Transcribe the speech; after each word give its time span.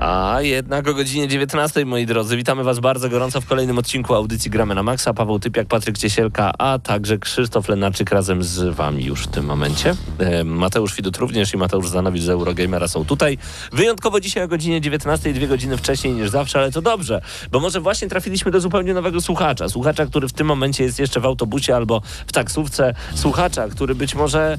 A 0.00 0.42
jednak 0.42 0.88
o 0.88 0.94
godzinie 0.94 1.28
19, 1.28 1.84
moi 1.84 2.06
drodzy. 2.06 2.36
Witamy 2.36 2.64
Was 2.64 2.80
bardzo 2.80 3.08
gorąco 3.08 3.40
w 3.40 3.46
kolejnym 3.46 3.78
odcinku 3.78 4.14
audycji 4.14 4.50
Gramy 4.50 4.74
na 4.74 4.82
Maxa. 4.82 5.14
Paweł 5.14 5.38
Typiak, 5.38 5.66
Patryk 5.66 5.98
Ciesielka, 5.98 6.52
a 6.58 6.78
także 6.78 7.18
Krzysztof 7.18 7.68
Lenarczyk 7.68 8.10
razem 8.10 8.42
z 8.42 8.74
Wami 8.74 9.04
już 9.04 9.22
w 9.22 9.26
tym 9.26 9.44
momencie. 9.44 9.94
E, 10.18 10.44
Mateusz 10.44 10.96
Widut 10.96 11.16
również 11.16 11.54
i 11.54 11.56
Mateusz 11.56 11.88
Zanowicz 11.88 12.22
z 12.22 12.28
Eurogamera 12.28 12.88
są 12.88 13.04
tutaj. 13.04 13.38
Wyjątkowo 13.72 14.20
dzisiaj 14.20 14.44
o 14.44 14.48
godzinie 14.48 14.80
19, 14.80 15.32
dwie 15.32 15.48
godziny 15.48 15.76
wcześniej 15.76 16.14
niż 16.14 16.30
zawsze, 16.30 16.58
ale 16.58 16.72
to 16.72 16.82
dobrze, 16.82 17.20
bo 17.50 17.60
może 17.60 17.80
właśnie 17.80 18.08
trafiliśmy 18.08 18.50
do 18.50 18.60
zupełnie 18.60 18.94
nowego 18.94 19.20
słuchacza. 19.20 19.68
Słuchacza, 19.68 20.06
który 20.06 20.28
w 20.28 20.32
tym 20.32 20.46
momencie 20.46 20.84
jest 20.84 20.98
jeszcze 20.98 21.20
w 21.20 21.24
autobusie 21.24 21.76
albo 21.76 22.02
w 22.26 22.32
taksówce. 22.32 22.94
Słuchacza, 23.14 23.68
który 23.68 23.94
być 23.94 24.14
może 24.14 24.58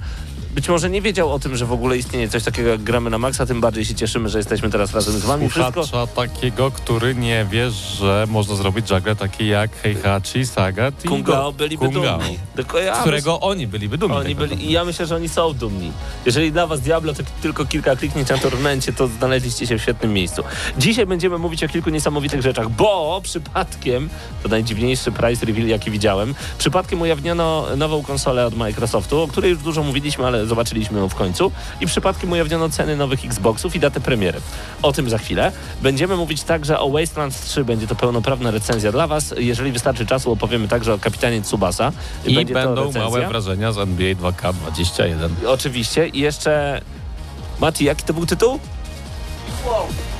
być 0.55 0.69
może 0.69 0.89
nie 0.89 1.02
wiedział 1.02 1.31
o 1.31 1.39
tym, 1.39 1.55
że 1.55 1.66
w 1.66 1.71
ogóle 1.71 1.97
istnieje 1.97 2.30
coś 2.30 2.44
takiego 2.44 2.69
jak 2.69 2.81
gramy 2.81 3.09
na 3.09 3.17
maksa, 3.17 3.45
tym 3.45 3.61
bardziej 3.61 3.85
się 3.85 3.95
cieszymy, 3.95 4.30
że 4.30 4.38
jesteśmy 4.38 4.69
teraz 4.69 4.93
razem 4.93 5.19
z 5.19 5.25
wami. 5.25 5.49
Słuchacza 5.49 5.81
Wszystko... 5.81 6.08
takiego, 6.08 6.71
który 6.71 7.16
nie 7.16 7.45
wie, 7.52 7.71
że 7.71 8.25
można 8.30 8.55
zrobić 8.55 8.88
żagle 8.88 9.16
takie 9.16 9.47
jak 9.47 9.75
Heihachi, 9.75 10.45
Sagat 10.45 11.05
i 11.05 11.08
Kungao 11.08 11.52
byliby 11.52 11.85
Kungao, 11.85 12.19
dumni. 12.19 12.39
Tylko 12.55 12.80
ja 12.80 12.93
którego 12.93 13.33
myśl... 13.33 13.45
oni 13.45 13.67
byliby 13.67 13.97
dumni. 13.97 14.17
Oni 14.17 14.35
byli... 14.35 14.66
I 14.66 14.71
ja 14.71 14.85
myślę, 14.85 15.05
że 15.05 15.16
oni 15.16 15.30
są 15.30 15.53
dumni. 15.53 15.91
Jeżeli 16.25 16.52
dla 16.52 16.67
was 16.67 16.81
Diablo 16.81 17.13
to 17.13 17.23
tylko 17.41 17.65
kilka 17.65 17.95
kliknięć 17.95 18.30
na 18.30 18.38
tormencie, 18.38 18.93
to 18.93 19.08
znaleźliście 19.08 19.67
się 19.67 19.77
w 19.77 19.81
świetnym 19.81 20.13
miejscu. 20.13 20.43
Dzisiaj 20.77 21.05
będziemy 21.05 21.38
mówić 21.38 21.63
o 21.63 21.67
kilku 21.67 21.89
niesamowitych 21.89 22.41
rzeczach, 22.41 22.69
bo 22.69 23.21
przypadkiem, 23.23 24.09
to 24.43 24.49
najdziwniejszy 24.49 25.11
price 25.11 25.45
reveal 25.45 25.67
jaki 25.67 25.91
widziałem, 25.91 26.36
przypadkiem 26.58 27.02
ujawniono 27.02 27.65
nową 27.77 28.03
konsolę 28.03 28.45
od 28.45 28.58
Microsoftu, 28.58 29.21
o 29.21 29.27
której 29.27 29.52
już 29.52 29.59
dużo 29.59 29.83
mówiliśmy, 29.83 30.27
ale 30.27 30.41
zobaczyliśmy 30.45 31.00
ją 31.00 31.09
w 31.09 31.16
końcu 31.16 31.52
i 31.81 31.86
przypadkiem 31.86 32.31
ujawniono 32.31 32.70
ceny 32.70 32.97
nowych 32.97 33.25
Xboxów 33.25 33.75
i 33.75 33.80
datę 33.80 34.00
premiery. 34.00 34.42
O 34.81 34.92
tym 34.92 35.09
za 35.09 35.17
chwilę. 35.17 35.52
Będziemy 35.81 36.16
mówić 36.16 36.44
także 36.44 36.80
o 36.80 36.89
Wasteland 36.89 37.42
3, 37.42 37.66
będzie 37.66 37.88
to 37.88 37.95
pełnoprawna 37.95 38.52
recenzja 38.52 38.92
dla 38.92 39.08
Was. 39.08 39.33
Jeżeli 39.38 39.72
wystarczy 39.72 40.06
czasu, 40.06 40.31
opowiemy 40.31 40.67
także 40.67 40.94
o 40.94 41.00
kapitanie 41.00 41.42
Tsubasa. 41.42 41.92
I 42.25 42.36
będzie 42.36 42.53
będą 42.53 42.92
małe 42.92 43.28
wrażenia 43.28 43.72
z 43.72 43.78
NBA 43.78 44.14
2K21. 44.14 45.30
Oczywiście. 45.48 46.08
I 46.08 46.20
jeszcze... 46.20 46.81
Mati, 47.59 47.86
jaki 47.86 48.03
to 48.03 48.14
był 48.14 48.26
tytuł? 48.26 48.59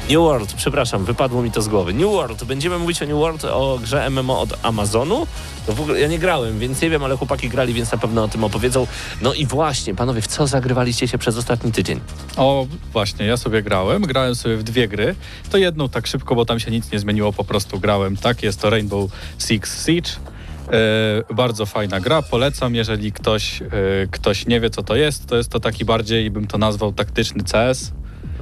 New 0.09 0.19
World, 0.19 0.53
przepraszam, 0.53 1.05
wypadło 1.05 1.41
mi 1.41 1.51
to 1.51 1.61
z 1.61 1.67
głowy. 1.67 1.93
New 1.93 2.11
World, 2.11 2.43
będziemy 2.43 2.79
mówić 2.79 3.01
o 3.01 3.05
New 3.05 3.17
World, 3.17 3.45
o 3.45 3.79
grze 3.83 4.09
MMO 4.09 4.41
od 4.41 4.65
Amazonu. 4.65 5.27
To 5.67 5.73
w 5.73 5.81
ogóle 5.81 5.99
ja 5.99 6.07
nie 6.07 6.19
grałem, 6.19 6.59
więc 6.59 6.81
nie 6.81 6.89
wiem, 6.89 7.03
ale 7.03 7.17
chłopaki 7.17 7.49
grali, 7.49 7.73
więc 7.73 7.91
na 7.91 7.97
pewno 7.97 8.23
o 8.23 8.27
tym 8.27 8.43
opowiedzą. 8.43 8.88
No 9.21 9.33
i 9.33 9.45
właśnie, 9.45 9.95
panowie, 9.95 10.21
w 10.21 10.27
co 10.27 10.47
zagrywaliście 10.47 11.07
się 11.07 11.17
przez 11.17 11.38
ostatni 11.38 11.71
tydzień? 11.71 11.99
O, 12.38 12.67
właśnie, 12.94 13.25
ja 13.25 13.38
sobie 13.38 13.63
grałem. 13.63 14.01
Grałem 14.01 14.35
sobie 14.35 14.57
w 14.57 14.63
dwie 14.63 14.88
gry. 14.88 15.16
To 15.50 15.57
jedną 15.57 15.89
tak 15.89 16.07
szybko, 16.07 16.35
bo 16.35 16.45
tam 16.45 16.59
się 16.59 16.72
nic 16.72 16.91
nie 16.91 17.00
zmieniło, 17.00 17.33
po 17.33 17.44
prostu 17.44 17.79
grałem. 17.79 18.17
Tak, 18.17 18.44
jest 18.44 18.61
to 18.61 18.69
Rainbow 18.69 19.11
Six 19.39 19.85
Siege. 19.85 20.09
E, 21.29 21.33
bardzo 21.33 21.66
fajna 21.66 22.00
gra, 22.00 22.22
polecam, 22.22 22.75
jeżeli 22.75 23.11
ktoś, 23.11 23.61
e, 23.61 23.67
ktoś 24.11 24.47
nie 24.47 24.59
wie 24.59 24.69
co 24.69 24.83
to 24.83 24.95
jest, 24.95 25.27
to 25.27 25.38
jest 25.38 25.50
to 25.50 25.59
taki 25.59 25.85
bardziej, 25.85 26.31
bym 26.31 26.47
to 26.47 26.57
nazwał 26.57 26.94
taktyczny 26.94 27.44
CS, 27.44 27.91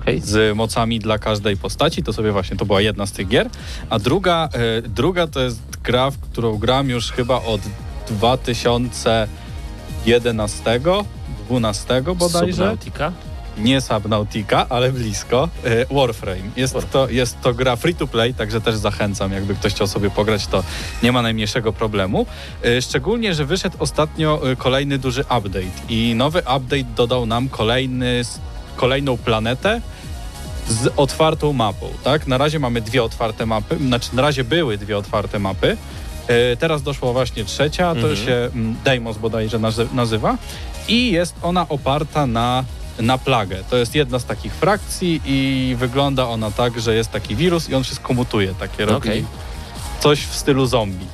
okay. 0.01 0.21
z 0.21 0.57
mocami 0.57 0.99
dla 0.99 1.19
każdej 1.19 1.57
postaci. 1.57 2.03
To 2.03 2.13
sobie 2.13 2.31
właśnie, 2.31 2.57
to 2.57 2.65
była 2.65 2.81
jedna 2.81 3.05
z 3.05 3.11
tych 3.11 3.27
gier. 3.27 3.49
A 3.89 3.99
druga, 3.99 4.49
e, 4.53 4.81
druga 4.81 5.27
to 5.27 5.41
jest 5.41 5.59
gra, 5.83 6.11
w 6.11 6.19
którą 6.19 6.57
gram 6.57 6.89
już 6.89 7.11
chyba 7.11 7.41
od 7.41 7.61
2011, 8.09 10.79
12 11.47 12.01
bodajże. 12.15 12.53
Subnautica? 12.53 13.11
nie 13.59 13.81
Subnautica, 13.81 14.65
ale 14.69 14.91
blisko. 14.91 15.49
E, 15.63 15.95
Warframe. 15.95 16.51
Jest, 16.55 16.73
Warframe. 16.73 17.07
To, 17.07 17.13
jest 17.13 17.41
to 17.41 17.53
gra 17.53 17.75
free 17.75 17.95
to 17.95 18.07
play, 18.07 18.33
także 18.33 18.61
też 18.61 18.75
zachęcam. 18.75 19.31
Jakby 19.31 19.55
ktoś 19.55 19.73
chciał 19.73 19.87
sobie 19.87 20.09
pograć, 20.09 20.47
to 20.47 20.63
nie 21.03 21.11
ma 21.11 21.21
najmniejszego 21.21 21.73
problemu. 21.73 22.25
E, 22.63 22.81
szczególnie, 22.81 23.33
że 23.33 23.45
wyszedł 23.45 23.77
ostatnio 23.79 24.41
kolejny 24.57 24.97
duży 24.97 25.21
update 25.21 25.71
i 25.89 26.15
nowy 26.15 26.39
update 26.39 26.93
dodał 26.95 27.25
nam 27.25 27.49
kolejny 27.49 28.23
kolejną 28.79 29.17
planetę 29.17 29.81
z 30.67 30.93
otwartą 30.97 31.53
mapą, 31.53 31.89
tak? 32.03 32.27
Na 32.27 32.37
razie 32.37 32.59
mamy 32.59 32.81
dwie 32.81 33.03
otwarte 33.03 33.45
mapy, 33.45 33.77
znaczy 33.77 34.09
na 34.13 34.21
razie 34.21 34.43
były 34.43 34.77
dwie 34.77 34.97
otwarte 34.97 35.39
mapy, 35.39 35.77
e, 36.27 36.57
teraz 36.57 36.81
doszła 36.81 37.13
właśnie 37.13 37.45
trzecia, 37.45 37.93
to 37.95 38.09
mhm. 38.09 38.15
się 38.15 38.33
mm, 38.33 38.75
Deimos 38.83 39.17
bodajże 39.17 39.59
nazywa 39.93 40.37
i 40.87 41.11
jest 41.11 41.35
ona 41.41 41.69
oparta 41.69 42.27
na, 42.27 42.63
na 42.99 43.17
plagę. 43.17 43.57
To 43.69 43.77
jest 43.77 43.95
jedna 43.95 44.19
z 44.19 44.25
takich 44.25 44.53
frakcji 44.53 45.21
i 45.25 45.75
wygląda 45.79 46.27
ona 46.27 46.51
tak, 46.51 46.79
że 46.79 46.95
jest 46.95 47.11
taki 47.11 47.35
wirus 47.35 47.69
i 47.69 47.75
on 47.75 47.83
wszystko 47.83 48.13
mutuje, 48.13 48.53
takie 48.59 48.85
robi 48.85 49.09
okay. 49.09 49.23
coś 49.99 50.19
w 50.19 50.35
stylu 50.35 50.65
zombie. 50.65 51.05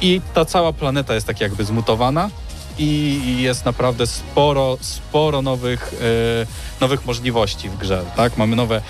I 0.00 0.20
ta 0.34 0.44
cała 0.44 0.72
planeta 0.72 1.14
jest 1.14 1.26
tak 1.26 1.40
jakby 1.40 1.64
zmutowana, 1.64 2.30
i 2.78 3.42
jest 3.42 3.64
naprawdę 3.64 4.06
sporo, 4.06 4.78
sporo 4.80 5.42
nowych, 5.42 5.94
e, 6.02 6.80
nowych 6.80 7.06
możliwości 7.06 7.68
w 7.68 7.78
grze. 7.78 8.04
Tak? 8.16 8.36
Mamy 8.36 8.56
nowe 8.56 8.82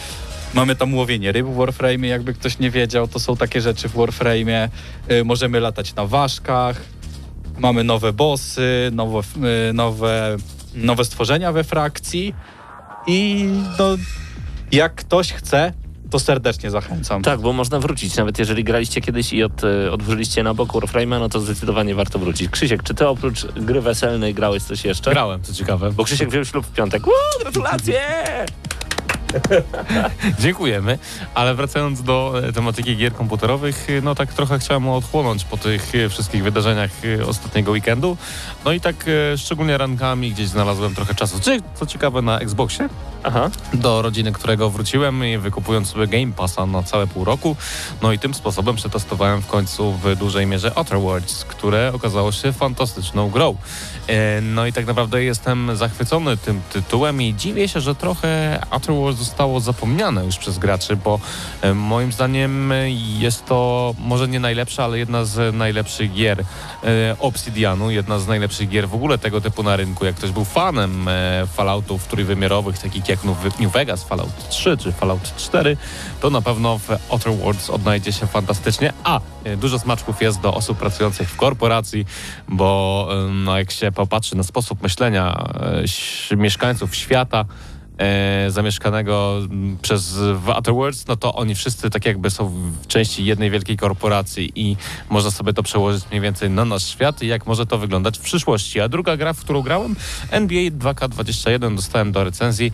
Mamy 0.54 0.76
tam 0.76 0.94
łowienie 0.94 1.32
ryb 1.32 1.47
w 1.47 1.56
Warframe, 1.56 2.06
jakby 2.06 2.34
ktoś 2.34 2.59
nie 2.59 2.70
wiedział, 2.70 3.09
to 3.09 3.20
są 3.20 3.37
takie 3.37 3.60
rzeczy 3.60 3.88
w 3.88 3.93
Warframe. 3.93 4.69
E, 5.09 5.25
możemy 5.25 5.60
latać 5.60 5.94
na 5.94 6.06
ważkach, 6.06 6.81
mamy 7.59 7.84
nowe 7.84 8.12
bossy, 8.12 8.91
nowe, 8.93 9.22
nowe, 9.75 10.37
nowe 10.75 11.04
stworzenia 11.04 11.53
we 11.53 11.64
frakcji 11.64 12.34
i 13.06 13.49
no, 13.78 13.84
jak 14.72 14.94
ktoś 14.94 15.32
chce, 15.32 15.72
to 16.12 16.20
serdecznie 16.20 16.70
zachęcam. 16.70 17.22
Tak, 17.22 17.40
bo 17.40 17.52
można 17.52 17.78
wrócić. 17.80 18.16
Nawet 18.16 18.38
jeżeli 18.38 18.64
graliście 18.64 19.00
kiedyś 19.00 19.32
i 19.32 19.42
od, 19.42 19.64
e, 19.64 19.92
odłożyliście 19.92 20.42
na 20.42 20.54
bok 20.54 20.72
Warframe'a, 20.72 21.20
no 21.20 21.28
to 21.28 21.40
zdecydowanie 21.40 21.94
warto 21.94 22.18
wrócić. 22.18 22.50
Krzysiek, 22.50 22.82
czy 22.82 22.94
ty 22.94 23.08
oprócz 23.08 23.46
gry 23.46 23.80
weselnej 23.80 24.34
grałeś 24.34 24.62
coś 24.62 24.84
jeszcze? 24.84 25.10
Grałem, 25.10 25.42
co 25.42 25.52
ciekawe. 25.54 25.92
Bo 25.92 26.04
Krzysiek 26.04 26.30
wziął 26.30 26.44
ślub 26.44 26.66
w 26.66 26.72
piątek. 26.72 27.06
Uuu, 27.06 27.14
gratulacje! 27.40 28.00
Dziękujemy, 30.43 30.98
ale 31.34 31.54
wracając 31.54 32.03
do 32.03 32.34
e, 32.48 32.53
tematyki 32.53 32.97
gier 32.97 33.12
komputerowych, 33.12 33.87
e, 33.91 34.00
no 34.00 34.15
tak 34.15 34.32
trochę 34.32 34.59
chciałem 34.59 34.88
odchłonąć 34.88 35.44
po 35.44 35.56
tych 35.56 35.93
wszystkich 36.10 36.43
wydarzeniach 36.43 36.91
ostatniego 37.26 37.72
weekendu. 37.72 38.16
No 38.65 38.72
i 38.72 38.81
tak 38.81 39.06
szczególnie 39.37 39.78
rankami 39.78 40.31
gdzieś 40.31 40.48
znalazłem 40.48 40.94
trochę 40.94 41.15
czasu. 41.15 41.41
Co 41.75 41.87
ciekawe 41.87 42.22
na 42.22 42.38
Xboxie, 42.38 42.88
Aha. 43.25 43.50
do 43.75 44.03
rodziny, 44.03 44.32
którego 44.32 44.70
wróciłem 44.70 45.25
i 45.25 45.38
wykupując 45.38 45.88
sobie 45.88 46.06
Game 46.06 46.32
Passa 46.32 46.66
na 46.66 46.82
całe 46.82 47.06
pół 47.06 47.25
roku. 47.25 47.56
No 48.03 48.12
i 48.12 48.19
tym 48.19 48.34
sposobem 48.34 48.76
przetestowałem 48.76 49.43
w 49.43 49.47
końcu 49.47 49.93
w 49.93 50.16
dużej 50.16 50.47
mierze 50.47 50.72
Outer 50.75 51.00
Worlds, 51.00 51.44
które 51.44 51.93
okazało 51.94 52.32
się 52.32 52.52
fantastyczną 52.52 53.31
grą. 53.31 53.56
E, 54.08 54.40
no 54.40 54.67
i 54.67 54.73
tak 54.73 54.87
naprawdę 54.87 55.25
jestem 55.25 55.76
zachwycony 55.76 56.37
tym 56.37 56.61
tytułem 56.73 57.23
i 57.23 57.35
dziwię 57.35 57.69
się, 57.69 57.81
że 57.81 57.94
trochę 57.94 58.61
Outer 58.70 58.94
Worlds 58.94 59.21
zostało 59.22 59.60
zapomniane 59.60 60.24
już 60.24 60.36
przez 60.36 60.58
graczy, 60.58 60.96
bo 60.96 61.20
e, 61.62 61.74
moim 61.74 62.12
zdaniem 62.12 62.72
jest 63.19 63.46
to 63.46 63.94
może 63.98 64.28
nie 64.28 64.40
najlepsza, 64.40 64.84
ale 64.84 64.98
jedna 64.98 65.24
z 65.24 65.54
najlepszych 65.54 66.12
gier 66.12 66.40
e, 66.40 67.16
Obsidianu, 67.19 67.90
jedna 67.90 68.19
z 68.19 68.26
najlepszych 68.26 68.69
gier 68.69 68.88
w 68.88 68.94
ogóle 68.94 69.19
tego 69.19 69.40
typu 69.40 69.62
na 69.62 69.76
rynku. 69.76 70.04
Jak 70.04 70.16
ktoś 70.16 70.30
był 70.30 70.44
fanem 70.44 71.08
Falloutów 71.54 72.06
trójwymiarowych, 72.06 72.78
takich 72.78 73.08
jak 73.08 73.19
New 73.60 73.72
Vegas, 73.72 74.04
Fallout 74.04 74.48
3 74.48 74.76
czy 74.76 74.92
Fallout 74.92 75.36
4, 75.36 75.76
to 76.20 76.30
na 76.30 76.42
pewno 76.42 76.78
w 76.78 76.88
Outer 77.10 77.32
Worlds 77.32 77.70
odnajdzie 77.70 78.12
się 78.12 78.26
fantastycznie. 78.26 78.92
A 79.04 79.20
e, 79.44 79.56
dużo 79.56 79.78
smaczków 79.78 80.22
jest 80.22 80.40
do 80.40 80.54
osób 80.54 80.78
pracujących 80.78 81.30
w 81.30 81.36
korporacji, 81.36 82.06
bo 82.48 83.08
no, 83.30 83.58
jak 83.58 83.70
się 83.70 83.92
popatrzy 83.92 84.36
na 84.36 84.42
sposób 84.42 84.82
myślenia 84.82 85.48
e, 86.30 86.36
mieszkańców 86.36 86.96
świata, 86.96 87.44
e, 87.98 88.50
zamieszkanego 88.50 89.38
przez 89.82 90.14
w 90.34 90.48
Otherworlds, 90.48 91.06
no 91.06 91.16
to 91.16 91.34
oni 91.34 91.54
wszyscy 91.54 91.90
tak 91.90 92.06
jakby 92.06 92.30
są 92.30 92.48
w 92.48 92.86
części 92.86 93.24
jednej 93.24 93.50
wielkiej 93.50 93.76
korporacji 93.76 94.52
i 94.54 94.76
można 95.10 95.30
sobie 95.30 95.52
to 95.52 95.62
przełożyć 95.62 96.04
mniej 96.10 96.20
więcej 96.20 96.50
na 96.50 96.64
nasz 96.64 96.84
świat 96.86 97.22
i 97.22 97.26
jak 97.26 97.46
może 97.46 97.66
to 97.66 97.78
wyglądać 97.78 98.18
w 98.18 98.22
przyszłości. 98.22 98.80
A 98.80 98.88
druga 98.88 99.16
gra, 99.16 99.32
w 99.32 99.40
którą 99.40 99.62
grałem, 99.62 99.96
NBA 100.30 100.70
2K21, 100.70 101.76
dostałem 101.76 102.12
do 102.12 102.24
recenzji, 102.24 102.72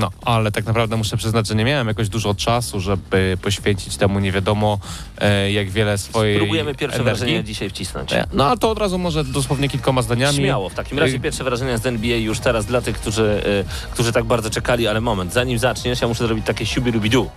no 0.00 0.10
ale 0.24 0.52
tak 0.52 0.66
naprawdę 0.66 0.96
muszę 0.96 1.16
przyznać, 1.16 1.46
że 1.48 1.54
nie 1.54 1.64
miałem 1.64 1.88
jakoś 1.88 2.08
dużo 2.08 2.34
czasu, 2.34 2.80
żeby 2.80 3.38
poświęcić 3.42 3.96
temu 3.96 4.18
nie 4.20 4.32
wiadomo 4.32 4.78
e, 5.18 5.52
jak 5.52 5.70
wiele 5.70 5.98
swojej 5.98 6.38
Próbujemy 6.38 6.74
pierwsze 6.74 7.00
energii. 7.00 7.18
wrażenia 7.20 7.42
dzisiaj 7.42 7.70
wcisnąć. 7.70 8.12
E, 8.12 8.24
No 8.32 8.46
a 8.50 8.56
to 8.56 8.70
od 8.70 8.78
razu 8.78 8.98
może 8.98 9.24
dosłownie 9.24 9.68
kilkoma 9.68 10.02
zdaniami. 10.02 10.36
Śmiało, 10.36 10.68
w 10.68 10.74
takim 10.74 10.98
razie 10.98 11.16
Y- 11.16 11.20
pierwsze 11.20 11.44
wrażenia 11.44 11.78
z 11.78 11.86
NBA 11.86 12.16
już 12.16 12.38
teraz 12.40 12.66
dla 12.66 12.80
tych, 12.80 12.96
którzy, 13.00 13.42
y, 13.90 13.90
którzy 13.98 14.12
tak 14.12 14.24
bardzo 14.24 14.50
czekali, 14.50 14.88
ale 14.88 15.00
moment, 15.00 15.32
zanim 15.32 15.58
zaczniesz, 15.58 16.00
ja 16.00 16.08
muszę 16.08 16.26
zrobić 16.26 16.46
takie 16.46 16.66
siubirubidu. 16.66 17.30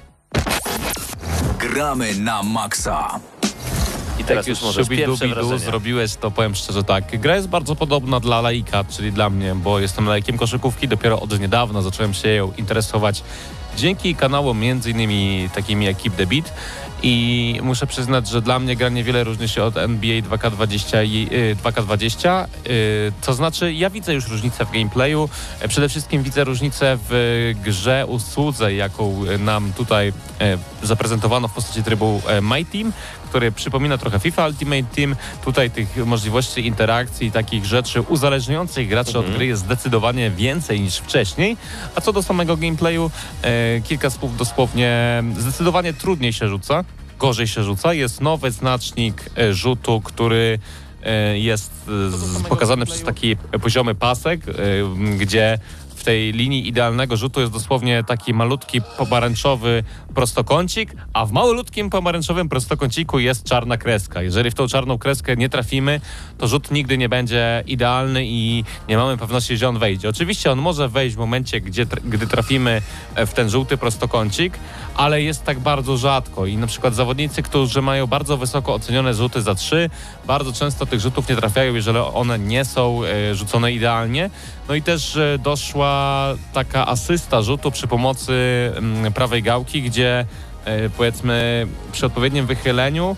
Gramy 1.60 2.16
na 2.16 2.44
maksa. 2.44 3.20
I 4.20 4.24
teraz 4.24 4.48
Jak 4.48 4.48
już 4.48 4.62
możesz 4.62 4.88
pierwsze 4.88 5.60
zrobiłeś, 5.60 6.16
to 6.16 6.32
powiem 6.32 6.56
szczerze 6.56 6.84
tak. 6.84 7.20
Gra 7.20 7.36
jest 7.36 7.48
bardzo 7.48 7.76
podobna 7.76 8.20
dla 8.20 8.42
laika, 8.42 8.84
czyli 8.84 9.12
dla 9.12 9.30
mnie, 9.30 9.56
bo 9.56 9.80
jestem 9.80 10.06
laikiem 10.06 10.38
koszykówki. 10.38 10.88
Dopiero 10.88 11.20
od 11.20 11.40
niedawna 11.40 11.82
zacząłem 11.82 12.14
się 12.14 12.30
ją 12.30 12.52
interesować 12.58 13.24
dzięki 13.78 14.16
kanałom 14.16 14.60
między 14.60 14.92
innymi 14.92 15.50
takimi 15.56 15.86
jak 15.86 15.98
Keep 15.98 16.16
the 16.16 16.28
Beat. 16.28 16.54
I 17.04 17.60
muszę 17.64 17.88
przyznać, 17.88 18.30
że 18.30 18.42
dla 18.42 18.60
mnie 18.60 18.76
gra 18.76 18.90
niewiele 18.90 19.24
różni 19.24 19.50
się 19.50 19.64
od 19.64 19.78
NBA 19.78 20.22
2K20 20.22 21.06
i 21.06 21.28
y, 21.32 21.56
2K20. 21.64 22.46
Y, 22.68 23.12
to 23.26 23.34
znaczy, 23.34 23.74
ja 23.74 23.90
widzę 23.90 24.14
już 24.14 24.28
różnicę 24.28 24.66
w 24.66 24.72
gameplayu. 24.72 25.30
E, 25.60 25.68
Przede 25.68 25.90
wszystkim 25.90 26.24
widzę 26.24 26.44
różnicę 26.44 26.98
w 27.10 27.52
grze, 27.64 28.06
usłudze, 28.08 28.74
jaką 28.74 29.22
nam 29.40 29.74
tutaj 29.74 30.14
e, 30.42 30.58
zaprezentowano 30.84 31.48
w 31.48 31.54
postaci 31.54 31.84
trybu 31.84 32.22
e, 32.28 32.42
My 32.42 32.66
Team, 32.66 32.94
który 33.30 33.52
przypomina 33.52 33.98
trochę 33.98 34.20
FIFA 34.20 34.48
Ultimate 34.48 34.84
Team. 34.96 35.16
Tutaj 35.46 35.72
tych 35.72 36.06
możliwości 36.06 36.68
interakcji 36.68 37.28
i 37.28 37.32
takich 37.32 37.66
rzeczy 37.66 38.02
uzależniających 38.02 38.88
graczy 38.88 39.20
od 39.20 39.32
gry 39.32 39.46
jest 39.46 39.62
zdecydowanie 39.62 40.32
więcej 40.32 40.82
niż 40.82 40.98
wcześniej. 40.98 41.58
A 41.96 42.02
co 42.02 42.14
do 42.14 42.24
samego 42.24 42.58
gameplayu, 42.58 43.12
kilka 43.84 44.10
słów 44.10 44.38
dosłownie 44.38 45.24
zdecydowanie 45.38 45.94
trudniej 45.94 46.34
się 46.34 46.48
rzuca, 46.48 46.84
gorzej 47.22 47.48
się 47.48 47.64
rzuca. 47.64 47.94
Jest 47.94 48.22
nowy 48.22 48.52
znacznik 48.52 49.30
e, 49.38 49.54
rzutu, 49.54 50.02
który 50.02 50.60
e, 51.04 51.40
jest 51.40 51.72
z, 51.86 52.44
pokazany 52.44 52.86
przez 52.86 53.02
taki 53.02 53.38
poziomy 53.62 53.96
pasek, 53.96 54.42
e, 54.50 54.54
gdzie 55.18 55.60
w 56.02 56.04
tej 56.04 56.34
linii 56.34 56.68
idealnego 56.68 57.18
rzutu 57.18 57.40
jest 57.40 57.54
dosłownie 57.54 58.04
taki 58.04 58.34
malutki 58.34 58.82
pomarańczowy 58.98 59.84
prostokącik, 60.16 60.94
a 61.14 61.26
w 61.26 61.32
malutkim 61.32 61.90
pomarańczowym 61.90 62.50
prostokąciku 62.50 63.20
jest 63.20 63.44
czarna 63.44 63.78
kreska. 63.78 64.22
Jeżeli 64.22 64.52
w 64.52 64.54
tą 64.54 64.68
czarną 64.68 64.98
kreskę 64.98 65.36
nie 65.36 65.50
trafimy, 65.50 66.02
to 66.38 66.48
rzut 66.48 66.72
nigdy 66.72 66.98
nie 66.98 67.10
będzie 67.10 67.64
idealny 67.68 68.26
i 68.26 68.64
nie 68.90 68.98
mamy 68.98 69.18
pewności, 69.18 69.58
że 69.58 69.70
on 69.70 69.80
wejdzie. 69.80 70.10
Oczywiście 70.10 70.52
on 70.52 70.60
może 70.60 70.90
wejść 70.90 71.16
w 71.16 71.20
momencie, 71.20 71.62
gdzie, 71.62 71.86
gdy 71.86 72.28
trafimy 72.28 72.82
e, 73.16 73.26
w 73.26 73.34
ten 73.34 73.50
żółty 73.50 73.78
prostokącik, 73.78 74.54
ale 74.96 75.22
jest 75.22 75.44
tak 75.44 75.60
bardzo 75.60 75.98
rzadko 75.98 76.46
i 76.46 76.58
na 76.58 76.68
przykład 76.68 76.96
zawodnicy, 76.96 77.44
którzy 77.44 77.82
mają 77.82 78.08
bardzo 78.08 78.38
wysoko 78.38 78.74
ocenione 78.74 79.14
rzuty 79.14 79.42
za 79.42 79.56
trzy, 79.56 79.90
bardzo 80.28 80.54
często 80.54 80.86
tych 80.86 81.00
rzutów 81.00 81.30
nie 81.30 81.36
trafiają, 81.36 81.74
jeżeli 81.74 81.98
one 81.98 82.40
nie 82.40 82.66
są 82.66 83.04
e, 83.04 83.36
rzucone 83.36 83.74
idealnie. 83.74 84.30
No 84.70 84.76
i 84.76 84.82
też 84.82 85.16
e, 85.16 85.38
taka 86.54 86.88
asysta 86.88 87.42
rzutu 87.42 87.72
przy 87.72 87.88
pomocy 87.88 88.34
mm, 88.76 89.14
prawej 89.14 89.44
gałki, 89.44 89.82
gdzie 89.82 90.26
e, 90.66 90.90
powiedzmy 90.90 91.68
przy 91.92 92.06
odpowiednim 92.06 92.46
wychyleniu 92.46 93.16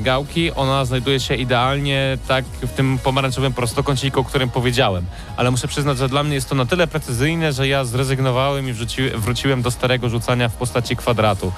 gałki, 0.00 0.52
ona 0.52 0.84
znajduje 0.84 1.20
się 1.20 1.34
idealnie 1.34 2.18
tak 2.28 2.44
w 2.44 2.72
tym 2.72 2.98
pomarańczowym 2.98 3.52
prostokąciku, 3.52 4.20
o 4.20 4.24
którym 4.24 4.50
powiedziałem. 4.50 5.04
Ale 5.36 5.50
muszę 5.50 5.68
przyznać, 5.68 5.98
że 5.98 6.08
dla 6.08 6.22
mnie 6.22 6.34
jest 6.34 6.48
to 6.48 6.54
na 6.54 6.66
tyle 6.66 6.86
precyzyjne, 6.86 7.52
że 7.52 7.68
ja 7.68 7.84
zrezygnowałem 7.84 8.68
i 8.68 8.72
wrzuci, 8.72 9.10
wróciłem 9.10 9.62
do 9.62 9.70
starego 9.70 10.08
rzucania 10.08 10.48
w 10.48 10.54
postaci 10.54 10.96
kwadratu. 10.96 11.52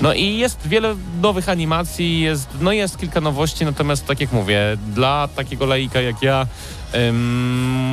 No 0.00 0.12
i 0.14 0.36
jest 0.36 0.68
wiele 0.68 0.96
nowych 1.22 1.48
animacji, 1.48 2.20
jest, 2.20 2.48
no 2.60 2.72
jest 2.72 2.98
kilka 2.98 3.20
nowości, 3.20 3.64
natomiast 3.64 4.06
tak 4.06 4.20
jak 4.20 4.32
mówię, 4.32 4.60
dla 4.94 5.28
takiego 5.36 5.66
laika 5.66 6.00
jak 6.00 6.22
ja 6.22 6.46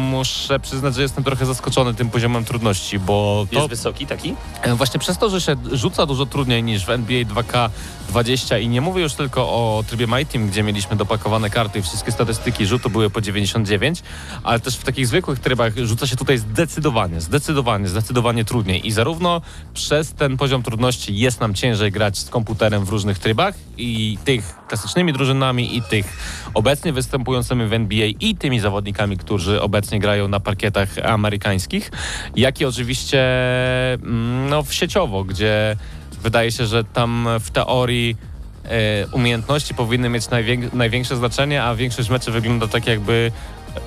muszę 0.09 0.59
przyznać, 0.59 0.95
że 0.95 1.01
jestem 1.01 1.23
trochę 1.23 1.45
zaskoczony 1.45 1.93
tym 1.93 2.09
poziomem 2.09 2.45
trudności, 2.45 2.99
bo 2.99 3.45
to 3.51 3.55
Jest 3.55 3.69
wysoki 3.69 4.07
taki? 4.07 4.35
E, 4.61 4.75
Właśnie 4.75 4.99
przez 4.99 5.17
to, 5.17 5.29
że 5.29 5.41
się 5.41 5.55
rzuca 5.71 6.05
dużo 6.05 6.25
trudniej 6.25 6.63
niż 6.63 6.85
w 6.85 6.89
NBA 6.89 7.23
2K20 7.23 8.61
i 8.61 8.67
nie 8.67 8.81
mówię 8.81 9.01
już 9.01 9.13
tylko 9.13 9.41
o 9.41 9.62
trybie 9.87 10.07
My 10.07 10.25
Team, 10.25 10.47
gdzie 10.47 10.63
mieliśmy 10.63 10.95
dopakowane 10.95 11.49
karty 11.49 11.79
i 11.79 11.81
wszystkie 11.81 12.11
statystyki 12.11 12.65
rzutu 12.65 12.89
były 12.89 13.09
po 13.09 13.21
99, 13.21 14.03
ale 14.43 14.59
też 14.59 14.77
w 14.77 14.83
takich 14.83 15.07
zwykłych 15.07 15.39
trybach 15.39 15.77
rzuca 15.77 16.07
się 16.07 16.15
tutaj 16.15 16.37
zdecydowanie, 16.37 17.21
zdecydowanie, 17.21 17.87
zdecydowanie 17.87 18.45
trudniej. 18.45 18.87
I 18.87 18.91
zarówno 18.91 19.41
przez 19.73 20.13
ten 20.13 20.37
poziom 20.37 20.63
trudności 20.63 21.17
jest 21.17 21.39
nam 21.39 21.53
ciężej 21.53 21.91
grać 21.91 22.17
z 22.17 22.29
komputerem 22.29 22.85
w 22.85 22.89
różnych 22.89 23.19
trybach 23.19 23.55
i 23.77 24.17
tych 24.25 24.55
klasycznymi 24.67 25.13
drużynami 25.13 25.77
i 25.77 25.81
tych 25.81 26.17
obecnie 26.53 26.93
występującymi 26.93 27.65
w 27.65 27.73
NBA 27.73 28.07
i 28.19 28.35
tymi 28.35 28.59
zawodnikami, 28.59 29.17
którzy 29.17 29.61
obecnie 29.61 29.99
grają 29.99 30.27
na 30.27 30.39
parkietach 30.39 30.89
amerykańskich, 31.03 31.91
jak 32.35 32.61
i 32.61 32.65
oczywiście 32.65 33.23
mm, 33.93 34.49
no, 34.49 34.63
w 34.63 34.73
sieciowo, 34.73 35.23
gdzie 35.23 35.75
wydaje 36.23 36.51
się, 36.51 36.65
że 36.65 36.83
tam 36.83 37.27
w 37.39 37.51
teorii 37.51 38.15
umiejętności 39.11 39.73
powinny 39.73 40.09
mieć 40.09 40.25
najwię- 40.25 40.73
największe 40.73 41.15
znaczenie, 41.15 41.63
a 41.63 41.75
większość 41.75 42.09
meczy 42.09 42.31
wygląda 42.31 42.67
tak 42.67 42.87
jakby 42.87 43.31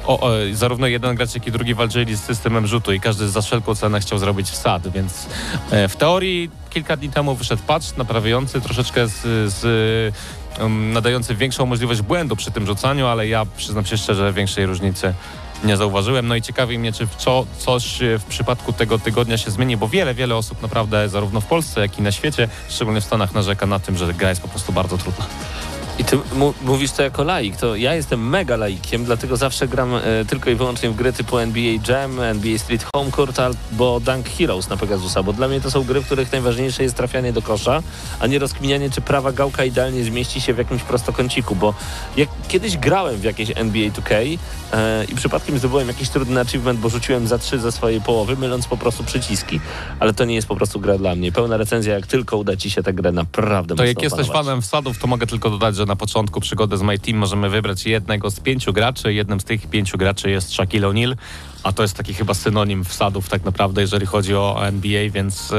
o, 0.06 0.20
o, 0.20 0.30
zarówno 0.52 0.86
jeden 0.86 1.16
gracz, 1.16 1.34
jak 1.34 1.46
i 1.46 1.52
drugi 1.52 1.74
walczyli 1.74 2.16
z 2.16 2.20
systemem 2.20 2.66
rzutu 2.66 2.92
i 2.92 3.00
każdy 3.00 3.28
za 3.28 3.40
wszelką 3.40 3.74
cenę 3.74 4.00
chciał 4.00 4.18
zrobić 4.18 4.50
wsad, 4.50 4.88
więc 4.88 5.26
e, 5.70 5.88
w 5.88 5.96
teorii 5.96 6.50
kilka 6.70 6.96
dni 6.96 7.10
temu 7.10 7.34
wyszedł 7.34 7.62
patch 7.66 7.96
naprawiający 7.96 8.60
troszeczkę 8.60 9.08
z, 9.08 9.22
z 9.52 10.14
nadający 10.70 11.34
większą 11.34 11.66
możliwość 11.66 12.02
błędu 12.02 12.36
przy 12.36 12.50
tym 12.50 12.66
rzucaniu, 12.66 13.06
ale 13.06 13.28
ja 13.28 13.46
przyznam 13.56 13.84
się 13.86 13.96
szczerze, 13.96 14.32
większej 14.32 14.66
różnicy 14.66 15.14
nie 15.64 15.76
zauważyłem. 15.76 16.28
No 16.28 16.36
i 16.36 16.42
ciekawi 16.42 16.78
mnie, 16.78 16.92
czy 16.92 17.08
co, 17.18 17.46
coś 17.58 17.98
w 18.18 18.24
przypadku 18.24 18.72
tego 18.72 18.98
tygodnia 18.98 19.38
się 19.38 19.50
zmieni, 19.50 19.76
bo 19.76 19.88
wiele, 19.88 20.14
wiele 20.14 20.36
osób 20.36 20.62
naprawdę 20.62 21.08
zarówno 21.08 21.40
w 21.40 21.46
Polsce, 21.46 21.80
jak 21.80 21.98
i 21.98 22.02
na 22.02 22.12
świecie, 22.12 22.48
szczególnie 22.68 23.00
w 23.00 23.04
Stanach, 23.04 23.34
narzeka 23.34 23.66
na 23.66 23.78
tym, 23.78 23.96
że 23.96 24.14
gra 24.14 24.28
jest 24.28 24.42
po 24.42 24.48
prostu 24.48 24.72
bardzo 24.72 24.98
trudna. 24.98 25.26
I 25.98 26.04
ty 26.04 26.18
mówisz 26.62 26.90
to 26.92 27.02
jako 27.02 27.24
laik, 27.24 27.56
to 27.56 27.76
ja 27.76 27.94
jestem 27.94 28.28
mega 28.28 28.56
laikiem, 28.56 29.04
dlatego 29.04 29.36
zawsze 29.36 29.68
gram 29.68 29.94
e, 29.94 30.00
tylko 30.28 30.50
i 30.50 30.54
wyłącznie 30.54 30.90
w 30.90 30.96
gry 30.96 31.12
typu 31.12 31.38
NBA 31.38 31.78
Jam, 31.88 32.20
NBA 32.20 32.58
Street 32.58 32.86
Home 32.94 33.10
Court 33.10 33.40
albo 33.40 34.00
Dunk 34.00 34.28
Heroes 34.28 34.68
na 34.68 34.76
Pegasusa, 34.76 35.22
bo 35.22 35.32
dla 35.32 35.48
mnie 35.48 35.60
to 35.60 35.70
są 35.70 35.84
gry, 35.84 36.00
w 36.00 36.06
których 36.06 36.32
najważniejsze 36.32 36.82
jest 36.82 36.94
trafianie 36.96 37.32
do 37.32 37.42
kosza, 37.42 37.82
a 38.20 38.26
nie 38.26 38.38
rozkminianie, 38.38 38.90
czy 38.90 39.00
prawa 39.00 39.32
gałka 39.32 39.64
idealnie 39.64 40.04
zmieści 40.04 40.40
się 40.40 40.54
w 40.54 40.58
jakimś 40.58 40.82
prostokąciku, 40.82 41.56
bo 41.56 41.74
jak 42.16 42.28
kiedyś 42.48 42.76
grałem 42.76 43.16
w 43.16 43.24
jakieś 43.24 43.50
NBA 43.54 43.88
2K 43.90 44.38
e, 44.72 45.04
i 45.04 45.14
przypadkiem 45.14 45.58
zdobyłem 45.58 45.88
jakiś 45.88 46.08
trudny 46.08 46.40
achievement, 46.40 46.80
bo 46.80 46.88
rzuciłem 46.88 47.26
za 47.26 47.38
trzy 47.38 47.58
ze 47.58 47.72
swojej 47.72 48.00
połowy, 48.00 48.36
myląc 48.36 48.66
po 48.66 48.76
prostu 48.76 49.04
przyciski, 49.04 49.60
ale 50.00 50.14
to 50.14 50.24
nie 50.24 50.34
jest 50.34 50.48
po 50.48 50.56
prostu 50.56 50.80
gra 50.80 50.98
dla 50.98 51.14
mnie. 51.14 51.32
Pełna 51.32 51.56
recenzja, 51.56 51.94
jak 51.94 52.06
tylko 52.06 52.36
uda 52.36 52.56
ci 52.56 52.70
się 52.70 52.82
tę 52.82 52.92
grę 52.92 53.12
naprawdę 53.12 53.74
To 53.74 53.84
jak 53.84 54.02
jesteś 54.02 54.20
opanować. 54.26 54.46
fanem 54.46 54.62
wsadów, 54.62 54.98
to 54.98 55.06
mogę 55.06 55.26
tylko 55.26 55.50
dodać, 55.50 55.76
że 55.76 55.85
na 55.86 55.96
początku 55.96 56.40
przygody 56.40 56.76
z 56.76 56.82
My 56.82 56.98
Team 56.98 57.18
możemy 57.18 57.50
wybrać 57.50 57.86
jednego 57.86 58.30
z 58.30 58.40
pięciu 58.40 58.72
graczy. 58.72 59.12
Jednym 59.12 59.40
z 59.40 59.44
tych 59.44 59.66
pięciu 59.66 59.98
graczy 59.98 60.30
jest 60.30 60.52
Shaquille 60.52 60.88
O'Neal, 60.88 61.16
a 61.62 61.72
to 61.72 61.82
jest 61.82 61.96
taki 61.96 62.14
chyba 62.14 62.34
synonim 62.34 62.84
wsadów 62.84 63.28
tak 63.28 63.44
naprawdę, 63.44 63.80
jeżeli 63.80 64.06
chodzi 64.06 64.34
o 64.34 64.66
NBA, 64.66 65.10
więc 65.10 65.50
y, 65.50 65.54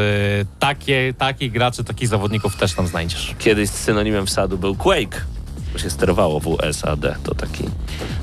takie, 0.60 1.14
takich 1.18 1.52
graczy, 1.52 1.84
takich 1.84 2.08
zawodników 2.08 2.56
też 2.56 2.74
tam 2.74 2.88
znajdziesz. 2.88 3.36
Kiedyś 3.40 3.70
synonimem 3.70 4.26
wsadu 4.26 4.58
był 4.58 4.76
Quake, 4.76 5.22
się 5.78 5.90
sterowało 5.90 6.40
WSAD. 6.40 7.24
To 7.24 7.36
taki. 7.36 7.64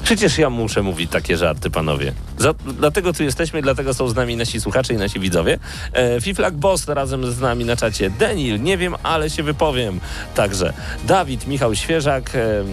Przecież 0.02 0.38
ja 0.38 0.50
muszę 0.50 0.82
mówić 0.82 1.10
takie 1.10 1.36
żarty, 1.36 1.70
panowie. 1.70 2.12
Za, 2.38 2.54
dlatego 2.78 3.12
tu 3.12 3.22
jesteśmy, 3.22 3.62
dlatego 3.62 3.94
są 3.94 4.08
z 4.08 4.14
nami 4.14 4.36
nasi 4.36 4.60
słuchacze 4.60 4.94
i 4.94 4.96
nasi 4.96 5.20
widzowie. 5.20 5.58
E, 5.92 6.20
Fiflak 6.20 6.54
Boss 6.54 6.88
razem 6.88 7.32
z 7.32 7.40
nami 7.40 7.64
na 7.64 7.76
czacie. 7.76 8.10
Denil, 8.10 8.62
nie 8.62 8.78
wiem, 8.78 8.94
ale 9.02 9.30
się 9.30 9.42
wypowiem. 9.42 10.00
Także 10.34 10.72
Dawid, 11.04 11.46
Michał 11.46 11.74
Świeżak. 11.74 12.30
E, 12.34 12.64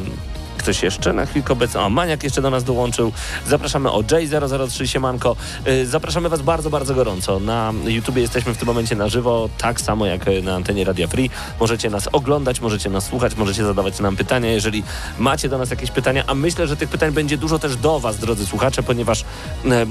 ktoś 0.62 0.84
jeszcze 0.84 1.14
na 1.14 1.26
chwilkę 1.26 1.54
obecny? 1.54 1.80
O, 1.80 1.90
Maniak 1.90 2.24
jeszcze 2.24 2.42
do 2.42 2.50
nas 2.50 2.64
dołączył. 2.64 3.12
Zapraszamy 3.48 3.92
o 3.92 4.02
J003 4.02 4.86
Siemanko. 4.86 5.36
Y, 5.68 5.86
Zapraszamy 5.86 6.30
Was 6.30 6.42
bardzo, 6.42 6.70
bardzo 6.70 6.96
gorąco. 6.96 7.40
Na 7.40 7.74
YouTubie 7.86 8.22
jesteśmy 8.22 8.54
w 8.54 8.58
tym 8.58 8.68
momencie 8.68 8.96
na 8.96 9.10
żywo, 9.10 9.50
tak 9.58 9.82
samo 9.82 10.06
jak 10.06 10.26
na 10.44 10.56
antenie 10.56 10.86
Radia 10.86 11.08
Free. 11.08 11.30
Możecie 11.60 11.90
nas 11.90 12.10
oglądać, 12.12 12.62
możecie 12.62 12.90
nas 12.90 13.06
słuchać, 13.06 13.36
możecie 13.36 13.64
zadawać 13.64 14.00
nam 14.00 14.16
pytania, 14.16 14.52
jeżeli 14.52 14.84
macie 15.20 15.50
do 15.50 15.58
nas 15.58 15.70
jakieś 15.70 15.92
pytania, 15.92 16.24
a 16.28 16.34
myślę, 16.34 16.68
że 16.68 16.76
tych 16.76 16.90
pytań 16.90 17.12
będzie 17.12 17.38
dużo 17.38 17.60
też 17.60 17.76
do 17.76 18.00
Was, 18.00 18.18
drodzy 18.18 18.46
słuchacze, 18.46 18.84
ponieważ 18.84 19.22
e, 19.22 19.86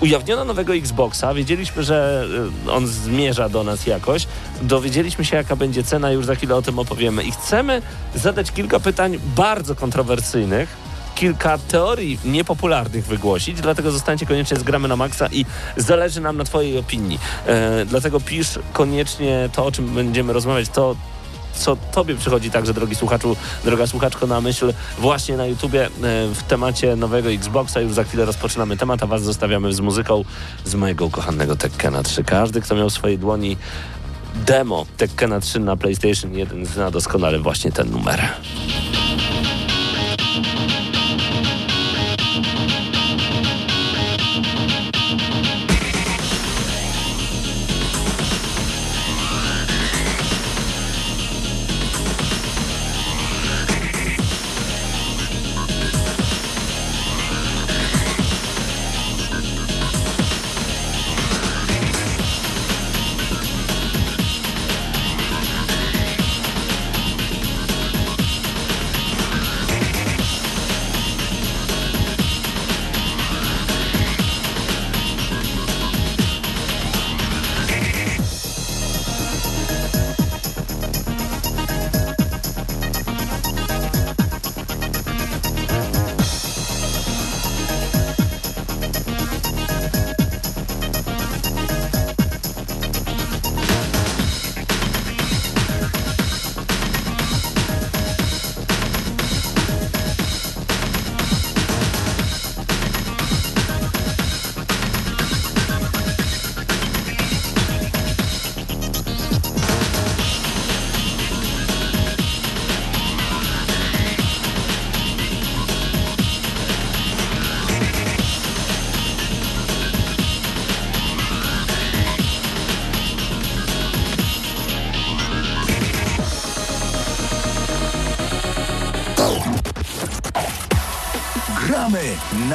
ujawniono 0.00 0.44
nowego 0.44 0.74
Xboxa, 0.74 1.34
wiedzieliśmy, 1.34 1.82
że 1.82 2.26
e, 2.66 2.72
on 2.72 2.86
zmierza 2.86 3.48
do 3.48 3.64
nas 3.64 3.86
jakoś, 3.86 4.26
dowiedzieliśmy 4.62 5.24
się, 5.24 5.36
jaka 5.36 5.56
będzie 5.56 5.84
cena, 5.84 6.10
już 6.10 6.26
za 6.26 6.34
chwilę 6.34 6.56
o 6.56 6.62
tym 6.62 6.78
opowiemy 6.78 7.22
i 7.22 7.32
chcemy 7.32 7.82
zadać 8.14 8.52
kilka 8.52 8.80
pytań 8.80 9.18
bardzo 9.36 9.74
kontrowersyjnych, 9.74 10.15
kilka 11.16 11.58
teorii 11.58 12.18
niepopularnych 12.24 13.06
wygłosić, 13.06 13.60
dlatego 13.60 13.90
zostańcie 13.90 14.26
koniecznie 14.26 14.56
z 14.56 14.62
Gramy 14.62 14.88
na 14.88 14.96
Maxa 14.96 15.28
i 15.32 15.44
zależy 15.76 16.20
nam 16.20 16.36
na 16.36 16.44
Twojej 16.44 16.78
opinii. 16.78 17.18
E, 17.46 17.84
dlatego 17.84 18.20
pisz 18.20 18.58
koniecznie 18.72 19.48
to, 19.52 19.66
o 19.66 19.72
czym 19.72 19.88
będziemy 19.88 20.32
rozmawiać, 20.32 20.68
to 20.68 20.96
co 21.54 21.76
tobie 21.76 22.14
przychodzi 22.14 22.50
także, 22.50 22.74
drogi 22.74 22.94
słuchaczu, 22.94 23.36
droga 23.64 23.86
słuchaczko, 23.86 24.26
na 24.26 24.40
myśl 24.40 24.72
właśnie 24.98 25.36
na 25.36 25.46
YouTubie 25.46 25.86
e, 25.86 25.90
w 26.34 26.42
temacie 26.48 26.96
nowego 26.96 27.30
Xboxa. 27.30 27.80
Już 27.80 27.92
za 27.92 28.04
chwilę 28.04 28.24
rozpoczynamy 28.24 28.76
temat, 28.76 29.02
a 29.02 29.06
was 29.06 29.22
zostawiamy 29.22 29.72
z 29.72 29.80
muzyką 29.80 30.24
z 30.64 30.74
mojego 30.74 31.06
ukochanego 31.06 31.56
Tekkena 31.56 32.02
3. 32.02 32.24
Każdy, 32.24 32.60
kto 32.60 32.74
miał 32.74 32.90
w 32.90 32.92
swojej 32.92 33.18
dłoni 33.18 33.56
demo 34.34 34.86
Tekkena 34.96 35.40
3 35.40 35.60
na 35.60 35.76
PlayStation 35.76 36.34
1 36.34 36.66
zna 36.66 36.90
doskonale 36.90 37.38
właśnie 37.38 37.72
ten 37.72 37.90
numer. 37.90 38.28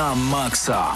Na 0.02 0.16
maksa. 0.16 0.94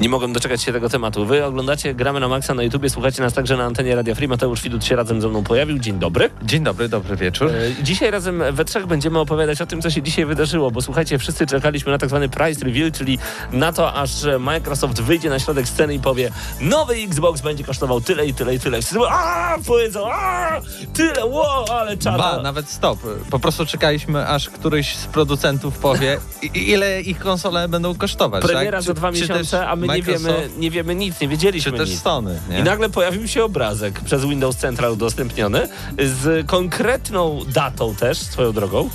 Nie 0.00 0.08
mogłem 0.08 0.32
doczekać 0.32 0.62
się 0.62 0.72
tego 0.72 0.88
tematu. 0.88 1.26
Wy 1.26 1.44
oglądacie 1.44 1.94
Gramy 1.94 2.20
na 2.20 2.28
Maxa 2.28 2.54
na 2.54 2.62
YouTubie, 2.62 2.90
słuchacie 2.90 3.22
nas 3.22 3.32
także 3.32 3.56
na 3.56 3.64
antenie 3.64 3.94
Radia 3.96 4.14
Free. 4.14 4.28
Mateusz 4.28 4.62
Widut 4.62 4.84
się 4.84 4.96
razem 4.96 5.20
ze 5.20 5.28
mną 5.28 5.44
pojawił. 5.44 5.78
Dzień 5.78 5.98
dobry. 5.98 6.30
Dzień 6.42 6.64
dobry, 6.64 6.88
dobry 6.88 7.16
wieczór. 7.16 7.50
E, 7.50 7.82
Dzisiaj 7.82 8.10
razem 8.10 8.42
we 8.52 8.64
trzech 8.64 8.86
będziemy 8.86 9.18
opowiadać 9.18 9.60
o 9.62 9.66
tym, 9.66 9.82
co 9.82 9.90
się 9.90 10.02
dzisiaj 10.02 10.26
wydarzyło, 10.26 10.70
bo 10.70 10.82
słuchajcie, 10.82 11.18
wszyscy 11.18 11.46
czekaliśmy 11.46 11.92
na 11.92 11.98
tak 11.98 12.08
zwany 12.08 12.28
price 12.28 12.64
reveal, 12.64 12.92
czyli 12.92 13.18
na 13.52 13.72
to, 13.72 13.94
aż 13.94 14.10
Microsoft 14.38 15.00
wyjdzie 15.00 15.30
na 15.30 15.38
środek 15.38 15.68
sceny 15.68 15.94
i 15.94 15.98
powie 15.98 16.30
nowy 16.60 16.94
Xbox 16.94 17.40
będzie 17.40 17.64
kosztował 17.64 18.00
tyle 18.00 18.26
i 18.26 18.34
tyle 18.34 18.54
i 18.54 18.60
tyle. 18.60 18.78
Wszyscy 18.78 18.98
mówią, 18.98 19.10
a 19.50 19.58
powiedzą, 19.66 20.12
a 20.12 20.60
tyle, 20.94 21.26
wow, 21.26 21.64
ale 21.70 21.96
czada. 21.96 22.18
Ba, 22.18 22.42
nawet 22.42 22.68
stop. 22.68 22.98
Po 23.30 23.38
prostu 23.38 23.66
czekaliśmy, 23.66 24.28
aż 24.28 24.50
któryś 24.50 24.96
z 24.96 25.06
producentów 25.06 25.78
powie, 25.78 26.18
ile 26.54 27.00
ich 27.00 27.18
konsole 27.18 27.68
będą 27.68 27.94
kosztować. 27.94 28.42
Premiera 28.44 28.78
tak? 28.78 28.82
za 28.82 28.94
dwa 28.94 29.12
Czy- 29.12 29.16
czy 29.16 29.22
miesiące, 29.22 29.68
a 29.68 29.76
my 29.76 29.86
nie 29.88 30.02
wiemy, 30.02 30.48
nie 30.58 30.70
wiemy 30.70 30.94
nic, 30.94 31.14
nie 31.14 31.18
Czy 31.18 31.28
wiedzieliśmy 31.28 31.72
też 31.72 31.90
nic. 31.90 32.02
Nie? 32.48 32.58
I 32.58 32.62
nagle 32.62 32.88
pojawił 32.88 33.28
się 33.28 33.44
obrazek 33.44 34.00
przez 34.00 34.24
Windows 34.24 34.56
Central 34.56 34.92
udostępniony 34.92 35.68
z 35.98 36.46
konkretną 36.46 37.40
datą 37.48 37.94
też, 37.94 38.18
swoją 38.18 38.52
drogą. 38.52 38.90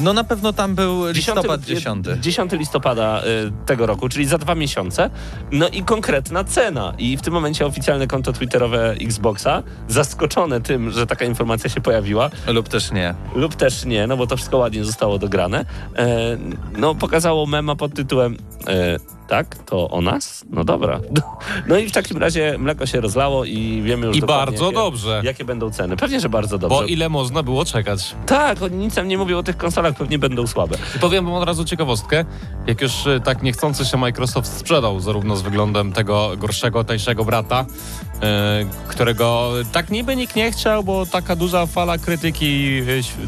No 0.00 0.12
na 0.12 0.24
pewno 0.24 0.52
tam 0.52 0.74
był 0.74 1.06
listopad 1.10 1.60
10, 1.60 2.04
10. 2.04 2.22
10 2.24 2.52
listopada 2.52 3.22
y, 3.22 3.66
tego 3.66 3.86
roku, 3.86 4.08
czyli 4.08 4.26
za 4.26 4.38
dwa 4.38 4.54
miesiące. 4.54 5.10
No 5.52 5.68
i 5.68 5.82
konkretna 5.82 6.44
cena. 6.44 6.94
I 6.98 7.16
w 7.16 7.22
tym 7.22 7.32
momencie 7.34 7.66
oficjalne 7.66 8.06
konto 8.06 8.32
twitterowe 8.32 8.90
Xboxa, 9.00 9.62
zaskoczone 9.88 10.60
tym, 10.60 10.90
że 10.90 11.06
taka 11.06 11.24
informacja 11.24 11.70
się 11.70 11.80
pojawiła, 11.80 12.30
Lub 12.46 12.68
też 12.68 12.92
nie. 12.92 13.14
lub 13.34 13.54
też 13.54 13.84
nie, 13.84 14.06
no 14.06 14.16
bo 14.16 14.26
to 14.26 14.36
wszystko 14.36 14.58
ładnie 14.58 14.84
zostało 14.84 15.18
dograne, 15.18 15.64
e, 15.96 16.16
no 16.76 16.94
pokazało 16.94 17.46
mema 17.46 17.76
pod 17.76 17.94
tytułem 17.94 18.36
e, 18.66 18.96
tak, 19.28 19.54
to 19.58 19.90
o 19.90 20.00
nas? 20.00 20.44
No 20.50 20.64
dobra. 20.64 21.00
No 21.66 21.76
i 21.78 21.88
w 21.88 21.92
takim 21.92 22.18
razie 22.18 22.58
mleko 22.58 22.86
się 22.86 23.00
rozlało 23.00 23.44
i 23.44 23.82
wiemy 23.82 24.06
już 24.06 24.16
I 24.16 24.20
bardzo 24.20 24.64
jakie, 24.64 24.76
dobrze. 24.76 25.20
jakie 25.24 25.44
będą 25.44 25.70
ceny. 25.70 25.96
Pewnie, 25.96 26.20
że 26.20 26.28
bardzo 26.28 26.58
dobrze. 26.58 26.76
Bo 26.76 26.84
ile 26.84 27.08
można 27.08 27.42
było 27.42 27.64
czekać? 27.64 28.16
Tak, 28.26 28.62
oni 28.62 28.76
nic 28.76 28.96
nam 28.96 29.08
nie 29.08 29.18
mówią 29.18 29.38
o 29.38 29.42
tych 29.42 29.56
konsolach, 29.56 29.94
pewnie 29.94 30.18
będą 30.18 30.46
słabe. 30.46 30.76
I 30.96 30.98
powiem 30.98 31.24
wam 31.24 31.34
od 31.34 31.44
razu 31.44 31.64
ciekawostkę. 31.64 32.24
Jak 32.66 32.80
już 32.80 33.06
e, 33.06 33.20
tak 33.20 33.42
niechcący 33.42 33.84
się 33.84 33.96
Microsoft 33.96 34.52
sprzedał 34.58 35.00
zarówno 35.00 35.36
z 35.36 35.42
wyglądem 35.42 35.92
tego 35.92 36.30
gorszego, 36.36 36.84
tańszego 36.84 37.24
brata, 37.24 37.66
którego 38.88 39.52
tak 39.72 39.90
niby 39.90 40.16
nikt 40.16 40.36
nie 40.36 40.52
chciał, 40.52 40.84
bo 40.84 41.06
taka 41.06 41.36
duża 41.36 41.66
fala 41.66 41.98
krytyki 41.98 42.78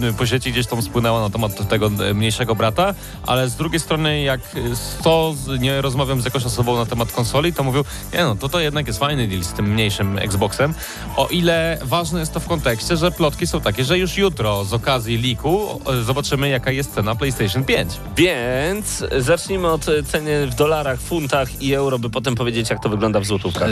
e, 0.03 0.13
po 0.13 0.27
sieci 0.27 0.53
gdzieś 0.53 0.67
tam 0.67 0.83
spłynęła 0.83 1.21
na 1.21 1.31
temat 1.31 1.69
tego 1.69 1.91
e, 2.11 2.15
mniejszego 2.15 2.55
brata, 2.55 2.95
ale 3.27 3.49
z 3.49 3.57
drugiej 3.57 3.81
strony 3.81 4.23
jak 4.23 4.41
e, 4.41 4.77
sto 4.77 5.35
z- 5.37 5.61
nie 5.61 5.81
rozmawiam 5.83 6.21
z 6.21 6.25
jakąś 6.25 6.45
osobą 6.45 6.77
na 6.77 6.87
temat 6.87 7.13
konsoli, 7.13 7.53
to 7.53 7.65
mówią, 7.65 7.83
nie 8.13 8.23
no, 8.25 8.35
to 8.37 8.49
to 8.49 8.61
jednak 8.61 8.87
jest 8.87 8.99
fajny 8.99 9.29
deal 9.29 9.43
z 9.45 9.53
tym 9.53 9.73
mniejszym 9.73 10.19
Xboxem. 10.19 10.75
O 11.17 11.27
ile 11.27 11.79
ważne 11.83 12.21
jest 12.21 12.33
to 12.35 12.41
w 12.41 12.47
kontekście, 12.49 12.97
że 12.97 13.11
plotki 13.11 13.47
są 13.47 13.61
takie, 13.61 13.85
że 13.85 13.99
już 13.99 14.17
jutro 14.17 14.65
z 14.65 14.73
okazji 14.75 15.17
liku 15.19 15.81
e, 16.01 16.03
zobaczymy 16.03 16.49
jaka 16.49 16.71
jest 16.71 16.95
cena 16.95 17.15
PlayStation 17.15 17.65
5. 17.65 17.93
Więc 18.17 19.05
zacznijmy 19.19 19.69
od 19.69 19.89
e, 19.89 20.03
ceny 20.03 20.47
w 20.47 20.55
dolarach, 20.55 21.01
funtach 21.01 21.63
i 21.63 21.75
euro, 21.75 21.99
by 21.99 22.11
potem 22.11 22.35
powiedzieć, 22.35 22.71
jak 22.71 22.83
to 22.83 22.89
wygląda 22.89 23.21
w 23.21 23.25
złotówkach. 23.25 23.71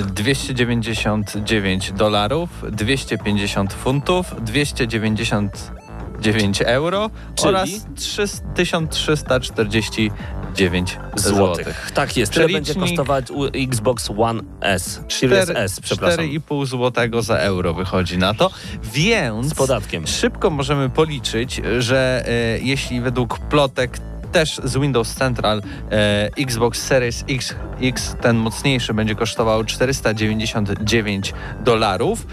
299 1.16 1.92
dolarów, 1.92 2.50
250 2.70 3.72
funtów, 3.72 4.34
299 4.44 6.62
euro 6.62 7.10
Czyli? 7.34 7.48
oraz 7.48 7.68
1349 8.54 10.98
Złotych. 11.14 11.36
złotych. 11.36 11.90
Tak 11.94 12.16
jest. 12.16 12.32
Tyle 12.32 12.48
będzie 12.48 12.74
kosztować 12.74 13.26
Xbox 13.54 14.10
One 14.18 14.42
S. 14.60 15.00
Series 15.08 15.50
S, 15.50 15.80
przepraszam. 15.80 16.24
4,5 16.24 16.66
złotego 16.66 17.22
za 17.22 17.36
euro 17.36 17.74
wychodzi 17.74 18.18
na 18.18 18.34
to, 18.34 18.50
więc 18.82 19.46
Z 19.46 19.54
podatkiem. 19.54 20.06
szybko 20.06 20.50
możemy 20.50 20.90
policzyć, 20.90 21.60
że 21.78 22.24
e, 22.26 22.58
jeśli 22.58 23.00
według 23.00 23.38
plotek 23.38 23.98
też 24.32 24.60
z 24.64 24.78
Windows 24.78 25.14
Central 25.14 25.62
e, 25.90 26.30
Xbox 26.38 26.82
Series 26.82 27.24
X, 27.28 27.54
X, 27.80 28.16
ten 28.20 28.36
mocniejszy, 28.36 28.94
będzie 28.94 29.14
kosztował 29.14 29.64
499 29.64 31.34
dolarów, 31.64 32.26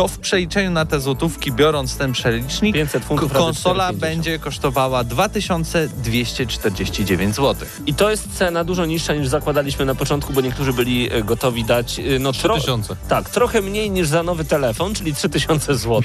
to 0.00 0.08
w 0.08 0.18
przeliczeniu 0.18 0.70
na 0.70 0.86
te 0.86 1.00
złotówki, 1.00 1.52
biorąc 1.52 1.96
ten 1.96 2.12
przelicznik, 2.12 2.74
500 2.74 3.04
funtów 3.04 3.32
konsola 3.32 3.92
4,50. 3.92 3.96
będzie 3.96 4.38
kosztowała 4.38 5.04
2249 5.04 7.36
zł. 7.36 7.68
I 7.86 7.94
to 7.94 8.10
jest 8.10 8.38
cena 8.38 8.64
dużo 8.64 8.86
niższa 8.86 9.14
niż 9.14 9.28
zakładaliśmy 9.28 9.84
na 9.84 9.94
początku, 9.94 10.32
bo 10.32 10.40
niektórzy 10.40 10.72
byli 10.72 11.12
e, 11.12 11.22
gotowi 11.22 11.64
dać 11.64 11.98
e, 11.98 12.02
no, 12.20 12.30
tro- 12.30 12.54
3000. 12.54 12.96
Tak, 13.08 13.30
trochę 13.30 13.62
mniej 13.62 13.90
niż 13.90 14.08
za 14.08 14.22
nowy 14.22 14.44
telefon, 14.44 14.94
czyli 14.94 15.14
3000 15.14 15.76
zł, 15.76 16.02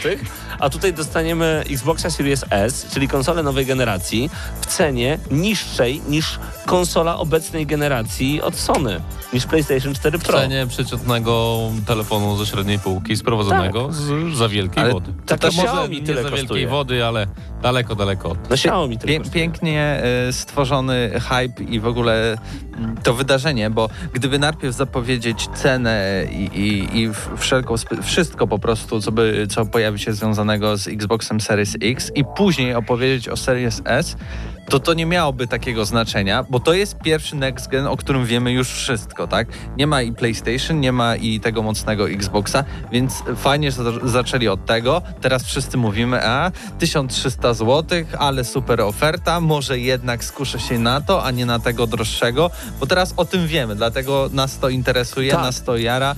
a 0.60 0.70
tutaj 0.70 0.94
dostaniemy 0.94 1.64
Xboxa 1.72 2.10
Series 2.10 2.46
S, 2.50 2.88
czyli 2.94 3.08
konsolę 3.08 3.44
nowej 3.44 3.66
generacji 3.66 4.30
w 4.62 4.66
cenie 4.66 5.20
niższej 5.32 6.02
niż 6.08 6.40
konsola 6.66 7.18
obecnej 7.18 7.66
generacji 7.66 8.42
od 8.42 8.56
Sony, 8.56 9.02
niż 9.34 9.46
PlayStation 9.46 9.96
4 9.96 10.18
W 10.18 10.24
Pro. 10.24 10.40
cenie 10.40 10.68
przeciętnego 10.68 11.60
telefonu 11.88 12.38
ze 12.38 12.46
średniej 12.46 12.80
półki 12.80 13.18
sprowadzonego 13.18 13.85
z 13.92 14.34
za 14.38 14.50
wielkiej 14.50 14.84
Ale 14.84 14.94
wody. 14.94 15.13
tak 15.25 15.39
to 15.39 15.50
to 15.50 15.56
może 15.56 15.68
Xiaomi 15.70 15.96
nie 16.01 16.06
tyle 16.08 16.24
za 16.24 16.30
wielkiej 16.30 16.39
kosztuje. 16.48 16.68
wody, 16.68 17.06
ale 17.06 17.27
daleko, 17.62 17.96
daleko 17.96 18.30
od. 18.30 18.50
No 18.50 18.56
Xiaomi 18.56 19.00
Pię, 19.00 19.08
tylko. 19.08 19.30
pięknie 19.30 20.01
e, 20.27 20.34
stworzony 20.34 21.12
hype 21.30 21.63
i 21.63 21.80
w 21.80 21.88
ogóle 21.88 22.38
mm, 22.77 22.98
to 23.04 23.13
wydarzenie, 23.13 23.70
bo 23.70 23.89
gdyby 24.13 24.39
najpierw 24.39 24.75
zapowiedzieć 24.75 25.48
cenę 25.56 26.25
i, 26.32 26.44
i, 26.60 27.00
i 27.01 27.10
wszelką, 27.38 27.75
wszystko 28.04 28.48
po 28.48 28.60
prostu, 28.60 29.01
co, 29.01 29.12
by, 29.12 29.48
co 29.50 29.65
pojawi 29.65 30.00
się 30.00 30.13
związanego 30.13 30.77
z 30.77 30.88
Xboxem 30.88 31.42
Series 31.42 31.77
X 31.82 32.12
i 32.15 32.24
później 32.38 32.75
opowiedzieć 32.75 33.30
o 33.30 33.38
Series 33.38 33.82
S, 33.86 34.15
to 34.70 34.80
to 34.80 34.94
nie 34.94 35.06
miałoby 35.06 35.48
takiego 35.48 35.86
znaczenia, 35.86 36.44
bo 36.50 36.60
to 36.60 36.74
jest 36.74 36.98
pierwszy 37.00 37.36
next 37.36 37.68
gen, 37.68 37.88
o 37.88 37.98
którym 37.98 38.26
wiemy 38.26 38.52
już 38.52 38.70
wszystko, 38.70 39.28
tak? 39.28 39.48
Nie 39.78 39.88
ma 39.88 40.02
i 40.02 40.12
PlayStation, 40.12 40.80
nie 40.80 40.92
ma 40.92 41.16
i 41.16 41.40
tego 41.40 41.62
mocnego 41.62 42.10
Xboxa, 42.10 42.64
więc 42.92 43.24
fajnie, 43.36 43.72
że 43.72 43.84
za- 43.84 44.08
zaczęli 44.08 44.48
od 44.48 44.66
tego. 44.66 45.02
Teraz 45.22 45.44
wszyscy 45.44 45.78
mówimy, 45.78 46.26
a 46.28 46.52
1300 46.80 47.54
zł, 47.54 47.84
ale 48.20 48.44
super 48.44 48.82
oferta, 48.82 49.40
może 49.42 49.80
jednak 49.80 50.24
skuszę 50.24 50.60
się 50.60 50.80
na 50.80 51.02
to, 51.02 51.24
a 51.24 51.32
nie 51.32 51.46
na 51.46 51.60
tego 51.60 51.88
droższego, 51.88 52.52
bo 52.80 52.86
teraz 52.86 53.14
o 53.18 53.26
tym 53.26 53.48
wiemy, 53.48 53.76
dlatego 53.76 54.30
nas 54.34 54.60
to 54.60 54.70
interesuje, 54.70 55.32
Tak. 55.32 55.42
nas 55.42 55.64
to 55.64 55.78
jara. 55.78 56.16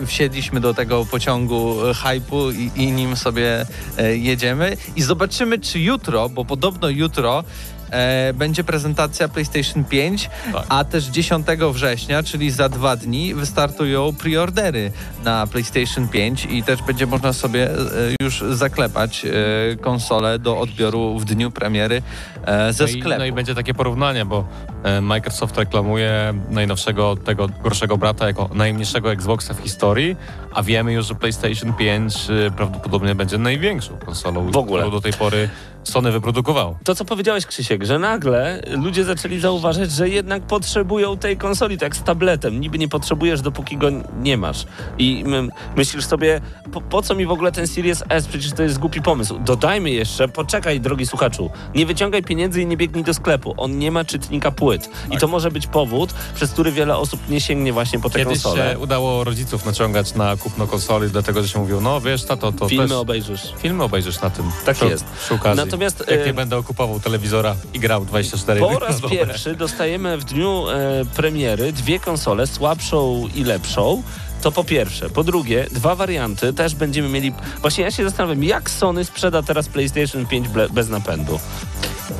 E, 0.00 0.06
wsiedliśmy 0.06 0.60
do 0.60 0.74
tego 0.74 1.04
pociągu 1.06 1.86
e, 1.88 1.94
hypu 1.94 2.50
i, 2.50 2.70
i 2.76 2.92
nim 2.92 3.16
sobie 3.16 3.66
e, 3.98 4.16
jedziemy 4.16 4.76
i 4.96 5.02
zobaczymy, 5.02 5.58
czy 5.58 5.80
jutro, 5.80 6.28
bo 6.28 6.44
podobno 6.44 6.88
jutro 6.88 7.43
e, 7.90 8.32
będzie 8.32 8.64
prezentacja 8.64 9.28
PlayStation 9.28 9.84
5, 9.84 10.30
Tak. 10.52 10.66
a 10.68 10.84
też 10.84 11.04
10 11.04 11.46
września, 11.72 12.22
czyli 12.22 12.50
za 12.50 12.68
dwa 12.68 12.96
dni, 12.96 13.34
wystartują 13.34 14.12
preordery 14.12 14.92
na 15.24 15.46
PlayStation 15.46 16.08
5 16.08 16.44
i 16.50 16.62
też 16.62 16.82
będzie 16.82 17.06
można 17.06 17.32
sobie 17.32 17.70
e, 17.70 17.76
już 18.20 18.44
zaklepać 18.50 19.24
e, 19.24 19.30
konsolę 19.76 20.38
do 20.38 20.60
odbioru 20.60 21.18
w 21.18 21.24
dniu 21.24 21.50
premiery 21.50 22.02
e, 22.46 22.72
ze 22.72 22.84
no 22.84 22.90
i, 22.90 23.00
sklepu. 23.00 23.18
no 23.18 23.24
i 23.24 23.32
będzie 23.32 23.54
takie 23.54 23.74
porównanie, 23.74 24.24
bo 24.24 24.44
e, 24.82 25.00
Microsoft 25.00 25.58
reklamuje 25.58 26.34
najnowszego, 26.50 27.16
tego 27.16 27.48
gorszego 27.62 27.98
brata 27.98 28.26
jako 28.26 28.50
najmniejszego 28.54 29.12
Xboxa 29.12 29.54
w 29.54 29.58
historii, 29.58 30.16
a 30.52 30.62
wiemy 30.62 30.92
już, 30.92 31.06
że 31.06 31.14
PlayStation 31.14 31.72
5 31.72 32.16
e, 32.46 32.50
prawdopodobnie 32.50 33.14
będzie 33.14 33.38
największą 33.38 33.98
konsolą, 33.98 34.50
W 34.50 34.56
ogóle. 34.56 34.82
którą 34.82 34.96
do 34.96 35.00
tej 35.00 35.12
pory 35.12 35.48
Sony 35.84 36.12
wyprodukowało. 36.12 36.78
To, 36.84 36.94
co 36.94 37.04
powiedziałeś, 37.04 37.46
Krzysiek, 37.46 37.84
że 37.84 37.98
nagle 37.98 38.62
ludzie 38.70 39.04
zaczęli 39.04 39.40
zauważyć, 39.40 39.92
że 39.92 40.08
jednak 40.08 40.42
potrzebują 40.42 41.16
tej 41.16 41.36
konsoli, 41.36 41.78
tak 41.78 41.96
z 41.96 42.02
tabletem. 42.02 42.60
Niby 42.60 42.78
nie 42.78 42.88
potrzebujesz, 42.88 43.40
dopóki 43.40 43.76
go 43.76 43.88
nie 44.20 44.36
masz. 44.36 44.66
I 44.98 45.24
my, 45.26 45.48
myślisz 45.76 46.04
sobie, 46.06 46.40
po, 46.72 46.80
po 46.80 47.02
co 47.02 47.14
mi 47.14 47.26
w 47.26 47.30
ogóle 47.30 47.52
ten 47.52 47.66
Series 47.66 48.04
S? 48.08 48.26
Przecież 48.26 48.52
to 48.52 48.62
jest 48.62 48.78
głupi 48.78 49.02
pomysł. 49.02 49.38
Dodajmy 49.38 49.90
jeszcze, 49.90 50.28
poczekaj, 50.28 50.80
drogi 50.80 51.06
słuchaczu, 51.06 51.50
nie 51.74 51.86
wyciągaj 51.86 52.22
pieniędzy 52.22 52.33
i 52.38 52.66
nie 52.66 52.76
biegnij 52.76 53.04
do 53.04 53.14
sklepu. 53.14 53.54
On 53.56 53.78
nie 53.78 53.90
ma 53.90 54.04
czytnika 54.04 54.50
płyt. 54.50 54.90
I 55.10 55.16
to 55.18 55.28
może 55.28 55.50
być 55.50 55.66
powód, 55.66 56.14
przez 56.34 56.50
który 56.50 56.72
wiele 56.72 56.96
osób 56.96 57.28
nie 57.28 57.40
sięgnie 57.40 57.72
właśnie 57.72 57.98
po 58.00 58.10
tę 58.10 58.18
Kiedyś 58.18 58.42
konsolę. 58.42 58.72
się 58.72 58.78
udało 58.78 59.24
rodziców 59.24 59.66
naciągać 59.66 60.14
na 60.14 60.36
kupno 60.36 60.66
konsoli, 60.66 61.10
dlatego 61.10 61.42
że 61.42 61.48
się 61.48 61.58
mówił, 61.58 61.80
no 61.80 62.00
wiesz, 62.00 62.24
tato, 62.24 62.52
to 62.52 62.68
Filmy 62.68 62.88
też... 62.88 62.96
obejrzysz. 62.96 63.42
Filmy 63.58 63.84
obejrzysz 63.84 64.20
na 64.20 64.30
tym. 64.30 64.44
Tak 64.66 64.76
przy, 64.76 64.86
jest. 64.86 65.04
Przy 65.04 65.34
okazji. 65.34 65.64
Natomiast, 65.64 66.04
Jak 66.10 66.26
nie 66.26 66.34
będę 66.34 66.56
okupował 66.56 67.00
telewizora 67.00 67.56
i 67.74 67.78
grał 67.80 68.04
24 68.04 68.60
Po 68.60 68.78
raz 68.78 69.00
Dobre. 69.00 69.16
pierwszy 69.18 69.54
dostajemy 69.54 70.18
w 70.18 70.24
dniu 70.24 70.64
e, 70.68 71.04
premiery 71.16 71.72
dwie 71.72 71.98
konsole, 72.00 72.46
słabszą 72.46 73.28
i 73.34 73.44
lepszą. 73.44 74.02
To 74.44 74.52
po 74.52 74.64
pierwsze. 74.64 75.10
Po 75.10 75.24
drugie, 75.24 75.66
dwa 75.70 75.94
warianty 75.94 76.52
też 76.52 76.74
będziemy 76.74 77.08
mieli. 77.08 77.32
Właśnie 77.60 77.84
ja 77.84 77.90
się 77.90 78.04
zastanawiam, 78.04 78.44
jak 78.44 78.70
Sony 78.70 79.04
sprzeda 79.04 79.42
teraz 79.42 79.68
PlayStation 79.68 80.26
5 80.26 80.48
ble- 80.48 80.70
bez 80.72 80.88
napędu. 80.88 81.40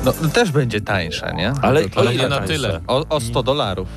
No, 0.05 0.13
też 0.13 0.51
będzie 0.51 0.81
tańsze, 0.81 1.33
nie? 1.35 1.53
Ale, 1.61 1.83
ale 1.95 2.15
nie 2.15 2.27
na 2.27 2.39
tyle. 2.39 2.81
O, 2.87 3.05
o 3.09 3.19
100 3.19 3.43
dolarów. 3.43 3.87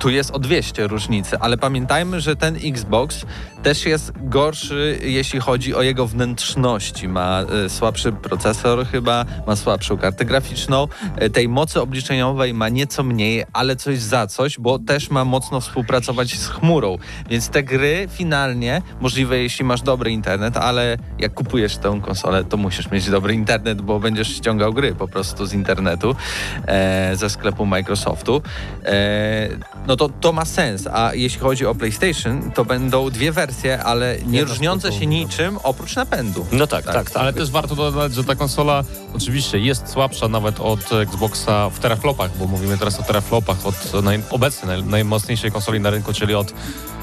Tu 0.00 0.10
jest 0.10 0.30
o 0.30 0.38
200 0.38 0.86
różnicy, 0.86 1.38
ale 1.38 1.56
pamiętajmy, 1.58 2.20
że 2.20 2.36
ten 2.36 2.56
Xbox 2.64 3.26
też 3.62 3.86
jest 3.86 4.12
gorszy, 4.16 4.98
jeśli 5.02 5.40
chodzi 5.40 5.74
o 5.74 5.82
jego 5.82 6.06
wnętrzności. 6.06 7.08
Ma 7.08 7.42
e, 7.64 7.68
słabszy 7.68 8.12
procesor 8.12 8.86
chyba, 8.86 9.24
ma 9.46 9.56
słabszą 9.56 9.98
kartę 9.98 10.24
graficzną. 10.24 10.88
E, 11.16 11.30
tej 11.30 11.48
mocy 11.48 11.80
obliczeniowej 11.80 12.54
ma 12.54 12.68
nieco 12.68 13.02
mniej, 13.02 13.44
ale 13.52 13.76
coś 13.76 13.98
za 13.98 14.26
coś, 14.26 14.58
bo 14.58 14.78
też 14.78 15.10
ma 15.10 15.24
mocno 15.24 15.60
współpracować 15.60 16.34
z 16.38 16.48
chmurą. 16.48 16.98
Więc 17.30 17.48
te 17.54 17.62
gry 17.62 18.08
finalnie, 18.10 18.82
możliwe 19.00 19.38
jeśli 19.38 19.64
masz 19.64 19.82
dobry 19.82 20.10
internet, 20.10 20.56
ale 20.56 20.96
jak 21.18 21.34
kupujesz 21.34 21.76
tę 21.76 22.00
konsolę, 22.04 22.44
to 22.44 22.56
musisz 22.56 22.90
mieć 22.90 23.10
dobry 23.10 23.34
internet, 23.34 23.82
bo 23.82 24.00
będziesz 24.00 24.36
ściągał 24.36 24.72
gry 24.72 24.94
po 24.94 25.08
prostu 25.08 25.46
z 25.46 25.52
internetu, 25.52 26.16
e, 26.66 27.16
ze 27.16 27.30
sklepu 27.30 27.66
Microsoftu. 27.66 28.42
E, 28.84 29.48
no 29.86 29.96
to, 29.96 30.08
to 30.08 30.32
ma 30.32 30.44
sens. 30.44 30.88
A 30.92 31.14
jeśli 31.14 31.40
chodzi 31.40 31.66
o 31.66 31.74
PlayStation, 31.74 32.50
to 32.50 32.64
będą 32.64 33.10
dwie 33.10 33.32
wersje, 33.32 33.82
ale 33.82 34.16
nie 34.26 34.38
Jedna 34.38 34.52
różniące 34.52 34.92
się 34.92 35.06
niczym 35.06 35.58
oprócz 35.62 35.96
napędu. 35.96 36.46
No 36.52 36.66
tak, 36.66 36.84
tak, 36.84 37.10
tak. 37.10 37.22
Ale 37.22 37.32
też 37.32 37.50
warto 37.50 37.74
dodać, 37.74 38.14
że 38.14 38.24
ta 38.24 38.34
konsola 38.34 38.84
oczywiście 39.16 39.58
jest 39.58 39.88
słabsza 39.88 40.28
nawet 40.28 40.60
od 40.60 40.92
Xboxa 40.92 41.70
w 41.70 41.78
teraflopach, 41.78 42.30
bo 42.38 42.46
mówimy 42.46 42.78
teraz 42.78 43.00
o 43.00 43.02
teraflopach 43.02 43.66
od 43.66 44.04
naj, 44.04 44.22
obecnej, 44.30 44.68
naj, 44.68 44.90
najmocniejszej 44.90 45.50
konsoli 45.50 45.80
na 45.80 45.90
rynku, 45.90 46.12
czyli 46.12 46.34
od 46.34 46.54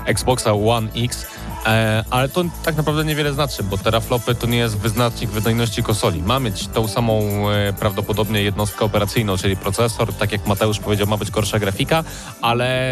Xboxa 0.06 0.54
One 0.54 0.88
X. 0.96 1.26
E, 1.66 2.04
ale 2.10 2.30
to 2.30 2.44
tak 2.64 2.76
naprawdę 2.76 3.06
niewiele 3.06 3.34
znaczy, 3.34 3.64
bo 3.64 3.78
teraflopy 3.78 4.36
to 4.36 4.48
nie 4.48 4.58
jest 4.58 4.78
wyznacznik 4.78 5.30
wydajności 5.30 5.84
konsoli. 5.84 6.22
Ma 6.24 6.40
mieć 6.40 6.68
tą 6.68 6.88
samą 6.88 7.22
e, 7.50 7.74
prawdopodobnie 7.74 8.44
jednostkę 8.44 8.86
operacyjną, 8.86 9.38
czyli 9.38 9.58
procesor, 9.58 10.14
tak 10.14 10.32
jak 10.32 10.48
Mateusz 10.48 10.80
powiedział, 10.80 11.08
ma 11.08 11.18
być 11.18 11.32
gorsza 11.32 11.60
grafika, 11.60 12.04
ale 12.42 12.92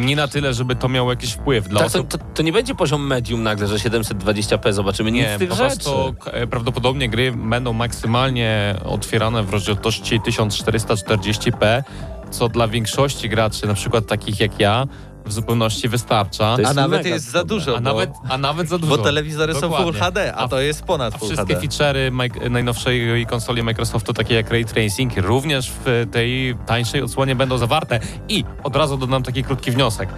nie 0.00 0.16
na 0.16 0.28
tyle, 0.28 0.54
żeby 0.54 0.76
to 0.76 0.88
miało 0.88 1.10
jakiś 1.10 1.32
wpływ 1.32 1.68
dla 1.68 1.80
Tak, 1.80 1.92
to, 1.92 1.98
osób, 1.98 2.10
to, 2.10 2.18
to 2.34 2.42
nie 2.42 2.52
będzie 2.52 2.74
poziom 2.74 3.06
medium 3.06 3.42
nagle, 3.42 3.66
że 3.66 3.76
720p 3.76 4.72
zobaczymy 4.72 5.12
nic 5.12 5.22
nie, 5.22 5.36
z 5.36 5.38
tych 5.38 5.48
po 5.48 5.54
rzeczy. 5.54 5.90
e, 6.32 6.46
prawdopodobnie 6.46 7.08
gry 7.08 7.32
będą 7.32 7.72
maksymalnie 7.72 8.74
otwierane 8.84 9.42
w 9.42 9.50
rozdzielczości 9.50 10.20
1440p, 10.20 11.82
co 12.30 12.48
dla 12.48 12.68
większości 12.68 13.28
graczy, 13.28 13.66
na 13.66 13.74
przykład 13.74 14.06
takich 14.06 14.40
jak 14.40 14.60
ja, 14.60 14.86
w 15.28 15.32
zupełności 15.32 15.88
wystarcza. 15.88 16.56
A 16.66 16.74
nawet 16.74 17.06
jest 17.06 17.30
za 17.30 17.44
dużo, 17.44 17.72
A 17.72 17.74
bo, 17.74 17.80
nawet, 17.80 18.10
a 18.28 18.38
nawet 18.38 18.68
za 18.68 18.78
dużo. 18.78 18.96
bo 18.96 19.02
telewizory 19.04 19.54
są 19.54 19.60
Dokładnie. 19.60 19.86
Full 19.92 20.00
HD, 20.00 20.34
a, 20.34 20.36
A- 20.38 20.48
to 20.48 20.60
jest 20.60 20.82
ponad 20.82 21.14
A 21.14 21.18
Full 21.18 21.28
wszystkie 21.28 21.54
HD. 21.54 21.66
feature'y 21.68 22.50
najnowszej 22.50 23.26
konsoli 23.26 23.62
Microsoftu, 23.62 24.12
takie 24.12 24.34
jak 24.34 24.50
Ray 24.50 24.64
Tracing, 24.64 25.16
również 25.16 25.72
w 25.84 26.06
tej 26.12 26.56
tańszej 26.66 27.02
odsłonie 27.02 27.34
będą 27.36 27.58
zawarte. 27.58 28.00
I 28.28 28.44
od 28.64 28.76
razu 28.76 28.96
dodam 28.96 29.22
taki 29.22 29.44
krótki 29.44 29.70
wniosek. 29.70 30.08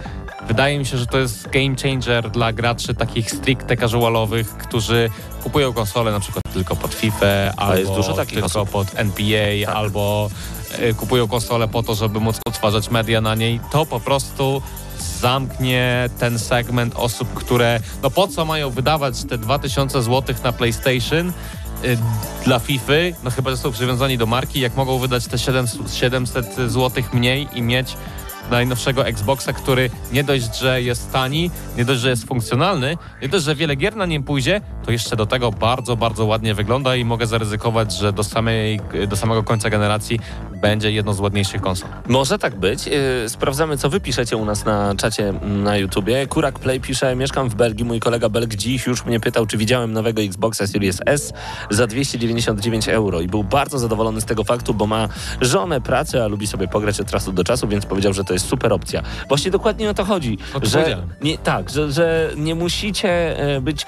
Wydaje 0.47 0.79
mi 0.79 0.85
się, 0.85 0.97
że 0.97 1.05
to 1.05 1.17
jest 1.17 1.49
game 1.49 1.75
changer 1.83 2.29
dla 2.31 2.53
graczy 2.53 2.93
takich 2.93 3.31
stricte 3.31 3.77
casualowych, 3.77 4.57
którzy 4.57 5.09
kupują 5.43 5.73
konsolę 5.73 6.11
na 6.11 6.19
przykład 6.19 6.43
tylko 6.53 6.75
pod 6.75 6.93
FIFA, 6.93 7.25
albo 7.57 7.75
jest 7.75 7.91
dużo 7.93 8.13
takich 8.13 8.33
tylko 8.33 8.45
osób. 8.61 8.69
pod 8.69 8.87
NBA, 8.95 9.65
Tak. 9.65 9.75
albo 9.75 10.29
e, 10.79 10.93
kupują 10.93 11.27
konsolę 11.27 11.67
po 11.67 11.83
to, 11.83 11.95
żeby 11.95 12.19
móc 12.19 12.39
odtwarzać 12.47 12.89
media 12.91 13.21
na 13.21 13.35
niej. 13.35 13.59
To 13.71 13.85
po 13.85 13.99
prostu 13.99 14.61
zamknie 15.01 16.09
ten 16.19 16.39
segment 16.39 16.93
osób, 16.95 17.33
które 17.33 17.79
no 18.03 18.09
po 18.09 18.27
co 18.27 18.45
mają 18.45 18.69
wydawać 18.69 19.23
te 19.23 19.37
2000 19.37 20.03
zł 20.03 20.35
na 20.43 20.51
PlayStation 20.51 21.29
y, 21.29 21.97
dla 22.45 22.59
FIFA, 22.59 22.93
no 23.23 23.31
chyba, 23.31 23.51
że 23.51 23.57
są 23.57 23.71
przywiązani 23.71 24.17
do 24.17 24.25
marki, 24.25 24.59
jak 24.59 24.75
mogą 24.75 24.99
wydać 24.99 25.27
te 25.27 25.39
700, 25.39 25.93
700 25.93 26.55
zł 26.55 27.03
mniej 27.13 27.47
i 27.53 27.61
mieć 27.61 27.97
najnowszego 28.51 29.07
Xboxa, 29.07 29.53
który 29.53 29.89
nie 30.11 30.23
dość, 30.23 30.57
że 30.57 30.81
jest 30.81 31.11
tani, 31.11 31.51
nie 31.77 31.85
dość, 31.85 32.01
że 32.01 32.09
jest 32.09 32.27
funkcjonalny, 32.27 32.97
nie 33.21 33.29
dość, 33.29 33.45
że 33.45 33.55
wiele 33.55 33.75
gier 33.75 33.95
na 33.95 34.05
nim 34.05 34.23
pójdzie, 34.23 34.61
to 34.85 34.91
jeszcze 34.91 35.15
do 35.15 35.25
tego 35.25 35.51
bardzo, 35.51 35.97
bardzo 35.97 36.25
ładnie 36.25 36.53
wygląda 36.53 36.95
i 36.95 37.05
mogę 37.05 37.27
zaryzykować, 37.27 37.97
że 37.97 38.13
do, 38.13 38.23
samej, 38.23 38.79
do 39.07 39.15
samego 39.15 39.43
końca 39.43 39.69
generacji 39.69 40.19
będzie 40.61 40.91
jedną 40.91 41.13
z 41.13 41.19
ładniejszych 41.19 41.61
konsol. 41.61 41.89
Może 42.07 42.39
tak 42.39 42.55
być. 42.55 42.87
Yy, 42.87 42.93
Sprawdzamy, 43.27 43.77
co 43.77 43.89
wy 43.89 43.99
piszecie 43.99 44.37
u 44.37 44.45
nas 44.45 44.65
na 44.65 44.95
czacie 44.95 45.29
mm, 45.29 45.63
na 45.63 45.77
YouTubie. 45.77 46.27
Kurak 46.27 46.59
Play 46.59 46.79
pisze, 46.79 47.15
mieszkam 47.15 47.49
w 47.49 47.55
Belgii, 47.55 47.85
mój 47.85 47.99
kolega 47.99 48.29
Belg 48.29 48.55
dziś 48.55 48.85
już 48.87 49.05
mnie 49.05 49.19
pytał, 49.19 49.45
czy 49.45 49.57
widziałem 49.57 49.93
nowego 49.93 50.21
Xboxa 50.21 50.67
Series 50.67 51.01
S 51.05 51.33
za 51.69 51.87
299 51.87 52.89
euro 52.89 53.21
i 53.21 53.27
był 53.27 53.43
bardzo 53.43 53.79
zadowolony 53.79 54.21
z 54.21 54.25
tego 54.25 54.43
faktu, 54.43 54.73
bo 54.73 54.87
ma 54.87 55.09
żonę, 55.41 55.81
pracę, 55.81 56.23
a 56.23 56.27
lubi 56.27 56.47
sobie 56.47 56.67
pograć 56.67 56.99
od 56.99 57.11
czasu 57.11 57.31
do 57.31 57.43
czasu, 57.43 57.67
więc 57.67 57.85
powiedział, 57.85 58.13
że 58.13 58.23
to 58.23 58.33
jest 58.33 58.47
super 58.47 58.73
opcja. 58.73 59.01
Właśnie 59.27 59.51
dokładnie 59.51 59.89
o 59.89 59.93
to 59.93 60.05
chodzi, 60.05 60.37
że 60.61 61.03
nie, 61.21 61.37
tak, 61.37 61.69
że, 61.69 61.91
że 61.91 62.31
nie 62.37 62.55
musicie 62.55 63.39
e, 63.39 63.61
być 63.61 63.85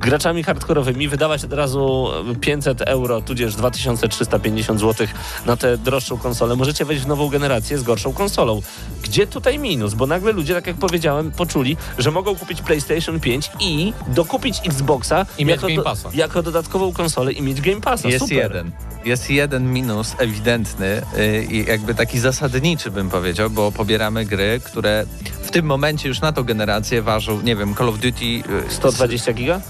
graczami 0.00 0.42
hardkorowymi, 0.42 1.08
wydawać 1.08 1.44
od 1.44 1.52
razu 1.52 2.08
500 2.40 2.80
euro, 2.80 3.20
tudzież 3.20 3.54
2350 3.56 4.80
zł 4.80 5.06
na 5.46 5.56
tę 5.56 5.78
droższą 5.78 6.18
konsolę. 6.18 6.56
Możecie 6.56 6.84
wejść 6.84 7.02
w 7.02 7.06
nową 7.06 7.28
generację 7.28 7.78
z 7.78 7.82
gorszą 7.82 8.12
konsolą. 8.12 8.62
Gdzie 9.02 9.26
tutaj 9.26 9.58
minus? 9.58 9.94
Bo 9.94 10.06
nagle 10.06 10.32
ludzie, 10.32 10.54
tak 10.54 10.66
jak 10.66 10.76
powiedziałem, 10.76 11.30
poczuli, 11.30 11.76
że 11.98 12.10
mogą 12.10 12.36
kupić 12.36 12.62
PlayStation 12.62 13.20
5 13.20 13.50
i 13.60 13.92
dokupić 14.08 14.60
Xboxa 14.66 15.26
I 15.38 15.44
mieć 15.44 15.56
jako, 15.56 15.68
Game 15.68 15.82
Passa. 15.82 16.10
jako 16.14 16.42
dodatkową 16.42 16.92
konsolę 16.92 17.32
i 17.32 17.42
mieć 17.42 17.60
Game 17.60 17.80
Passa. 17.80 18.08
Jest 18.08 18.24
Super. 18.24 18.38
jeden. 18.38 18.70
Jest 19.04 19.30
jeden 19.30 19.72
minus 19.72 20.14
ewidentny 20.18 21.02
yy, 21.16 21.44
i 21.44 21.64
jakby 21.64 21.94
taki 21.94 22.18
zasadniczy 22.18 22.90
bym 22.90 23.10
powiedział, 23.10 23.50
bo 23.50 23.72
pobieramy 23.72 24.24
gry, 24.24 24.60
które 24.64 25.06
w 25.42 25.50
tym 25.50 25.66
momencie 25.66 26.08
już 26.08 26.20
na 26.20 26.32
tą 26.32 26.42
generację 26.42 27.02
ważą, 27.02 27.40
nie 27.42 27.56
wiem, 27.56 27.74
Call 27.74 27.88
of 27.88 27.98
Duty... 27.98 28.24
yy, 28.24 28.42
120 28.68 29.32
giga? 29.32 29.60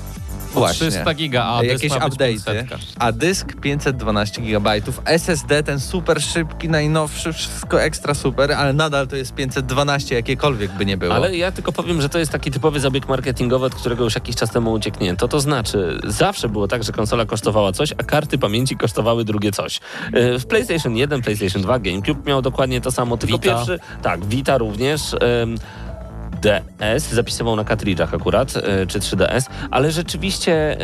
Po 0.54 0.60
Właśnie. 0.60 0.90
300 0.90 1.14
giga, 1.14 1.44
a 1.44 1.64
jakieś 1.64 1.92
update'y, 1.92 2.66
500. 2.68 2.78
a 2.98 3.12
dysk 3.12 3.60
512 3.60 4.42
GB, 4.42 4.70
SSD 5.04 5.62
ten 5.62 5.80
super 5.80 6.22
szybki, 6.22 6.68
najnowszy, 6.68 7.32
wszystko 7.32 7.82
ekstra 7.82 8.14
super, 8.14 8.52
ale 8.52 8.72
nadal 8.72 9.08
to 9.08 9.16
jest 9.16 9.34
512, 9.34 10.14
jakiekolwiek 10.14 10.72
by 10.72 10.86
nie 10.86 10.96
było. 10.96 11.14
Ale 11.14 11.36
ja 11.36 11.52
tylko 11.52 11.72
powiem, 11.72 12.02
że 12.02 12.08
to 12.08 12.18
jest 12.18 12.32
taki 12.32 12.50
typowy 12.50 12.80
zabieg 12.80 13.08
marketingowy, 13.08 13.66
od 13.66 13.74
którego 13.74 14.04
już 14.04 14.14
jakiś 14.14 14.36
czas 14.36 14.50
temu 14.50 14.72
ucieknięto. 14.72 15.28
To 15.28 15.40
znaczy, 15.40 16.00
zawsze 16.04 16.48
było 16.48 16.68
tak, 16.68 16.84
że 16.84 16.92
konsola 16.92 17.26
kosztowała 17.26 17.72
coś, 17.72 17.92
a 17.92 18.02
karty 18.04 18.38
pamięci 18.38 18.76
kosztowały 18.76 19.24
drugie 19.24 19.52
coś. 19.52 19.80
Yy, 20.12 20.38
W 20.38 20.46
PlayStation 20.46 20.96
1, 20.96 21.22
PlayStation 21.22 21.62
2, 21.62 21.78
GameCube 21.78 22.28
miał 22.28 22.42
dokładnie 22.42 22.80
to 22.80 22.90
samo, 22.90 23.16
tylko 23.16 23.38
Vita. 23.38 23.54
pierwszy... 23.56 23.78
Tak, 24.02 24.24
Vita 24.24 24.58
również. 24.58 25.12
ym, 25.42 25.58
DS, 26.44 27.11
zapisywał 27.12 27.57
na 27.57 27.64
kartridżach 27.64 28.14
akurat, 28.14 28.57
y, 28.57 28.87
czy 28.87 29.00
3DS, 29.00 29.42
ale 29.70 29.92
rzeczywiście 29.92 30.76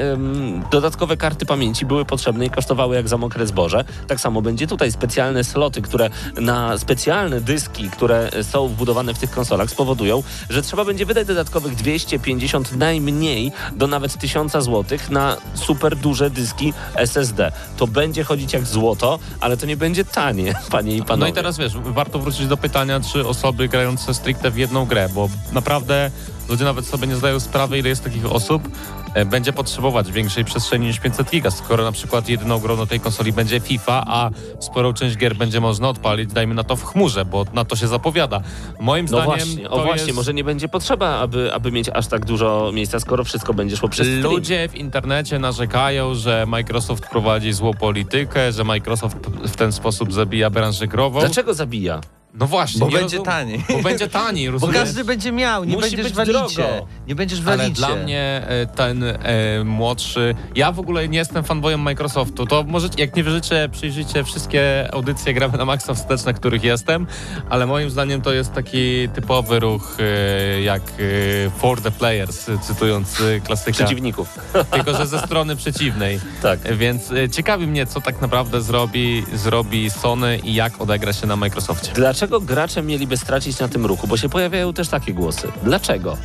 dodatkowe 0.70 1.16
karty 1.16 1.46
pamięci 1.46 1.86
były 1.86 2.04
potrzebne 2.04 2.46
i 2.46 2.50
kosztowały 2.50 2.96
jak 2.96 3.08
za 3.08 3.18
mokre 3.18 3.46
zboże. 3.46 3.84
Tak 4.06 4.20
samo 4.20 4.42
będzie 4.42 4.66
tutaj 4.66 4.92
specjalne 4.92 5.44
sloty, 5.44 5.82
które 5.82 6.10
na 6.40 6.78
specjalne 6.78 7.40
dyski, 7.40 7.90
które 7.90 8.30
są 8.42 8.68
wbudowane 8.68 9.14
w 9.14 9.18
tych 9.18 9.30
konsolach 9.30 9.70
spowodują, 9.70 10.22
że 10.50 10.62
trzeba 10.62 10.84
będzie 10.84 11.06
wydać 11.06 11.26
dodatkowych 11.26 11.74
250 11.74 12.76
najmniej 12.76 13.52
do 13.76 13.86
nawet 13.86 14.18
1000 14.18 14.52
zł 14.52 14.98
na 15.10 15.36
super 15.54 15.96
duże 15.96 16.30
dyski 16.30 16.72
SSD. 16.94 17.52
To 17.76 17.86
będzie 17.86 18.24
chodzić 18.24 18.52
jak 18.52 18.66
złoto, 18.66 19.18
ale 19.40 19.56
to 19.56 19.66
nie 19.66 19.76
będzie 19.76 20.04
tanie, 20.04 20.54
panie 20.70 20.96
i 20.96 21.02
panowie. 21.02 21.20
No 21.20 21.26
i 21.26 21.32
teraz 21.32 21.58
wiesz, 21.58 21.72
warto 21.76 22.18
wrócić 22.18 22.46
do 22.46 22.56
pytania, 22.56 23.00
czy 23.12 23.26
osoby 23.28 23.68
grające 23.68 24.14
stricte 24.14 24.50
w 24.50 24.56
jedną 24.56 24.86
grę, 24.86 25.08
bo 25.14 25.28
naprawdę 25.52 26.10
ludzie 26.50 26.64
nawet 26.64 26.86
sobie 26.86 27.06
nie 27.06 27.16
zdają 27.16 27.40
sprawy, 27.40 27.78
ile 27.78 27.88
jest 27.88 28.04
takich 28.04 28.32
osób, 28.32 28.68
e, 29.14 29.24
będzie 29.24 29.52
potrzebować 29.52 30.12
większej 30.12 30.44
przestrzeni 30.44 30.86
niż 30.86 30.98
500 31.00 31.30
giga. 31.30 31.50
Skoro 31.50 31.84
na 31.84 31.92
przykład 31.92 32.28
jedyną 32.28 32.58
grą 32.58 32.76
na 32.76 32.86
tej 32.86 33.00
konsoli 33.00 33.32
będzie 33.32 33.60
FIFA, 33.60 34.04
a 34.06 34.30
sporą 34.60 34.92
część 34.92 35.16
gier 35.16 35.36
będzie 35.36 35.60
można 35.60 35.88
odpalić, 35.88 36.32
dajmy 36.32 36.54
na 36.54 36.64
to 36.64 36.76
w 36.76 36.84
chmurze, 36.84 37.24
bo 37.24 37.46
na 37.52 37.64
to 37.64 37.76
się 37.76 37.88
zapowiada. 37.88 38.40
Moim 38.80 39.04
No 39.04 39.08
zdaniem 39.08 39.26
właśnie, 39.26 39.70
o 39.70 39.84
właśnie, 39.84 40.06
jest... 40.06 40.16
może 40.16 40.34
nie 40.34 40.44
będzie 40.44 40.68
potrzeba, 40.68 41.18
aby, 41.18 41.54
aby 41.54 41.72
mieć 41.72 41.88
aż 41.88 42.06
tak 42.06 42.24
dużo 42.24 42.70
miejsca, 42.74 43.00
skoro 43.00 43.24
wszystko 43.24 43.54
będzie 43.54 43.76
szło 43.76 43.88
przez 43.88 44.06
stream. 44.06 44.22
Ludzie 44.22 44.68
w 44.68 44.74
internecie 44.74 45.38
narzekają, 45.38 46.14
że 46.14 46.44
Microsoft 46.46 47.06
prowadzi 47.10 47.52
złą 47.52 47.74
politykę, 47.74 48.52
że 48.52 48.64
Microsoft 48.64 49.16
w 49.44 49.56
ten 49.56 49.72
sposób 49.72 50.12
zabija 50.12 50.50
branżę 50.50 50.86
grową. 50.86 51.20
Dlaczego 51.20 51.54
zabija? 51.54 52.00
No 52.34 52.46
właśnie. 52.46 52.80
Bo 52.80 52.86
nie 52.86 52.92
będzie 52.92 53.18
rozum- 53.18 53.24
taniej. 53.24 53.64
Bo 53.68 53.82
będzie 53.82 54.08
taniej, 54.08 54.46
Bo 54.46 54.52
rozumiesz? 54.52 54.76
każdy 54.76 55.04
będzie 55.04 55.32
miał, 55.32 55.64
nie 55.64 55.76
Musi 55.76 55.96
będziesz 55.96 56.12
w 56.12 56.24
drogo. 56.24 56.86
Nie 57.06 57.14
będziesz 57.14 57.42
w 57.42 57.48
Ale 57.48 57.70
dla 57.70 57.96
mnie 57.96 58.42
e, 58.48 58.66
ten 58.66 59.02
e, 59.04 59.16
młodszy. 59.64 60.34
Ja 60.54 60.72
w 60.72 60.80
ogóle 60.80 61.08
nie 61.08 61.18
jestem 61.18 61.44
fanboyem 61.44 61.80
Microsoftu. 61.80 62.46
To 62.46 62.62
możecie, 62.62 63.00
jak 63.00 63.16
nie 63.16 63.22
wierzycie, 63.22 63.68
przyjrzyjcie 63.72 64.24
wszystkie 64.24 64.88
audycje 64.92 65.34
gramy 65.34 65.58
na 65.58 65.64
Maxa 65.64 65.94
wstecz, 65.94 66.24
na 66.24 66.32
których 66.32 66.64
jestem, 66.64 67.06
ale 67.48 67.66
moim 67.66 67.90
zdaniem 67.90 68.22
to 68.22 68.32
jest 68.32 68.52
taki 68.52 69.08
typowy 69.08 69.60
ruch 69.60 69.96
e, 70.00 70.62
jak 70.62 70.82
e, 70.82 71.50
for 71.50 71.80
the 71.82 71.90
players, 71.90 72.46
cytując 72.62 73.20
e, 73.20 73.40
klasyka. 73.40 73.72
Przeciwników. 73.72 74.38
Tylko, 74.74 74.94
że 74.96 75.06
ze 75.06 75.18
strony 75.20 75.56
przeciwnej. 75.56 76.20
Tak. 76.42 76.76
Więc 76.76 77.12
e, 77.12 77.28
ciekawi 77.28 77.66
mnie, 77.66 77.86
co 77.86 78.00
tak 78.00 78.20
naprawdę 78.20 78.62
zrobi, 78.62 79.24
zrobi 79.34 79.90
Sony 79.90 80.38
i 80.44 80.54
jak 80.54 80.80
odegra 80.80 81.12
się 81.12 81.26
na 81.26 81.36
Microsoftie. 81.36 81.92
Dlaczego 81.94 82.19
gracze 82.26 82.82
mieliby 82.82 83.16
stracić 83.16 83.58
na 83.58 83.68
tym 83.68 83.86
ruchu? 83.86 84.06
Bo 84.06 84.16
się 84.16 84.28
pojawiają 84.28 84.72
też 84.72 84.88
takie 84.88 85.14
głosy. 85.14 85.48
Dlaczego? 85.62 86.16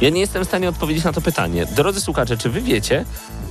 Ja 0.00 0.10
nie 0.10 0.20
jestem 0.20 0.44
w 0.44 0.48
stanie 0.48 0.68
odpowiedzieć 0.68 1.04
na 1.04 1.12
to 1.12 1.20
pytanie. 1.20 1.66
Drodzy 1.66 2.00
słuchacze, 2.00 2.36
czy 2.36 2.50
wy 2.50 2.60
wiecie, 2.60 3.04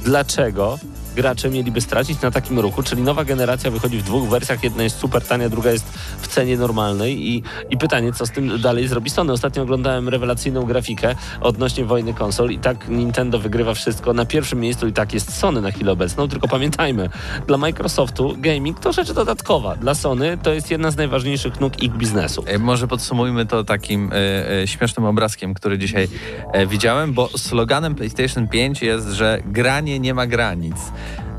dlaczego 0.04 0.80
gracze 1.18 1.50
mieliby 1.50 1.82
stracić 1.82 2.22
na 2.22 2.32
takim 2.32 2.60
ruchu? 2.60 2.84
Czyli 2.84 3.02
nowa 3.02 3.26
generacja 3.26 3.72
wychodzi 3.72 3.98
w 3.98 4.04
dwóch 4.04 4.30
wersjach. 4.30 4.64
Jedna 4.64 4.84
jest 4.84 4.98
super 4.98 5.22
tania, 5.26 5.50
druga 5.50 5.72
jest 5.72 5.86
w 6.22 6.28
cenie 6.28 6.58
normalnej. 6.58 7.28
I, 7.28 7.44
i 7.70 7.78
pytanie, 7.78 8.14
co 8.14 8.26
z 8.26 8.32
tym 8.32 8.62
dalej 8.62 8.88
zrobi 8.88 9.10
Sony? 9.10 9.34
Ostatnio 9.34 9.64
oglądałem 9.64 10.10
rewelacyjną 10.10 10.64
grafikę 10.64 11.16
odnośnie 11.42 11.86
wojny 11.86 12.14
konsol 12.14 12.52
i 12.52 12.60
tak 12.60 12.90
Nintendo 12.90 13.40
wygrywa 13.40 13.74
wszystko. 13.74 14.14
Na 14.14 14.26
pierwszym 14.26 14.60
miejscu 14.60 14.88
i 14.88 14.94
tak 14.94 15.14
jest 15.14 15.38
Sony 15.38 15.62
na 15.62 15.72
chwilę 15.72 15.92
obecną. 15.92 16.28
Tylko 16.28 16.48
pamiętajmy, 16.48 17.10
dla 17.48 17.58
Microsoftu 17.58 18.36
gaming 18.38 18.80
to 18.80 18.94
rzecz 18.94 19.12
dodatkowa. 19.12 19.76
Dla 19.76 19.96
Sony 19.96 20.38
to 20.44 20.54
jest 20.54 20.72
jedna 20.72 20.92
z 20.92 20.98
najważniejszych 20.98 21.60
nóg 21.60 21.84
ich 21.84 21.92
biznesu. 21.92 22.44
E, 22.48 22.60
Może 22.60 22.88
podsumujmy 22.88 23.46
to 23.46 23.64
takim 23.64 24.12
e, 24.14 24.62
e, 24.62 24.68
śmiesznym 24.68 25.06
obrazkiem, 25.06 25.54
który 25.54 25.78
dzisiaj 25.78 26.08
e, 26.54 26.68
widziałem, 26.68 27.14
bo 27.14 27.30
sloganem 27.38 27.96
PlayStation 27.96 28.48
5 28.48 28.82
jest, 28.82 29.08
że 29.08 29.42
granie 29.46 30.00
nie 30.00 30.14
ma 30.14 30.28
granic. 30.28 30.76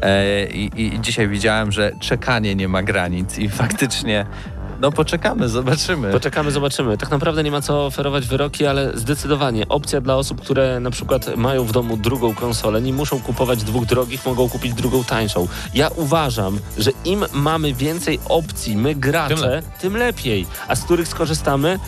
E, 0.03 0.47
i, 0.47 0.71
I 0.87 1.01
dzisiaj 1.01 1.29
widziałem, 1.29 1.73
że 1.73 1.93
czekanie 2.01 2.55
nie 2.55 2.69
ma 2.69 2.83
granic 2.83 3.39
i 3.39 3.49
faktycznie, 3.49 4.27
no 4.81 4.93
poczekamy, 4.93 5.49
zobaczymy. 5.49 6.13
Poczekamy, 6.13 6.51
zobaczymy. 6.51 6.99
Tak 6.99 7.11
naprawdę 7.11 7.43
nie 7.43 7.51
ma 7.51 7.61
co 7.61 7.87
oferować 7.87 8.27
wyroki, 8.27 8.67
ale 8.67 8.91
zdecydowanie 8.99 9.69
opcja 9.69 10.01
dla 10.01 10.17
osób, 10.17 10.41
które 10.41 10.81
na 10.81 10.91
przykład 10.91 11.37
mają 11.37 11.65
w 11.65 11.73
domu 11.73 11.97
drugą 11.97 12.35
konsolę, 12.35 12.83
nie 12.83 12.93
muszą 12.93 13.21
kupować 13.21 13.65
dwóch 13.65 13.87
drogich, 13.87 14.27
mogą 14.27 14.49
kupić 14.49 14.75
drugą 14.75 15.05
tańszą. 15.05 15.49
Ja 15.75 15.89
uważam, 15.89 16.59
że 16.79 16.91
im 17.05 17.25
mamy 17.33 17.75
więcej 17.75 18.21
opcji, 18.29 18.77
my 18.77 18.95
gracze, 18.95 19.63
Tym 19.63 19.81
tym, 19.81 19.97
lepiej. 19.97 20.47
A 20.69 20.75
z 20.77 20.85
których 20.85 21.09
skorzystamy? 21.09 21.79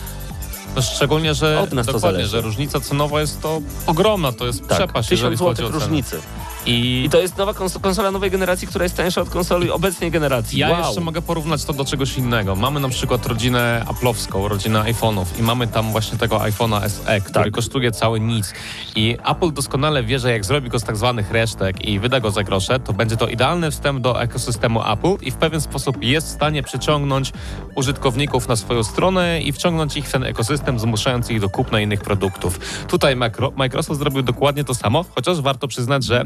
No 0.77 0.83
szczególnie, 0.83 1.35
że 1.35 1.61
Od 1.61 1.73
nas 1.73 1.87
to 1.87 1.93
dokładnie, 1.93 2.27
że 2.27 2.41
różnica 2.41 2.81
cenowa 2.81 3.21
jest 3.21 3.43
to 3.43 3.61
ogromna, 3.87 4.33
to 4.33 4.47
jest 4.47 4.69
Tak, 4.69 4.79
przepaść, 4.79 5.11
jeżeli 5.11 5.37
1000 5.37 5.41
chodzi 5.41 5.63
o 5.63 5.67
złotych 5.67 5.81
cenę. 5.81 5.85
różnicy. 5.85 6.21
I, 6.67 7.09
to 7.11 7.19
jest 7.21 7.37
nowa 7.39 7.53
kons- 7.53 7.81
konsola 7.81 8.11
nowej 8.11 8.31
generacji, 8.31 8.69
która 8.69 8.83
jest 8.83 8.97
tańsza 8.97 9.21
od 9.21 9.31
konsoli 9.31 9.71
obecnej 9.71 10.11
generacji. 10.11 10.59
ja 10.59 10.71
wow. 10.71 10.79
jeszcze 10.85 11.01
mogę 11.01 11.23
porównać 11.23 11.65
to 11.65 11.73
do 11.73 11.85
czegoś 11.85 12.19
innego. 12.19 12.57
Mamy 12.57 12.81
na 12.81 12.89
przykład 12.89 13.27
rodzinę 13.27 13.85
Apple'owską, 13.89 14.49
rodzinę 14.49 14.81
iPhone'ów 14.81 15.25
i 15.39 15.43
mamy 15.43 15.67
tam 15.67 15.93
właśnie 15.93 16.19
tego 16.19 16.37
iPhone'a 16.39 16.89
SE, 16.89 17.21
który 17.21 17.45
Tak. 17.45 17.55
kosztuje 17.55 17.93
cały 17.93 18.21
nic. 18.21 18.53
I 18.97 19.17
Apple 19.31 19.53
doskonale 19.53 20.03
wie, 20.03 20.19
że 20.19 20.33
jak 20.33 20.45
zrobi 20.45 20.69
go 20.69 20.79
z 20.81 20.85
tak 20.85 20.97
zwanych 20.97 21.31
resztek 21.31 21.85
i 21.85 21.99
wyda 21.99 22.21
go 22.21 22.31
za 22.31 22.43
grosze, 22.43 22.81
to 22.81 22.93
będzie 22.93 23.17
to 23.17 23.29
idealny 23.29 23.71
wstęp 23.71 24.01
do 24.01 24.23
ekosystemu 24.23 24.83
Apple 24.93 25.17
i 25.27 25.31
w 25.31 25.37
pewien 25.37 25.61
sposób 25.61 26.03
jest 26.03 26.27
w 26.27 26.31
stanie 26.31 26.63
przyciągnąć 26.63 27.33
użytkowników 27.77 28.49
na 28.49 28.57
swoją 28.57 28.83
stronę 28.85 29.43
i 29.43 29.53
wciągnąć 29.53 29.97
ich 29.97 30.09
w 30.09 30.13
ten 30.13 30.25
ekosystem, 30.25 30.79
zmuszając 30.79 31.31
ich 31.31 31.41
do 31.41 31.49
kupna 31.49 31.81
innych 31.81 32.01
produktów. 32.01 32.59
Tutaj 32.89 33.17
Microsoft 33.57 34.01
zrobił 34.01 34.23
dokładnie 34.23 34.65
to 34.65 34.75
samo, 34.75 35.05
chociaż 35.15 35.41
warto 35.41 35.69
przyznać, 35.69 36.05
że 36.05 36.25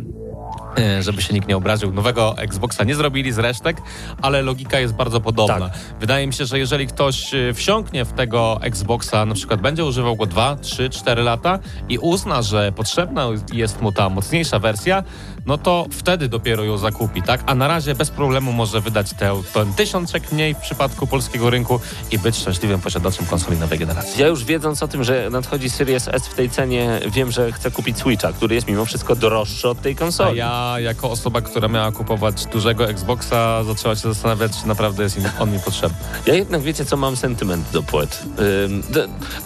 żeby 1.00 1.22
się 1.22 1.34
nikt 1.34 1.48
nie 1.48 1.56
obraził, 1.56 1.92
nowego 1.92 2.38
Xboxa 2.38 2.84
nie 2.84 2.94
zrobili 2.94 3.32
z 3.32 3.38
resztek, 3.38 3.76
ale 4.22 4.42
logika 4.42 4.80
jest 4.80 4.94
bardzo 4.94 5.20
podobna. 5.20 5.68
Tak. 5.68 5.78
Wydaje 6.00 6.26
mi 6.26 6.32
się, 6.32 6.46
że 6.46 6.58
jeżeli 6.58 6.87
ktoś 6.87 7.34
e, 7.34 7.54
wsiąknie 7.54 8.04
w 8.04 8.12
tego 8.12 8.58
Xboxa, 8.62 9.26
na 9.26 9.34
przykład 9.34 9.60
będzie 9.60 9.84
używał 9.84 10.16
go 10.16 10.26
2, 10.26 10.56
3, 10.56 10.90
4 10.90 11.22
lata 11.22 11.58
i 11.88 11.98
uzna, 11.98 12.42
że 12.42 12.72
potrzebna 12.72 13.26
jest 13.52 13.82
mu 13.82 13.92
ta 13.92 14.08
mocniejsza 14.08 14.58
wersja, 14.58 15.02
no 15.46 15.59
to 15.59 15.87
wtedy 15.90 16.28
dopiero 16.28 16.64
ją 16.64 16.78
zakupi, 16.78 17.22
tak? 17.22 17.42
A 17.46 17.54
na 17.54 17.68
razie 17.68 17.94
bez 17.94 18.11
problemu 18.11 18.52
może 18.52 18.80
wydać 18.80 19.14
te, 19.14 19.33
ten 19.54 19.72
tysiączek 19.74 20.33
mniej 20.33 20.54
w 20.54 20.59
przypadku 20.59 21.07
polskiego 21.07 21.50
rynku 21.50 21.80
i 22.11 22.18
być 22.18 22.37
szczęśliwym 22.37 22.80
posiadaczem 22.80 23.26
konsoli 23.26 23.59
nowej 23.59 23.78
generacji. 23.78 24.20
Ja 24.20 24.26
już 24.28 24.44
wiedząc 24.44 24.83
o 24.83 24.88
tym, 24.88 25.04
że 25.04 25.28
nadchodzi 25.30 25.70
Series 25.70 26.09
S 26.09 26.28
w 26.28 26.35
tej 26.35 26.50
cenie, 26.50 27.00
wiem, 27.09 27.30
że 27.30 27.52
chcę 27.52 27.70
kupić 27.70 27.98
Switcha, 27.98 28.33
który 28.33 28.54
jest 28.54 28.68
mimo 28.68 28.85
wszystko 28.85 29.16
droższy 29.16 29.68
od 29.68 29.80
tej 29.83 29.92
A 29.92 29.96
konsoli. 29.96 30.38
ja, 30.38 30.76
jako 30.78 31.11
osoba, 31.11 31.40
która 31.40 31.68
miała 31.68 31.92
kupować 31.92 32.46
dużego 32.46 32.88
Xboxa, 32.88 33.64
zaczęła 33.64 33.94
się 33.94 34.00
zastanawiać, 34.00 34.52
czy 34.62 34.68
naprawdę 34.68 35.02
jest 35.02 35.16
im, 35.16 35.24
on 35.38 35.52
mi 35.52 35.59
potrzebny. 35.59 35.98
Ja 36.26 36.35
jednak 36.35 36.62
wiecie, 36.62 36.85
co 36.85 36.96
mam 36.96 37.16
sentyment 37.16 37.70
do 37.72 37.83
płyt. 37.83 38.22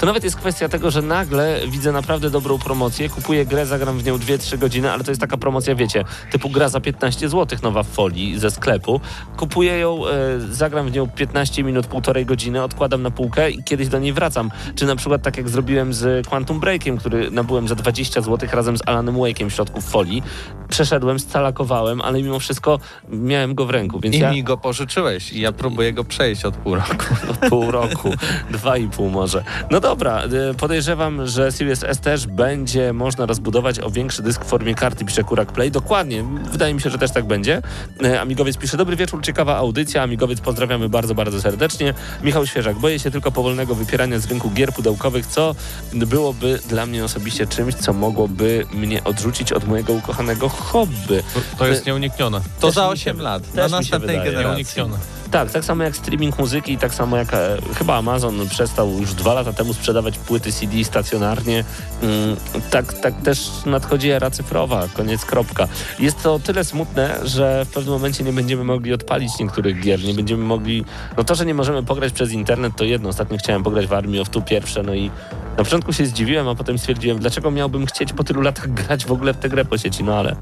To 0.01 0.07
nawet 0.07 0.25
jest 0.25 0.37
kwestia 0.37 0.69
tego, 0.69 0.91
że 0.91 1.03
nagle 1.03 1.61
widzę 1.69 1.93
naprawdę 1.93 2.31
dobrą 2.31 2.59
promocję, 2.59 3.09
kupuję 3.09 3.47
grę, 3.47 3.67
zagram 3.67 3.99
w 3.99 4.05
nią 4.05 4.17
2-3 4.19 4.59
godziny, 4.59 4.93
ale 4.93 5.05
to 5.05 5.11
jest 5.11 5.21
taka 5.21 5.37
promocja, 5.37 5.75
wiecie, 5.75 5.88
typu 6.33 6.51
gra 6.51 6.69
za 6.69 6.81
15 6.81 7.29
zł, 7.29 7.59
nowa 7.63 7.83
w 7.83 7.89
folii 7.89 8.39
ze 8.39 8.51
sklepu. 8.51 9.01
Kupuję 9.37 9.79
ją, 9.79 10.07
e, 10.07 10.41
zagram 10.51 10.89
w 10.89 10.93
nią 10.93 11.09
15 11.09 11.65
minut, 11.65 11.87
półtorej 11.87 12.27
godziny, 12.27 12.63
odkładam 12.63 13.03
na 13.03 13.11
półkę 13.11 13.51
i 13.51 13.63
kiedyś 13.63 13.89
do 13.89 13.99
niej 13.99 14.13
wracam. 14.13 14.51
Czy 14.75 14.87
na 14.87 14.97
przykład 14.97 15.23
tak 15.23 15.37
jak 15.37 15.49
zrobiłem 15.49 15.93
z 15.93 16.27
Quantum 16.27 16.61
Breakiem, 16.61 16.99
który 16.99 17.31
nabyłem 17.31 17.69
za 17.69 17.75
20 17.75 18.21
zł 18.21 18.49
razem 18.53 18.77
z 18.79 18.83
Alanem 18.87 19.15
Wake'iem 19.15 19.51
w 19.51 19.53
środku 19.53 19.81
w 19.81 19.85
folii. 19.85 20.23
Przeszedłem, 20.69 21.19
scalakowałem, 21.19 22.01
ale 22.01 22.23
mimo 22.23 22.39
wszystko 22.39 22.79
miałem 23.09 23.55
go 23.55 23.67
w 23.67 23.71
ręku, 23.71 24.01
więc 24.01 24.17
I 24.17 24.19
ja... 24.19 24.31
mi 24.31 24.45
go 24.45 24.57
pożyczyłeś 24.57 25.33
i 25.33 25.41
ja 25.41 25.53
próbuję 25.53 25.93
go 25.93 26.05
przejść 26.05 26.45
od 26.45 26.57
pół 26.57 26.75
roku. 26.75 27.05
Od 27.31 27.51
pół 27.51 27.71
roku, 27.71 28.11
dwa 28.51 28.77
i 28.77 28.89
pół 28.89 29.11
może. 29.11 29.45
No 29.71 29.81
dobra, 29.81 30.25
y, 30.51 30.55
podejrzewam, 30.55 31.27
że 31.27 31.53
Series 31.53 31.85
S 31.85 32.01
też 32.01 32.27
będzie 32.27 32.93
można 32.93 33.27
rozbudować 33.27 33.81
o 33.81 33.91
większy 33.91 34.23
dysk 34.23 34.45
w 34.45 34.49
formie 34.49 34.75
karty, 34.75 35.05
pisze 35.05 35.25
Kurak 35.25 35.53
Play. 35.53 35.71
Dokładnie, 35.79 36.25
wydaje 36.51 36.75
mi 36.75 36.81
się, 36.81 36.91
że 36.91 36.99
też 36.99 37.11
tak 37.11 37.25
będzie. 37.25 37.63
Y, 38.05 38.21
Amigowiec 38.21 38.57
pisze, 38.57 38.77
dobry 38.77 38.97
wieczór, 38.97 39.23
ciekawa 39.23 39.57
audycja. 39.57 40.03
Amigowiec 40.03 40.41
pozdrawiamy 40.41 40.89
bardzo, 40.89 41.15
bardzo 41.15 41.43
serdecznie. 41.43 41.95
Michał 42.23 42.47
Świeżak, 42.47 42.79
boję 42.79 42.99
się 42.99 43.11
tylko 43.11 43.33
powolnego 43.33 43.75
wypierania 43.75 44.19
z 44.19 44.27
rynku 44.27 44.51
gier 44.51 44.73
pudełkowych, 44.73 45.27
co 45.27 45.55
byłoby 45.93 46.59
dla 46.69 46.87
mnie 46.87 47.05
osobiście 47.05 47.47
czymś, 47.47 47.75
co 47.75 47.93
mogłoby 47.93 48.67
mnie 48.73 49.05
odrzucić 49.05 49.53
od 49.53 49.69
mojego 49.69 49.93
ukochanego 49.93 50.49
hobby. 50.49 51.23
To, 51.59 51.67
jest 51.67 51.87
nieuniknione. 51.87 52.41
To 52.61 52.67
Też 52.67 52.75
za 52.75 52.91
mi 52.91 52.99
się 52.99 53.11
8 53.11 53.21
lat, 53.21 53.55
na 53.55 53.69
następnej 53.69 54.17
generacji. 54.17 54.47
Nieuniknione. 54.47 54.99
Tak, 55.31 55.51
tak 55.51 55.65
samo 55.65 55.85
jak 55.85 55.97
streaming 55.97 56.39
muzyki 56.39 56.73
i 56.73 56.79
tak 56.79 56.95
samo 56.95 57.17
jak 57.17 57.35
e, 57.35 57.57
chyba 57.75 57.97
Amazon 57.97 58.49
przestał 58.49 58.91
już 59.01 59.15
dwa 59.15 59.35
lata 59.35 59.53
temu 59.53 59.75
sprzedawać 59.75 60.19
płyty 60.19 60.53
CD 60.53 60.85
stacjonarnie. 60.85 61.65
Mm, 62.03 62.37
tak, 62.71 62.93
tak 62.93 63.23
też 63.23 63.51
nadchodzi 63.67 64.11
era 64.11 64.31
cyfrowa, 64.31 64.89
koniec 64.95 65.25
kropka. 65.25 65.68
Jest 65.99 66.23
to 66.23 66.39
tyle 66.39 66.65
smutne, 66.65 67.19
że 67.25 67.65
w 67.65 67.69
pewnym 67.69 67.95
momencie 67.95 68.25
nie 68.25 68.33
będziemy 68.33 68.65
mogli 68.65 68.93
odpalić 68.93 69.39
niektórych 69.39 69.81
gier, 69.81 70.05
nie 70.05 70.15
będziemy 70.15 70.45
mogli... 70.45 70.85
No 71.17 71.25
to, 71.25 71.35
że 71.35 71.47
nie 71.47 71.55
możemy 71.55 71.83
pograć 71.83 72.13
przez 72.13 72.33
internet 72.33 72.73
to 72.77 72.85
jedno. 72.85 73.09
Ostatnio 73.09 73.39
chciałem 73.39 73.63
pograć 73.63 73.87
w 73.87 73.93
Army 73.93 74.21
of 74.21 74.29
Two 74.29 74.43
pierwsze, 74.43 74.83
no 74.83 74.95
i 74.95 75.11
na 75.59 75.65
początku 75.65 75.93
się 75.93 76.07
zdziwiłem, 76.07 76.49
a 76.49 76.55
potem 76.55 76.79
stwierdziłem, 76.79 77.19
dlaczego 77.19 77.51
miałbym 77.51 77.87
chcieć 77.87 78.13
po 78.13 78.25
tylu 78.25 78.41
latach 78.41 78.73
grać 78.73 79.07
w 79.07 79.13
ogóle 79.13 79.35
w 79.35 79.37
tę 79.37 79.49
grę 79.49 79.65
po 79.65 79.79
sieci, 79.79 80.05
no 80.05 80.15
ale... 80.15 80.37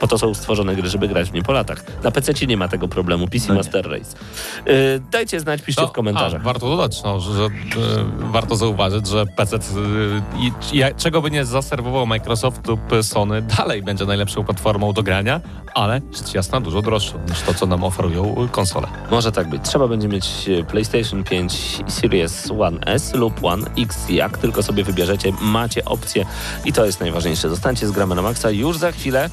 Po 0.00 0.08
to 0.08 0.18
są 0.18 0.34
stworzone 0.34 0.76
gry, 0.76 0.88
żeby 0.88 1.08
grać 1.08 1.30
w 1.30 1.32
nie 1.32 1.42
po 1.42 1.52
latach. 1.52 1.84
Na 2.02 2.10
PC 2.10 2.46
nie 2.46 2.56
ma 2.56 2.68
tego 2.68 2.88
problemu. 2.88 3.28
PC 3.28 3.48
No. 3.48 3.54
Master 3.54 3.90
Race. 3.90 4.16
Yy, 4.66 5.00
dajcie 5.10 5.40
znać, 5.40 5.62
piszcie 5.62 5.82
No, 5.82 5.88
w 5.88 5.92
komentarzach. 5.92 6.40
A, 6.40 6.44
warto 6.44 6.68
dodać, 6.68 7.02
no, 7.02 7.20
że, 7.20 7.44
e, 7.44 7.48
warto 8.32 8.56
zauważyć, 8.56 9.06
że 9.06 9.26
PC, 9.26 9.58
i, 10.38 10.52
czego 10.96 11.22
by 11.22 11.30
nie 11.30 11.44
zaserwował 11.44 12.06
Microsoft 12.06 12.66
lub 12.66 12.80
Sony, 13.02 13.42
dalej 13.42 13.82
będzie 13.82 14.04
najlepszą 14.04 14.44
platformą 14.44 14.92
do 14.92 15.02
grania, 15.02 15.40
ale 15.74 16.00
rzecz 16.12 16.34
jasna 16.34 16.60
dużo 16.60 16.82
droższą 16.82 17.18
niż 17.28 17.40
to, 17.40 17.54
co 17.54 17.66
nam 17.66 17.84
oferują 17.84 18.48
konsole. 18.52 18.88
Może 19.10 19.32
tak 19.32 19.48
być. 19.48 19.62
Trzeba 19.62 19.88
będzie 19.88 20.08
mieć 20.08 20.48
e, 20.48 20.64
PlayStation 20.64 21.24
5 21.24 21.78
Series 21.88 22.50
One 22.60 22.78
S 22.80 23.14
lub 23.14 23.44
One 23.44 23.70
X, 23.78 24.08
jak 24.08 24.38
tylko 24.38 24.62
sobie 24.62 24.84
wybierzecie. 24.84 25.32
Macie 25.40 25.84
opcję 25.84 26.26
i 26.64 26.72
to 26.72 26.84
jest 26.84 27.00
najważniejsze. 27.00 27.48
Zostańcie 27.48 27.86
z 27.86 27.90
gramy 27.90 28.14
na 28.14 28.22
maksa 28.22 28.50
już 28.50 28.78
za 28.78 28.92
chwilę. 28.92 29.30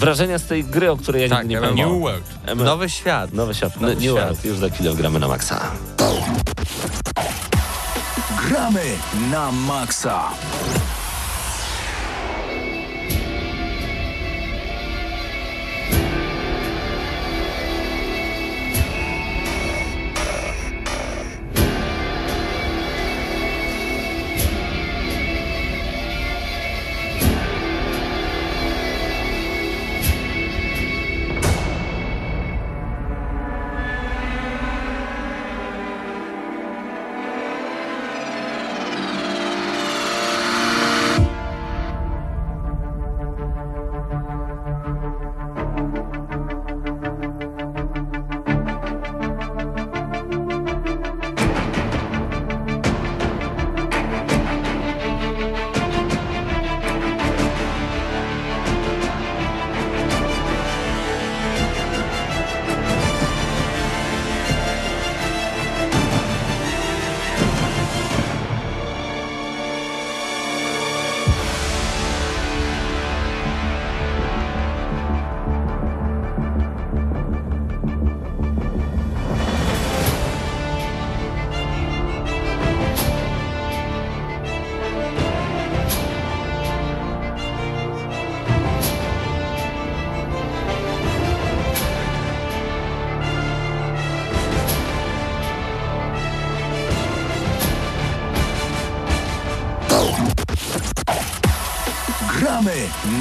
Wrażenia 0.00 0.38
z 0.38 0.44
tej 0.46 0.64
gry, 0.64 0.90
o 0.90 0.96
której 0.96 1.22
ja 1.22 1.28
Tak, 1.28 1.38
nigdy 1.48 1.54
nie 1.54 1.60
pamiętam. 1.68 2.00
World. 2.00 2.24
Em- 2.46 2.64
Nowy 2.64 2.88
świat. 2.90 3.32
Nowy 3.32 3.54
świat. 3.54 3.80
Nowy 3.80 3.94
New 3.94 4.02
świat. 4.02 4.14
World. 4.14 4.44
Już 4.44 4.58
za 4.58 4.68
chwilę 4.70 4.94
gramy 4.94 5.18
na 5.18 5.28
maksa. 5.28 5.60
Gramy 8.48 8.82
na 9.30 9.52
maksa. 9.52 10.22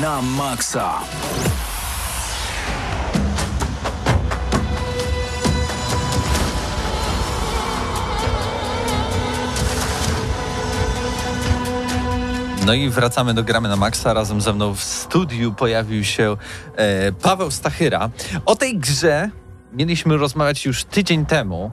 Na 0.02 0.22
maksa. 0.22 1.04
No 12.66 12.74
i 12.74 12.90
wracamy 12.90 13.34
do 13.34 13.44
Gramy 13.44 13.70
na 13.70 13.76
Maxa. 13.76 14.14
Razem 14.14 14.42
ze 14.42 14.54
mną 14.54 14.76
w 14.76 14.84
studiu 14.84 15.54
pojawił 15.54 16.04
się 16.04 16.38
e, 16.76 17.12
Paweł 17.12 17.52
Stachyra. 17.52 18.10
O 18.46 18.56
tej 18.56 18.78
grze 18.78 19.30
mieliśmy 19.74 20.18
rozmawiać 20.18 20.66
już 20.66 20.84
tydzień 20.84 21.26
temu, 21.26 21.72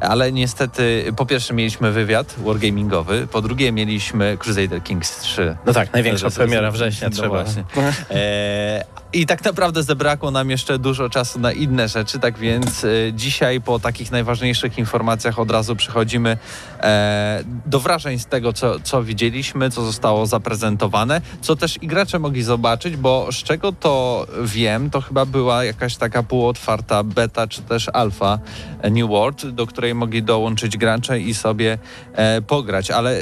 ale 0.00 0.32
niestety 0.32 1.12
po 1.16 1.26
pierwsze 1.26 1.54
mieliśmy 1.54 1.92
wywiad 1.92 2.34
wargamingowy, 2.38 3.26
po 3.32 3.42
drugie 3.42 3.72
mieliśmy 3.72 4.36
Crusader 4.38 4.82
Kings 4.82 5.18
3. 5.20 5.56
No 5.66 5.72
tak, 5.72 5.92
największa 5.92 6.30
premiera 6.30 6.70
września 6.70 7.08
no 7.08 7.14
trzeba. 7.14 7.28
właśnie. 7.28 7.64
E, 8.10 8.84
I 9.12 9.26
tak 9.26 9.44
naprawdę 9.44 9.82
zabrakło 9.82 10.30
nam 10.30 10.50
jeszcze 10.50 10.78
dużo 10.78 11.10
czasu 11.10 11.40
na 11.40 11.52
inne 11.52 11.88
rzeczy, 11.88 12.18
tak 12.18 12.38
więc 12.38 12.84
e, 12.84 12.88
dzisiaj 13.12 13.60
po 13.60 13.78
takich 13.78 14.10
najważniejszych 14.10 14.78
informacjach 14.78 15.38
od 15.38 15.50
razu 15.50 15.76
przechodzimy 15.76 16.38
e, 16.80 17.44
do 17.66 17.80
wrażeń 17.80 18.18
z 18.18 18.26
tego, 18.26 18.52
co, 18.52 18.80
co 18.80 19.02
widzieliśmy, 19.02 19.70
co 19.70 19.84
zostało 19.84 20.26
zaprezentowane, 20.26 21.20
co 21.40 21.56
też 21.56 21.82
i 21.82 21.86
gracze 21.86 22.18
mogli 22.18 22.42
zobaczyć, 22.42 22.96
bo 22.96 23.32
z 23.32 23.36
czego 23.36 23.72
to 23.72 24.26
wiem, 24.44 24.90
to 24.90 25.00
chyba 25.00 25.26
była 25.26 25.64
jakaś 25.64 25.96
taka 25.96 26.22
półotwarta 26.22 27.02
beta 27.02 27.46
czy 27.46 27.62
też 27.62 27.88
alfa 27.92 28.38
e, 28.82 28.90
New 28.90 29.08
World, 29.08 29.46
do 29.46 29.66
której 29.66 29.87
mogli 29.94 30.22
dołączyć 30.22 30.76
gracze 30.76 31.20
i 31.20 31.34
sobie 31.34 31.78
e, 32.12 32.42
pograć, 32.42 32.90
ale 32.90 33.16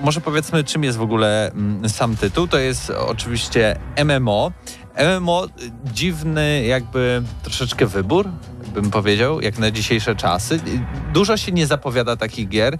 może 0.00 0.20
powiedzmy, 0.20 0.64
czym 0.64 0.84
jest 0.84 0.98
w 0.98 1.02
ogóle 1.02 1.50
m, 1.54 1.88
sam 1.88 2.16
tytuł. 2.16 2.46
To 2.46 2.58
jest 2.58 2.90
oczywiście 2.90 3.76
MMO, 4.04 4.52
MMO, 4.96 5.46
dziwny 5.84 6.64
jakby 6.64 7.22
troszeczkę 7.42 7.86
wybór, 7.86 8.28
bym 8.74 8.90
powiedział, 8.90 9.40
jak 9.40 9.58
na 9.58 9.70
dzisiejsze 9.70 10.16
czasy. 10.16 10.60
Dużo 11.12 11.36
się 11.36 11.52
nie 11.52 11.66
zapowiada 11.66 12.16
takich 12.16 12.48
gier, 12.48 12.78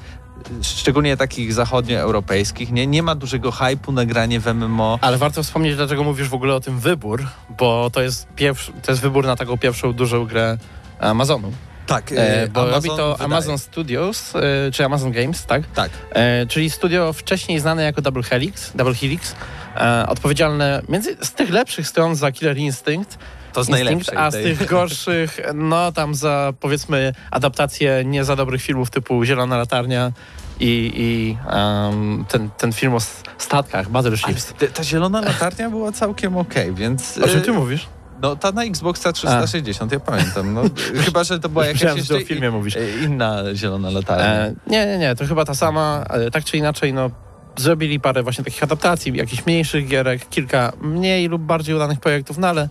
szczególnie 0.62 1.16
takich 1.16 1.52
zachodnioeuropejskich. 1.52 2.72
Nie, 2.72 2.86
nie 2.86 3.02
ma 3.02 3.14
dużego 3.14 3.50
hypu 3.50 3.92
na 3.92 4.04
granie 4.04 4.40
w 4.40 4.54
MMO. 4.54 4.98
Ale 5.00 5.18
warto 5.18 5.42
wspomnieć, 5.42 5.76
dlaczego 5.76 6.04
mówisz 6.04 6.28
w 6.28 6.34
ogóle 6.34 6.54
o 6.54 6.60
tym 6.60 6.78
wybór, 6.78 7.26
bo 7.58 7.90
to 7.92 8.02
jest, 8.02 8.28
pierwszy, 8.36 8.72
to 8.72 8.92
jest 8.92 9.02
wybór 9.02 9.26
na 9.26 9.36
taką 9.36 9.58
pierwszą 9.58 9.92
dużą 9.92 10.26
grę 10.26 10.58
Amazonu. 11.00 11.52
Tak, 11.90 12.12
E, 12.12 12.48
bo 12.48 12.60
Amazon 12.60 12.74
robi 12.74 12.88
to 12.88 13.12
wydaje. 13.12 13.24
Amazon 13.24 13.58
Studios, 13.58 14.32
e, 14.36 14.70
czy 14.72 14.84
Amazon 14.84 15.12
Games, 15.12 15.46
tak? 15.46 15.62
Tak. 15.74 15.90
E, 16.12 16.46
czyli 16.46 16.70
studio 16.70 17.12
wcześniej 17.12 17.60
znane 17.60 17.82
jako 17.82 18.02
Double 18.02 18.22
Helix, 18.22 18.72
Double 18.74 18.94
Helix 18.94 19.34
e, 19.76 20.06
odpowiedzialne 20.08 20.82
między 20.88 21.16
z 21.22 21.32
tych 21.32 21.50
lepszych 21.50 21.86
stron 21.88 22.14
za 22.16 22.32
Killer 22.32 22.56
Instinct, 22.56 23.18
To 23.52 23.64
z 23.64 23.68
najlepszej. 23.68 24.16
a 24.18 24.30
z 24.30 24.34
tych 24.34 24.66
gorszych, 24.66 25.40
no 25.54 25.92
tam 25.92 26.14
za 26.14 26.52
powiedzmy 26.60 27.12
adaptacje 27.30 28.02
nie 28.04 28.24
za 28.24 28.36
dobrych 28.36 28.62
filmów 28.62 28.90
typu 28.90 29.24
Zielona 29.24 29.56
Latarnia 29.56 30.12
i, 30.60 30.92
i 30.94 31.36
em, 31.52 32.24
ten, 32.28 32.50
ten 32.58 32.72
film 32.72 32.94
o 32.94 32.98
statkach, 33.38 33.88
Battleships. 33.88 34.54
Ale 34.60 34.68
ta 34.70 34.84
zielona 34.84 35.20
latarnia 35.20 35.70
była 35.70 35.92
całkiem 35.92 36.36
okej, 36.36 36.74
więc... 36.74 37.18
O 37.18 37.28
czym 37.28 37.42
ty 37.42 37.50
y, 37.50 37.54
mówisz? 37.54 37.86
No 38.22 38.36
ta 38.36 38.52
na 38.52 38.64
Xboxa 38.64 39.12
360, 39.12 39.92
ja 39.92 40.00
pamiętam. 40.00 40.54
No, 40.54 40.62
chyba, 41.04 41.24
że 41.24 41.40
to 41.40 41.48
była 41.48 41.64
jakaś 41.66 41.74
Myślałem, 41.80 41.98
jeszcze 41.98 42.16
o 42.16 42.20
filmie 42.20 42.50
mówisz. 42.50 42.76
i- 42.76 43.04
inna 43.04 43.42
zielona 43.54 43.90
latarnia. 43.90 44.24
E, 44.26 44.54
nie, 44.66 44.86
nie, 44.86 44.98
nie, 44.98 45.14
to 45.14 45.26
chyba 45.26 45.44
ta 45.44 45.54
sama, 45.54 46.04
e, 46.10 46.30
tak 46.30 46.44
czy 46.44 46.56
inaczej, 46.56 46.92
no 46.92 47.10
zrobili 47.56 48.00
parę 48.00 48.22
właśnie 48.22 48.44
takich 48.44 48.62
adaptacji, 48.62 49.16
jakichś 49.16 49.46
mniejszych 49.46 49.88
gierek, 49.88 50.28
kilka 50.28 50.72
mniej 50.80 51.28
lub 51.28 51.42
bardziej 51.42 51.74
udanych 51.74 52.00
projektów, 52.00 52.38
no 52.38 52.48
ale 52.48 52.68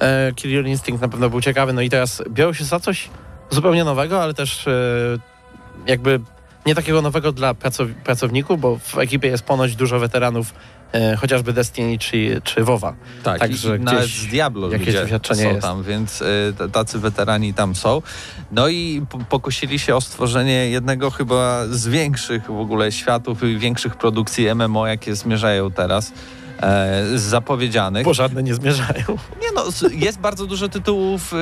e, 0.00 0.32
Killer 0.36 0.66
Instinct 0.66 1.02
na 1.02 1.08
pewno 1.08 1.30
był 1.30 1.40
ciekawy, 1.40 1.72
no 1.72 1.80
i 1.82 1.90
teraz 1.90 2.22
biorą 2.30 2.52
się 2.52 2.64
za 2.64 2.80
coś 2.80 3.08
zupełnie 3.50 3.84
nowego, 3.84 4.22
ale 4.22 4.34
też 4.34 4.66
e, 4.66 4.72
jakby 5.86 6.20
nie 6.66 6.74
takiego 6.74 7.02
nowego 7.02 7.32
dla 7.32 7.54
pracow- 7.54 7.94
pracowników, 8.04 8.60
bo 8.60 8.78
w 8.78 8.98
ekipie 8.98 9.28
jest 9.28 9.42
ponoć 9.44 9.76
dużo 9.76 9.98
weteranów, 9.98 10.54
e, 10.92 11.16
chociażby 11.16 11.52
Destiny 11.52 11.98
czy, 11.98 12.40
czy 12.44 12.64
WoWa. 12.64 12.94
Tak, 13.22 13.38
Także 13.38 13.76
i 13.76 13.80
nawet 13.80 14.06
z 14.06 14.26
Diablo 14.26 14.70
jakieś 14.72 14.94
doświadczenie 14.94 15.42
są 15.42 15.48
jest. 15.48 15.62
tam, 15.62 15.82
więc 15.82 16.22
y, 16.22 16.26
tacy 16.72 16.98
weterani 16.98 17.54
tam 17.54 17.74
są. 17.74 18.02
No 18.52 18.68
i 18.68 19.02
po- 19.10 19.18
pokusili 19.18 19.78
się 19.78 19.96
o 19.96 20.00
stworzenie 20.00 20.70
jednego 20.70 21.10
chyba 21.10 21.66
z 21.70 21.88
większych 21.88 22.46
w 22.46 22.60
ogóle 22.60 22.92
światów 22.92 23.42
i 23.42 23.58
większych 23.58 23.96
produkcji 23.96 24.54
MMO, 24.54 24.86
jakie 24.86 25.14
zmierzają 25.16 25.70
teraz. 25.70 26.12
E, 26.62 27.18
zapowiedzianych. 27.18 28.04
Bo 28.04 28.14
żadne 28.14 28.42
nie 28.42 28.54
zmierzają. 28.54 29.04
Nie 29.42 29.52
no, 29.54 29.64
jest 29.92 30.20
bardzo 30.20 30.46
dużo 30.46 30.68
tytułów 30.68 31.32
y, 31.32 31.36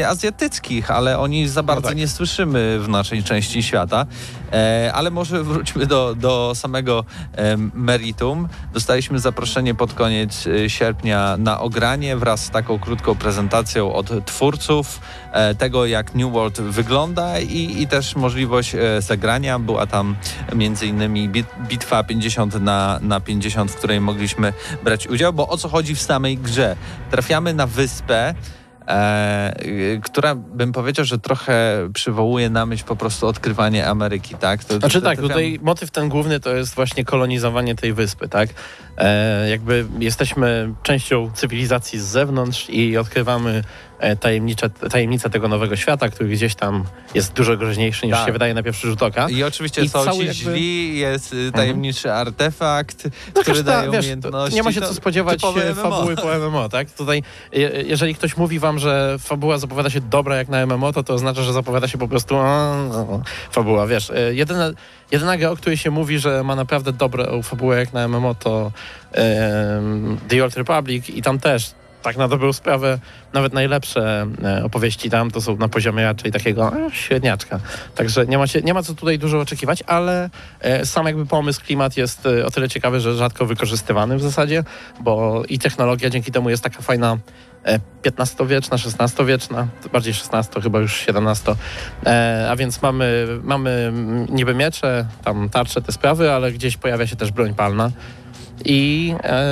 y, 0.00 0.06
azjatyckich, 0.06 0.90
ale 0.90 1.18
oni 1.18 1.48
za 1.48 1.62
bardzo 1.62 1.88
tak. 1.88 1.96
nie 1.96 2.08
słyszymy 2.08 2.78
w 2.80 2.88
naszej 2.88 3.22
części 3.22 3.62
świata. 3.62 4.06
E, 4.52 4.92
ale 4.94 5.10
może 5.10 5.44
wróćmy 5.44 5.86
do, 5.86 6.14
do 6.14 6.52
samego 6.54 7.04
e, 7.36 7.56
meritum. 7.74 8.48
Dostaliśmy 8.72 9.18
zaproszenie 9.18 9.74
pod 9.74 9.92
koniec 9.92 10.46
e, 10.46 10.70
sierpnia 10.70 11.36
na 11.38 11.60
ogranie 11.60 12.16
wraz 12.16 12.44
z 12.44 12.50
taką 12.50 12.78
krótką 12.78 13.14
prezentacją 13.14 13.92
od 13.92 14.26
twórców 14.26 15.00
tego, 15.58 15.86
jak 15.86 16.14
New 16.14 16.32
World 16.32 16.60
wygląda 16.60 17.40
i, 17.40 17.82
i 17.82 17.86
też 17.86 18.16
możliwość 18.16 18.76
zagrania. 18.98 19.58
Była 19.58 19.86
tam 19.86 20.16
między 20.54 20.86
innymi 20.86 21.28
bit, 21.28 21.46
bitwa 21.68 22.02
50 22.04 22.60
na, 22.60 22.98
na 23.02 23.20
50, 23.20 23.70
w 23.70 23.76
której 23.76 24.00
mogliśmy 24.00 24.52
brać 24.84 25.06
udział, 25.06 25.32
bo 25.32 25.48
o 25.48 25.56
co 25.56 25.68
chodzi 25.68 25.94
w 25.94 26.02
samej 26.02 26.38
grze? 26.38 26.76
Trafiamy 27.10 27.54
na 27.54 27.66
wyspę, 27.66 28.34
e, 28.88 29.60
y, 29.66 30.00
która 30.04 30.34
bym 30.34 30.72
powiedział, 30.72 31.04
że 31.04 31.18
trochę 31.18 31.88
przywołuje 31.94 32.50
na 32.50 32.66
myśl 32.66 32.84
po 32.84 32.96
prostu 32.96 33.26
odkrywanie 33.26 33.86
Ameryki, 33.86 34.34
tak? 34.34 34.64
To, 34.64 34.78
Znaczy 34.78 35.00
to- 35.00 35.06
tak, 35.06 35.18
trafiamy- 35.18 35.28
tutaj 35.28 35.58
motyw 35.62 35.90
ten 35.90 36.08
główny 36.08 36.40
to 36.40 36.54
jest 36.54 36.74
właśnie 36.74 37.04
kolonizowanie 37.04 37.74
tej 37.74 37.92
wyspy, 37.92 38.28
tak? 38.28 38.48
E, 38.98 39.48
jakby 39.50 39.86
jesteśmy 39.98 40.74
częścią 40.82 41.30
cywilizacji 41.34 41.98
z 42.00 42.04
zewnątrz 42.04 42.70
i 42.70 42.96
odkrywamy 42.98 43.62
e, 43.98 44.16
tajemnicze, 44.16 44.70
tajemnice 44.70 45.30
tego 45.30 45.48
nowego 45.48 45.76
świata, 45.76 46.08
który 46.08 46.28
gdzieś 46.28 46.54
tam 46.54 46.84
jest 47.14 47.32
dużo 47.32 47.56
groźniejszy 47.56 48.06
niż 48.06 48.16
Tak. 48.16 48.26
się 48.26 48.32
wydaje 48.32 48.54
na 48.54 48.62
pierwszy 48.62 48.86
rzut 48.86 49.02
oka. 49.02 49.28
I 49.28 49.42
oczywiście 49.44 49.82
I 49.82 49.88
są 49.88 49.98
ci 50.02 50.06
jakby- 50.06 50.22
Mhm. 50.22 50.34
źli, 50.34 50.98
jest 50.98 51.32
y, 51.32 51.52
tajemniczy 51.52 52.12
artefakt, 52.12 53.04
No 53.04 53.10
który 53.42 53.44
każda, 53.56 53.72
daje 53.76 53.90
wiesz, 53.90 54.00
umiejętności. 54.00 54.54
nie 54.56 54.62
ma 54.62 54.72
się 54.72 54.80
co 54.80 54.94
spodziewać 54.94 55.44
e, 55.44 55.46
MMO. 55.72 55.74
fabuły 55.82 56.16
po 56.16 56.34
MMO, 56.38 56.68
tak? 56.68 56.90
Tutaj, 56.90 57.22
je, 57.52 57.70
jeżeli 57.86 58.14
ktoś 58.14 58.36
mówi 58.36 58.58
wam, 58.58 58.78
że 58.78 59.16
fabuła 59.18 59.58
zapowiada 59.58 59.90
się 59.90 60.00
dobra 60.00 60.36
jak 60.36 60.48
na 60.48 60.66
MMO, 60.66 60.92
to 60.92 61.02
to 61.02 61.14
oznacza, 61.14 61.42
że 61.42 61.52
zapowiada 61.52 61.88
się 61.88 61.98
po 61.98 62.08
prostu 62.08 62.36
a, 62.36 62.44
a, 62.44 63.06
fabuła, 63.50 63.86
wiesz. 63.86 64.10
e, 64.10 64.34
Jedyna, 65.12 65.36
gra, 65.36 65.50
o 65.50 65.56
której 65.56 65.76
się 65.76 65.90
mówi, 65.90 66.18
że 66.18 66.42
ma 66.42 66.56
naprawdę 66.56 66.92
dobrą 66.92 67.42
fabułę 67.42 67.78
jak 67.78 67.92
na 67.92 68.08
MMO, 68.08 68.34
to 68.34 68.72
The 70.28 70.44
Old 70.44 70.56
Republic 70.56 71.10
i 71.10 71.22
tam 71.22 71.38
też 71.38 71.74
tak 72.06 72.16
na 72.16 72.28
dobrą 72.28 72.52
sprawę 72.52 72.98
nawet 73.32 73.52
najlepsze 73.52 74.26
e, 74.44 74.64
opowieści 74.64 75.10
tam 75.10 75.30
to 75.30 75.40
są 75.40 75.56
na 75.56 75.68
poziomie 75.68 76.04
raczej 76.04 76.32
takiego 76.32 76.72
e, 76.76 76.90
średniaczka. 76.90 77.60
Także 77.94 78.26
nie 78.26 78.38
ma, 78.38 78.46
się, 78.46 78.60
nie 78.60 78.74
ma 78.74 78.82
co 78.82 78.94
tutaj 78.94 79.18
dużo 79.18 79.40
oczekiwać, 79.40 79.82
ale 79.86 80.30
e, 80.60 80.86
sam 80.86 81.06
jakby 81.06 81.26
pomysł, 81.26 81.60
klimat 81.66 81.96
jest 81.96 82.26
e, 82.26 82.46
o 82.46 82.50
tyle 82.50 82.68
ciekawy, 82.68 83.00
że 83.00 83.14
rzadko 83.14 83.46
wykorzystywany 83.46 84.16
w 84.16 84.22
zasadzie, 84.22 84.64
bo 85.00 85.42
i 85.48 85.58
technologia 85.58 86.10
dzięki 86.10 86.32
temu 86.32 86.50
jest 86.50 86.62
taka 86.62 86.82
fajna 86.82 87.18
XV-wieczna, 88.04 88.76
XVI-wieczna, 88.76 89.66
bardziej 89.92 90.14
XVI, 90.32 90.62
chyba 90.62 90.78
już 90.78 91.06
XVII. 91.08 91.54
E, 92.06 92.46
a 92.50 92.56
więc 92.56 92.82
mamy, 92.82 93.26
mamy 93.42 93.92
niby 94.28 94.54
miecze, 94.54 95.06
tam 95.24 95.48
tarcze, 95.48 95.82
te 95.82 95.92
sprawy, 95.92 96.32
ale 96.32 96.52
gdzieś 96.52 96.76
pojawia 96.76 97.06
się 97.06 97.16
też 97.16 97.32
broń 97.32 97.54
palna. 97.54 97.90
I 98.64 99.14
e, 99.24 99.46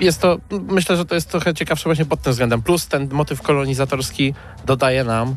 jest 0.00 0.20
to, 0.20 0.38
myślę, 0.50 0.96
że 0.96 1.04
to 1.04 1.14
jest 1.14 1.30
trochę 1.30 1.54
ciekawsze 1.54 1.84
właśnie 1.84 2.04
pod 2.04 2.22
tym 2.22 2.32
względem. 2.32 2.62
Plus 2.62 2.86
ten 2.88 3.08
motyw 3.12 3.42
kolonizatorski 3.42 4.34
dodaje 4.66 5.04
nam 5.04 5.28
e, 5.28 5.34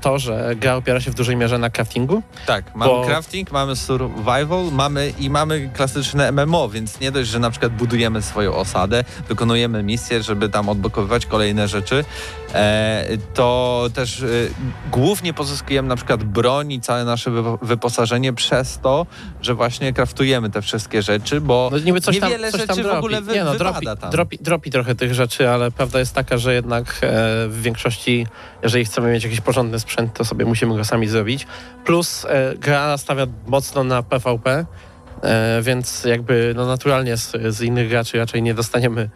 to, 0.00 0.18
że 0.18 0.52
gra 0.56 0.76
opiera 0.76 1.00
się 1.00 1.10
w 1.10 1.14
dużej 1.14 1.36
mierze 1.36 1.58
na 1.58 1.70
craftingu. 1.70 2.22
Tak, 2.46 2.74
mamy 2.74 2.92
Bo- 2.92 3.04
crafting, 3.06 3.52
mamy 3.52 3.76
survival, 3.76 4.64
mamy 4.72 5.12
i 5.18 5.30
mamy 5.30 5.70
klasyczne 5.74 6.32
MMO, 6.32 6.68
więc 6.68 7.00
nie 7.00 7.12
dość, 7.12 7.30
że 7.30 7.38
na 7.38 7.50
przykład 7.50 7.72
budujemy 7.72 8.22
swoją 8.22 8.54
osadę, 8.54 9.04
wykonujemy 9.28 9.82
misje, 9.82 10.22
żeby 10.22 10.48
tam 10.48 10.68
odblokowywać 10.68 11.26
kolejne 11.26 11.68
rzeczy, 11.68 12.04
e, 12.43 12.43
to 13.34 13.86
też 13.94 14.22
e, 14.22 14.26
głównie 14.90 15.34
pozyskujemy 15.34 15.88
na 15.88 15.96
przykład 15.96 16.24
broń 16.24 16.72
i 16.72 16.80
całe 16.80 17.04
nasze 17.04 17.30
wypo- 17.30 17.58
wyposażenie 17.62 18.32
przez 18.32 18.78
to, 18.78 19.06
że 19.42 19.54
właśnie 19.54 19.92
craftujemy 19.92 20.50
te 20.50 20.62
wszystkie 20.62 21.02
rzeczy, 21.02 21.40
bo 21.40 21.68
No 21.72 21.78
niby 21.78 22.00
coś 22.00 22.18
tam, 22.20 22.28
niewiele 22.28 22.52
coś 22.52 22.60
rzeczy 22.60 22.82
tam 22.82 22.92
w 22.92 22.98
ogóle 22.98 23.20
wy, 23.20 23.32
Nie 23.34 23.44
no, 23.44 23.54
dropi, 23.54 23.86
tam. 24.00 24.10
dropi, 24.10 24.38
dropi 24.40 24.70
trochę 24.70 24.94
tych 24.94 25.14
rzeczy, 25.14 25.50
ale 25.50 25.70
prawda 25.70 25.98
jest 25.98 26.14
taka, 26.14 26.38
że 26.38 26.54
jednak 26.54 26.86
e, 26.88 26.88
w 27.48 27.62
większości, 27.62 28.26
jeżeli 28.62 28.84
chcemy 28.84 29.12
mieć 29.12 29.24
jakiś 29.24 29.40
porządny 29.40 29.80
sprzęt, 29.80 30.14
to 30.14 30.24
sobie 30.24 30.44
musimy 30.44 30.76
go 30.76 30.84
sami 30.84 31.08
zrobić. 31.08 31.46
Plus 31.84 32.24
e, 32.24 32.54
gra 32.58 32.98
stawia 32.98 33.26
mocno 33.46 33.84
na 33.84 34.02
PvP, 34.02 34.66
e, 35.22 35.62
więc 35.62 36.04
jakby 36.04 36.52
no 36.56 36.66
naturalnie 36.66 37.16
z, 37.16 37.32
z 37.48 37.60
innych 37.60 37.88
graczy 37.88 38.18
raczej 38.18 38.42
nie 38.42 38.54
dostaniemy 38.54 39.10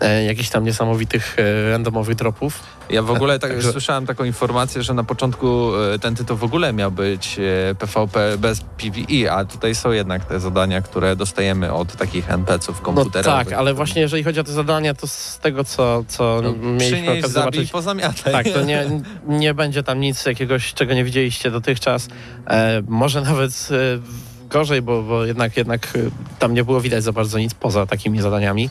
e, 0.00 0.24
jakichś 0.24 0.48
tam 0.48 0.64
niesamowitych 0.64 1.36
e, 1.38 1.70
randomowych 1.70 2.14
dropów. 2.16 2.62
Ja 2.90 3.02
w 3.02 3.10
ogóle 3.10 3.38
tak, 3.38 3.50
Także- 3.50 3.72
słyszałem 3.72 4.06
taką 4.06 4.24
informację, 4.24 4.82
że 4.82 4.94
na 4.94 5.04
początku 5.04 5.70
e, 5.94 5.98
ten 5.98 6.14
tytuł 6.14 6.36
w 6.36 6.44
ogóle 6.44 6.72
miał 6.72 6.90
być 6.92 7.38
e, 7.70 7.74
PvP 7.74 8.38
bez 8.38 8.60
PvE, 8.60 9.32
a 9.32 9.44
tutaj 9.44 9.74
są 9.74 9.90
jednak 9.92 10.24
te 10.24 10.40
zadania, 10.40 10.82
które 10.82 11.16
dostajemy 11.16 11.72
od 11.72 11.96
takich 11.96 12.30
NPC-ów 12.30 12.78
No 12.78 12.84
komputerowych. 12.84 13.48
tak, 13.48 13.52
ale 13.58 13.74
właśnie 13.74 14.02
jeżeli 14.02 14.24
chodzi 14.24 14.40
o 14.40 14.44
te 14.44 14.52
zadania, 14.52 14.94
to 14.94 15.06
z 15.06 15.38
tego, 15.38 15.64
co, 15.64 16.04
co 16.08 16.40
No, 16.42 16.52
mieliśmy 16.52 17.02
okazję 17.02 17.28
zobaczyć, 17.28 17.70
pozamiataj. 17.70 18.32
Tak, 18.32 18.48
to 18.48 18.62
nie, 18.62 18.86
nie 19.26 19.54
będzie 19.54 19.82
tam 19.82 20.00
nic 20.00 20.26
jakiegoś, 20.26 20.74
czego 20.74 20.94
nie 20.94 21.04
widzieliście 21.04 21.50
dotychczas. 21.50 22.08
E, 22.46 22.82
może 22.88 23.20
nawet 23.20 23.68
e, 23.70 24.46
gorzej, 24.48 24.82
bo, 24.82 25.02
bo 25.02 25.24
jednak, 25.24 25.56
jednak 25.56 25.86
e, 25.86 25.98
tam 26.38 26.54
nie 26.54 26.64
było 26.64 26.80
widać 26.80 27.04
za 27.04 27.12
bardzo 27.12 27.38
nic 27.38 27.54
poza 27.54 27.86
takimi 27.86 28.20
zadaniami. 28.20 28.70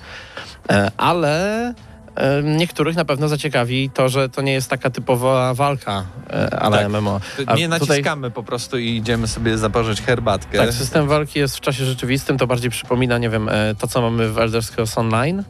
E, 0.70 0.92
ale 0.98 1.68
e, 2.16 2.44
niektórych 2.44 2.96
na 2.96 3.06
pewno 3.06 3.28
zaciekawi 3.28 3.90
to, 3.90 4.10
że 4.10 4.30
to 4.30 4.42
nie 4.42 4.54
jest 4.54 4.70
taka 4.70 4.90
typowa 4.90 5.54
walka 5.54 6.06
e, 6.30 6.60
ale 6.60 6.78
Tak. 6.78 6.90
MMO. 6.90 7.20
A 7.46 7.56
nie 7.56 7.70
tutaj- 7.70 7.80
naciskamy 7.80 8.32
po 8.32 8.44
prostu 8.44 8.78
i 8.78 8.96
idziemy 8.96 9.28
sobie 9.28 9.58
zaparzyć 9.58 10.02
herbatkę. 10.02 10.58
Tak, 10.58 10.74
system 10.74 11.08
walki 11.08 11.40
jest 11.40 11.58
w 11.58 11.62
czasie 11.62 11.86
rzeczywistym, 11.86 12.38
to 12.38 12.48
bardziej 12.48 12.72
przypomina, 12.72 13.18
nie 13.18 13.30
wiem, 13.30 13.50
to 13.80 13.88
co 13.88 14.02
mamy 14.02 14.30
w 14.30 14.38
Elder 14.38 14.64
Scrolls 14.64 14.98
Online, 14.98 15.44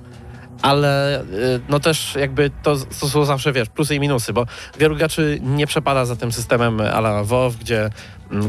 ale 0.62 1.24
no 1.70 1.80
też 1.80 2.16
jakby 2.16 2.52
to, 2.64 2.76
to 3.00 3.10
są 3.10 3.26
zawsze, 3.26 3.54
wiesz, 3.54 3.70
plusy 3.70 3.96
i 3.96 4.00
minusy, 4.00 4.34
bo 4.34 4.46
wielu 4.80 4.96
graczy 4.96 5.40
nie 5.42 5.68
przepada 5.68 6.06
za 6.06 6.16
tym 6.16 6.32
systemem 6.32 6.82
ala 6.82 7.24
WoW, 7.24 7.54
gdzie 7.60 7.90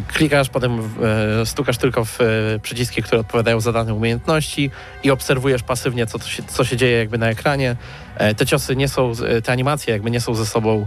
klikasz, 0.08 0.48
potem 0.48 0.80
e, 1.40 1.46
stukasz 1.46 1.78
tylko 1.78 2.04
w 2.04 2.20
e, 2.20 2.24
przyciski, 2.62 3.02
które 3.02 3.20
odpowiadają 3.20 3.60
za 3.60 3.72
dane 3.72 3.94
umiejętności 3.94 4.70
i 5.02 5.10
obserwujesz 5.10 5.62
pasywnie, 5.62 6.06
co, 6.06 6.18
się, 6.18 6.42
co 6.42 6.64
się 6.64 6.76
dzieje 6.76 6.98
jakby 6.98 7.18
na 7.18 7.28
ekranie. 7.28 7.76
E, 8.16 8.34
te 8.34 8.46
ciosy 8.46 8.76
nie 8.76 8.88
są, 8.88 9.12
te 9.44 9.52
animacje 9.52 9.92
jakby 9.92 10.10
nie 10.10 10.20
są 10.20 10.34
ze 10.34 10.46
sobą 10.46 10.86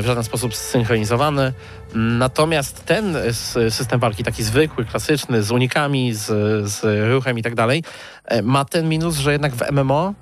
w 0.00 0.04
żaden 0.04 0.24
sposób 0.24 0.54
zsynchronizowane. 0.54 1.52
Natomiast 1.94 2.84
ten 2.84 3.16
system 3.70 4.00
walki, 4.00 4.24
taki 4.24 4.42
zwykły, 4.42 4.84
klasyczny, 4.84 5.42
z 5.42 5.50
unikami, 5.50 6.14
z, 6.14 6.26
z 6.70 7.10
ruchem 7.10 7.38
i 7.38 7.42
tak 7.42 7.54
dalej, 7.54 7.84
ma 8.42 8.64
ten 8.64 8.88
minus, 8.88 9.16
że 9.16 9.32
jednak 9.32 9.52
w 9.54 9.72
MMO 9.72 10.14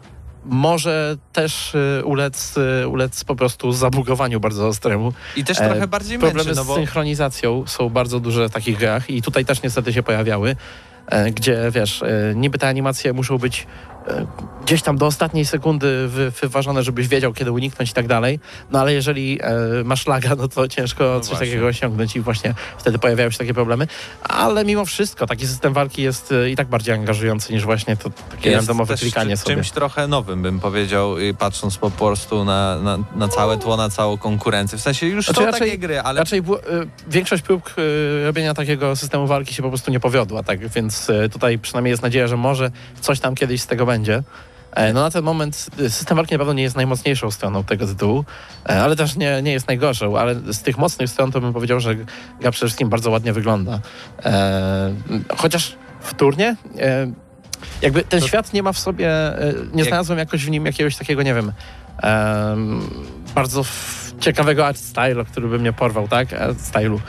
może 0.44 1.16
też 1.32 1.74
e, 1.74 2.04
ulec, 2.04 2.54
e, 2.82 2.88
ulec 2.88 3.24
po 3.24 3.36
prostu 3.36 3.72
zabugowaniu 3.72 4.40
bardzo 4.40 4.66
ostremu. 4.66 5.12
I 5.36 5.44
też 5.44 5.60
E, 5.60 5.68
trochę 5.68 5.88
bardziej 5.88 6.18
męczy, 6.18 6.34
Problemy 6.34 6.56
no 6.56 6.64
z 6.64 6.66
bo 6.66 6.74
synchronizacją 6.74 7.64
są 7.66 7.88
bardzo 7.88 8.20
duże 8.20 8.48
w 8.48 8.52
takich 8.52 8.78
grach 8.78 9.10
i 9.10 9.22
tutaj 9.22 9.44
też 9.44 9.62
niestety 9.62 9.92
się 9.92 10.02
pojawiały, 10.02 10.56
e, 11.06 11.30
gdzie 11.30 11.70
wiesz, 11.70 12.02
e, 12.02 12.32
niby 12.34 12.58
te 12.58 12.68
animacje 12.68 13.12
muszą 13.12 13.38
być 13.38 13.66
e, 13.99 13.99
gdzieś 14.64 14.82
tam 14.82 14.98
do 14.98 15.06
ostatniej 15.06 15.46
sekundy 15.46 16.08
wy, 16.08 16.30
wyważone, 16.30 16.82
żebyś 16.82 17.08
wiedział, 17.08 17.32
kiedy 17.32 17.52
uniknąć 17.52 17.90
i 17.90 17.92
tak 17.92 18.06
dalej, 18.06 18.40
no 18.70 18.80
ale 18.80 18.92
jeżeli 18.92 19.38
e, 19.42 19.84
masz 19.84 20.06
laga, 20.06 20.34
no 20.34 20.48
to 20.48 20.68
ciężko 20.68 21.20
coś 21.20 21.28
właśnie. 21.28 21.46
takiego 21.46 21.66
osiągnąć 21.66 22.16
i 22.16 22.20
właśnie 22.20 22.54
wtedy 22.78 22.98
pojawiają 22.98 23.30
się 23.30 23.38
takie 23.38 23.54
problemy, 23.54 23.86
ale 24.22 24.64
mimo 24.64 24.84
wszystko 24.84 25.26
taki 25.26 25.46
system 25.46 25.72
walki 25.72 26.02
jest 26.02 26.32
e, 26.32 26.50
i 26.50 26.56
tak 26.56 26.68
bardziej 26.68 26.94
angażujący 26.94 27.52
niż 27.52 27.64
właśnie 27.64 27.96
to 27.96 28.10
takie 28.30 28.50
jest 28.50 28.56
randomowe 28.56 28.96
klikanie 28.96 29.36
czymś 29.36 29.68
sobie. 29.68 29.74
trochę 29.74 30.06
nowym, 30.06 30.42
bym 30.42 30.60
powiedział, 30.60 31.18
y, 31.18 31.34
patrząc 31.34 31.76
po 31.76 31.90
prostu 31.90 32.44
na, 32.44 32.78
na, 32.78 32.98
na 33.16 33.28
całe 33.28 33.58
tło, 33.58 33.76
na 33.76 33.90
całą 33.90 34.18
konkurencję. 34.18 34.78
W 34.78 34.80
sensie 34.80 35.06
już 35.06 35.24
Znaczy 35.24 35.40
są 35.40 35.46
raczej- 35.46 35.60
takie 35.60 35.78
gry, 35.78 36.00
ale 36.00 36.20
Raczej 36.20 36.38
y, 36.40 36.42
większość 37.08 37.42
prób 37.42 37.74
y, 37.78 38.24
robienia 38.26 38.54
takiego 38.54 38.96
systemu 38.96 39.26
walki 39.26 39.54
się 39.54 39.62
po 39.62 39.68
prostu 39.68 39.90
nie 39.90 40.00
powiodła, 40.00 40.42
tak? 40.42 40.68
Więc 40.68 41.08
tutaj 41.32 41.58
przynajmniej 41.58 41.90
jest 41.90 42.02
nadzieja, 42.02 42.26
że 42.26 42.36
może 42.36 42.70
coś 43.00 43.20
tam 43.20 43.34
kiedyś 43.34 43.62
z 43.62 43.66
tego 43.66 43.86
będzie. 43.90 44.22
E, 44.72 44.92
No 44.92 45.00
na 45.02 45.10
ten 45.10 45.24
moment 45.24 45.66
y, 45.80 45.90
system 45.90 46.16
walki 46.16 46.34
na 46.34 46.38
pewno 46.38 46.52
nie 46.52 46.62
jest 46.62 46.76
najmocniejszą 46.76 47.30
stroną 47.30 47.64
tego 47.64 47.86
tytułu, 47.86 48.24
e, 48.68 48.82
ale 48.82 48.96
też 48.96 49.16
nie, 49.16 49.42
nie 49.42 49.52
jest 49.52 49.68
najgorszą, 49.68 50.18
ale 50.18 50.34
z 50.34 50.62
tych 50.62 50.78
mocnych 50.78 51.10
stron 51.10 51.32
to 51.32 51.40
bym 51.40 51.52
powiedział, 51.52 51.80
że 51.80 51.94
gra 52.40 52.50
przede 52.50 52.66
wszystkim 52.66 52.88
bardzo 52.88 53.10
ładnie 53.10 53.32
wygląda. 53.32 53.80
E, 54.24 54.94
chociaż 55.36 55.76
wtórnie 56.00 56.56
e, 56.78 57.12
jakby 57.82 58.02
ten 58.02 58.20
świat 58.20 58.52
nie 58.52 58.62
ma 58.62 58.72
w 58.72 58.78
sobie, 58.78 59.08
e, 59.10 59.54
nie 59.74 59.84
znalazłem 59.84 60.18
jakoś 60.18 60.44
w 60.44 60.50
nim 60.50 60.66
jakiegoś 60.66 60.96
takiego, 60.96 61.22
nie 61.22 61.34
wiem, 61.34 61.52
em, 62.02 62.80
bardzo 63.34 63.62
ciekawego 64.20 64.66
art 64.66 64.78
stylu, 64.78 65.24
który 65.24 65.48
by 65.48 65.58
mnie 65.58 65.72
porwał, 65.72 66.08
tak? 66.08 66.32
Art 66.32 66.60
stylu. 66.60 67.00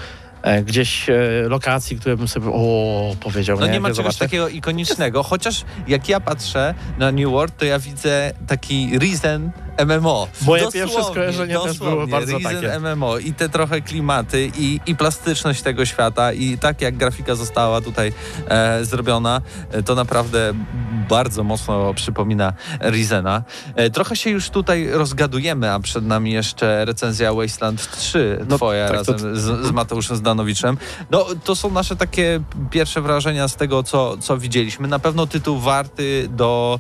E, 0.42 0.64
gdzieś 0.64 1.10
e, 1.10 1.14
lokacji, 1.48 2.00
które 2.00 2.18
bym 2.18 2.28
sobie 2.28 2.48
o 2.48 3.16
powiedział. 3.20 3.60
No 3.60 3.66
nie 3.66 3.74
jak 3.74 3.82
ma 3.82 3.94
czegoś 3.94 4.18
takiego 4.18 4.50
ikonicznego, 4.50 5.24
chociaż 5.24 5.66
jak 5.88 6.10
ja 6.10 6.20
patrzę 6.20 6.74
na 6.98 7.12
New 7.12 7.30
World, 7.30 7.58
to 7.58 7.66
ja 7.66 7.80
widzę 7.80 8.32
taki 8.48 9.00
Risen 9.00 9.52
MMO. 9.86 10.28
Moje 10.42 10.72
pierwsze 10.72 11.04
skojarzenie 11.04 11.54
też 11.54 11.78
było 11.78 11.90
dosłownie, 11.90 12.12
bardzo 12.12 12.38
Risen 12.38 12.62
takie. 12.62 12.80
MMO 12.80 13.18
i 13.18 13.34
te 13.34 13.50
trochę 13.50 13.82
klimaty 13.82 14.52
i, 14.58 14.80
i 14.86 14.96
plastyczność 14.96 15.62
tego 15.62 15.86
świata 15.86 16.34
i 16.34 16.58
tak 16.58 16.82
jak 16.82 16.98
grafika 16.98 17.36
została 17.36 17.82
tutaj 17.82 18.14
e, 18.48 18.86
zrobiona, 18.86 19.42
e, 19.72 19.84
to 19.84 19.96
naprawdę 19.96 20.54
bardzo 21.10 21.44
mocno 21.44 21.94
przypomina 21.94 22.54
Risena. 22.82 23.44
E, 23.76 23.90
trochę 23.90 24.16
się 24.16 24.30
już 24.30 24.50
tutaj 24.50 24.90
rozgadujemy, 24.92 25.72
a 25.72 25.80
przed 25.80 26.06
nami 26.06 26.32
jeszcze 26.32 26.86
recenzja 26.86 27.34
Wasteland 27.34 27.92
3 27.92 28.46
No, 28.50 28.58
twoja 28.58 28.90
tak, 28.90 29.06
to- 29.06 29.14
razem 29.14 29.36
z, 29.36 29.68
z 29.68 29.72
Mateuszem 29.72 30.18
Zdanowiczem. 30.32 30.78
No, 31.12 31.26
to 31.44 31.56
są 31.56 31.72
nasze 31.72 31.96
takie 31.96 32.40
pierwsze 32.70 33.02
wrażenia 33.02 33.48
z 33.48 33.56
tego, 33.56 33.84
co, 33.84 34.18
co 34.18 34.38
widzieliśmy. 34.38 34.88
Na 34.88 35.00
pewno 35.00 35.28
tytuł 35.28 35.60
warty 35.60 36.28
do 36.30 36.80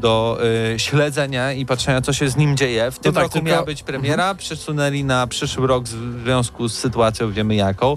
do 0.00 0.38
y, 0.74 0.78
śledzenia 0.78 1.52
i 1.52 1.66
patrzenia, 1.66 2.02
co 2.02 2.12
się 2.12 2.28
z 2.28 2.36
nim 2.36 2.56
dzieje. 2.56 2.90
W 2.90 2.98
tym 2.98 3.14
tak, 3.14 3.22
roku 3.22 3.32
tylko- 3.32 3.48
miała 3.48 3.64
być 3.64 3.82
premiera, 3.82 4.34
przesunęli 4.34 5.04
na 5.04 5.26
przyszły 5.26 5.66
rok 5.66 5.84
w 5.84 6.22
związku 6.22 6.68
z 6.68 6.78
sytuacją, 6.78 7.32
wiemy 7.32 7.54
jaką. 7.54 7.94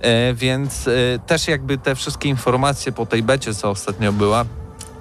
E, 0.00 0.34
więc 0.34 0.88
e, 0.88 0.92
też 1.26 1.48
jakby 1.48 1.78
te 1.78 1.94
wszystkie 1.94 2.28
informacje 2.28 2.92
po 2.92 3.06
tej 3.06 3.22
becie, 3.22 3.54
co 3.54 3.70
ostatnio 3.70 4.12
była, 4.12 4.44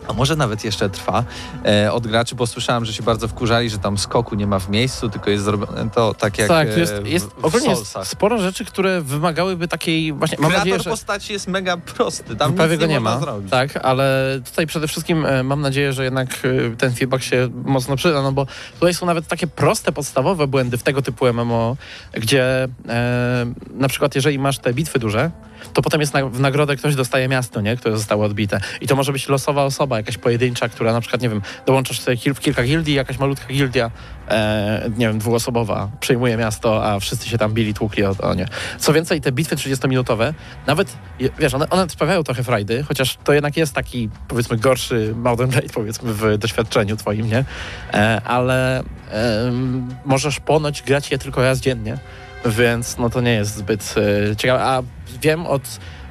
a 0.07 0.13
może 0.13 0.35
nawet 0.35 0.63
jeszcze 0.63 0.89
trwa, 0.89 1.23
e, 1.65 1.91
od 1.91 2.07
graczy, 2.07 2.35
bo 2.35 2.47
słyszałem, 2.47 2.85
że 2.85 2.93
się 2.93 3.03
bardzo 3.03 3.27
wkurzali, 3.27 3.69
że 3.69 3.77
tam 3.77 3.97
skoku 3.97 4.35
nie 4.35 4.47
ma 4.47 4.59
w 4.59 4.69
miejscu, 4.69 5.09
tylko 5.09 5.29
jest 5.29 5.43
zrobione 5.43 5.89
to 5.89 6.13
tak 6.13 6.37
jak 6.37 6.47
tak, 6.47 6.67
e, 6.67 6.79
jest, 6.79 6.93
jest 7.05 7.29
w 7.37 7.45
ogólnie 7.45 7.69
jest 7.69 7.97
sporo 8.03 8.37
rzeczy, 8.37 8.65
które 8.65 9.01
wymagałyby 9.01 9.67
takiej 9.67 10.13
właśnie. 10.13 10.37
Mam 10.41 10.51
Kreator 10.51 10.67
nadzieję, 10.67 10.83
że 10.83 10.89
postaci 10.89 11.33
jest 11.33 11.47
mega 11.47 11.77
prosty, 11.77 12.35
tam 12.35 12.53
prawie 12.53 12.71
nic 12.71 12.79
go 12.79 12.85
nie, 12.85 12.93
nie 12.93 12.99
ma. 12.99 13.19
zrobić. 13.19 13.51
Tak, 13.51 13.79
ale 13.85 14.39
tutaj 14.45 14.67
przede 14.67 14.87
wszystkim 14.87 15.25
e, 15.25 15.43
mam 15.43 15.61
nadzieję, 15.61 15.93
że 15.93 16.03
jednak 16.03 16.29
e, 16.29 16.75
ten 16.75 16.93
feedback 16.93 17.23
się 17.23 17.49
mocno 17.65 17.95
przyda, 17.95 18.21
no 18.21 18.31
bo 18.31 18.47
tutaj 18.73 18.93
są 18.93 19.05
nawet 19.05 19.27
takie 19.27 19.47
proste, 19.47 19.91
podstawowe 19.91 20.47
błędy 20.47 20.77
w 20.77 20.83
tego 20.83 21.01
typu 21.01 21.33
MMO, 21.33 21.77
gdzie 22.13 22.67
e, 22.89 23.45
na 23.73 23.87
przykład 23.87 24.15
jeżeli 24.15 24.39
masz 24.39 24.59
te 24.59 24.73
bitwy 24.73 24.99
duże, 24.99 25.31
to 25.73 25.81
potem 25.81 26.01
jest 26.01 26.13
na, 26.13 26.25
w 26.25 26.39
nagrodę 26.39 26.75
ktoś 26.75 26.95
dostaje 26.95 27.27
miasto, 27.27 27.61
nie? 27.61 27.77
które 27.77 27.97
zostało 27.97 28.25
odbite. 28.25 28.59
I 28.81 28.87
to 28.87 28.95
może 28.95 29.11
być 29.11 29.29
losowa 29.29 29.63
osoba, 29.63 29.97
jakaś 29.97 30.17
pojedyncza, 30.17 30.69
która 30.69 30.93
na 30.93 31.01
przykład, 31.01 31.21
nie 31.21 31.29
wiem, 31.29 31.41
dołączasz 31.65 31.99
sobie 31.99 32.17
kil, 32.17 32.35
kilka 32.35 32.63
gildii, 32.63 32.93
jakaś 32.95 33.19
malutka 33.19 33.47
gildia, 33.47 33.91
e, 34.29 34.89
nie 34.97 35.07
wiem, 35.07 35.19
dwuosobowa, 35.19 35.89
przejmuje 35.99 36.37
miasto, 36.37 36.85
a 36.85 36.99
wszyscy 36.99 37.29
się 37.29 37.37
tam 37.37 37.53
bili, 37.53 37.73
tłukli 37.73 38.03
o, 38.05 38.15
o 38.21 38.33
nie. 38.33 38.47
Co 38.79 38.93
więcej, 38.93 39.21
te 39.21 39.31
bitwy 39.31 39.55
30-minutowe, 39.55 40.33
nawet, 40.67 40.97
wiesz, 41.39 41.53
one, 41.53 41.69
one 41.69 41.89
sprawiają 41.89 42.23
trochę 42.23 42.43
frajdy, 42.43 42.83
chociaż 42.83 43.17
to 43.23 43.33
jednak 43.33 43.57
jest 43.57 43.73
taki, 43.73 44.09
powiedzmy, 44.27 44.57
gorszy 44.57 45.13
Mountain 45.15 45.49
Blade, 45.49 45.69
powiedzmy, 45.73 46.13
w 46.13 46.37
doświadczeniu 46.37 46.97
twoim, 46.97 47.27
nie? 47.27 47.45
E, 47.93 48.21
ale 48.25 48.83
em, 49.11 49.95
możesz 50.05 50.39
ponoć 50.39 50.81
grać 50.81 51.11
je 51.11 51.17
tylko 51.17 51.41
raz 51.41 51.59
dziennie, 51.59 51.97
więc 52.45 52.97
no 52.97 53.09
to 53.09 53.21
nie 53.21 53.33
jest 53.33 53.55
zbyt 53.55 53.95
e, 54.31 54.35
ciekawe. 54.35 54.63
A 54.63 54.83
wiem 55.21 55.47
od, 55.47 55.61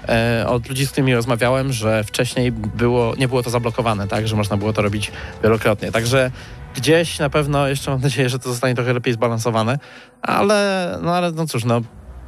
e, 0.08 0.44
od 0.48 0.68
ludzi, 0.68 0.86
z 0.86 0.90
którymi 0.90 1.14
rozmawiałem, 1.14 1.72
że 1.72 2.04
wcześniej 2.04 2.52
było, 2.52 3.14
nie 3.18 3.28
było 3.28 3.42
to 3.42 3.50
zablokowane, 3.50 4.08
tak, 4.08 4.28
że 4.28 4.36
można 4.36 4.56
było 4.56 4.72
to 4.72 4.82
robić 4.82 5.12
wielokrotnie. 5.42 5.92
Także 5.92 6.30
gdzieś 6.76 7.18
na 7.18 7.30
pewno 7.30 7.68
jeszcze 7.68 7.90
mam 7.90 8.00
nadzieję, 8.00 8.28
że 8.28 8.38
to 8.38 8.48
zostanie 8.48 8.74
trochę 8.74 8.92
lepiej 8.92 9.14
zbalansowane, 9.14 9.78
ale 10.22 10.98
no, 11.02 11.14
ale 11.14 11.32
no 11.32 11.46
cóż, 11.46 11.64
no 11.64 11.80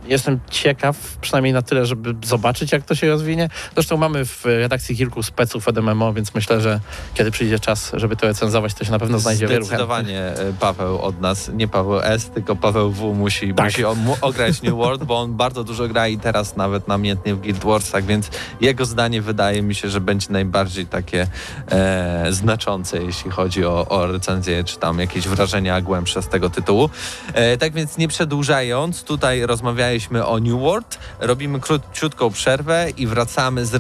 jestem 0.07 0.41
ciekaw, 0.51 0.97
przynajmniej 1.21 1.53
na 1.53 1.63
tyle, 1.63 1.87
żeby 1.87 2.15
zobaczyć, 2.27 2.73
jak 2.73 2.83
to 2.83 2.95
się 2.95 3.09
rozwinie. 3.09 3.49
Zresztą 3.75 3.97
mamy 3.97 4.25
w 4.25 4.45
redakcji 4.45 4.97
kilku 4.97 5.23
speców 5.23 5.69
od 5.69 5.79
MMO, 5.79 6.13
więc 6.13 6.35
myślę, 6.35 6.61
że 6.61 6.81
kiedy 7.15 7.31
przyjdzie 7.31 7.59
czas, 7.59 7.93
żeby 7.95 8.17
to 8.17 8.27
recenzować, 8.27 8.75
to 8.75 8.85
się 8.85 8.91
na 8.91 8.99
pewno 8.99 9.19
znajdzie 9.19 9.47
wielu. 9.47 9.65
Zdecydowanie 9.65 10.21
e, 10.21 10.53
Paweł 10.61 10.99
od 11.03 11.21
nas, 11.21 11.51
nie 11.55 11.69
Paweł 11.69 12.01
S, 12.01 12.31
tylko 12.31 12.57
Paweł 12.57 12.91
W 12.91 13.15
musi, 13.15 13.55
Tak. 13.55 13.67
musi 13.67 13.85
o, 13.85 13.95
mu, 13.95 14.17
ograć 14.21 14.63
New 14.63 14.75
World, 14.75 15.05
bo 15.05 15.21
on 15.21 15.37
bardzo 15.37 15.65
dużo 15.65 15.89
gra 15.89 16.09
i 16.09 16.19
teraz 16.19 16.57
nawet 16.57 16.89
namiętnie 16.89 17.35
w 17.35 17.41
Guild 17.41 17.65
Warsach, 17.65 18.05
więc 18.05 18.31
jego 18.61 18.85
zdanie 18.85 19.23
wydaje 19.23 19.63
mi 19.63 19.75
się, 19.75 19.89
że 19.91 20.01
będzie 20.01 20.27
najbardziej 20.31 20.87
takie 20.87 21.27
e, 21.71 22.27
znaczące, 22.31 23.03
jeśli 23.03 23.31
chodzi 23.31 23.65
o, 23.65 23.89
o 23.89 24.07
recenzję, 24.07 24.65
czy 24.65 24.79
tam 24.79 24.99
jakieś 24.99 25.29
wrażenia 25.29 25.81
głębsze 25.81 26.23
z 26.23 26.29
tego 26.29 26.51
tytułu. 26.51 26.91
E, 27.35 27.57
tak 27.57 27.73
więc 27.73 27.99
nie 27.99 28.09
przedłużając, 28.09 29.05
tutaj 29.05 29.47
rozmawialiśmy 29.95 30.27
o 30.27 30.39
New 30.39 30.61
World, 30.61 30.99
robimy 31.21 31.61
króciutką 31.61 32.31
przerwę 32.31 32.91
i 32.97 33.07
wracamy 33.07 33.67
z, 33.67 33.71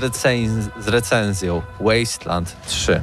z 0.80 0.88
recenzją 0.88 1.62
Wasteland 1.80 2.56
3. 2.66 3.02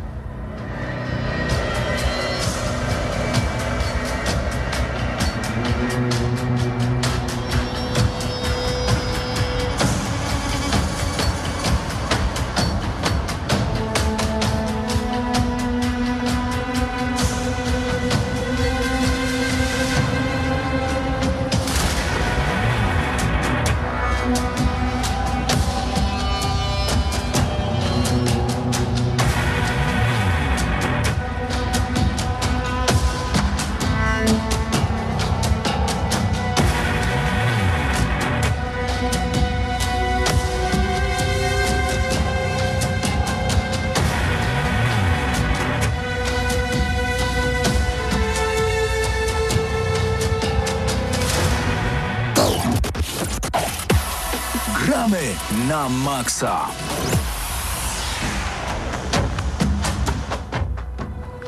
maksa. 56.22 56.68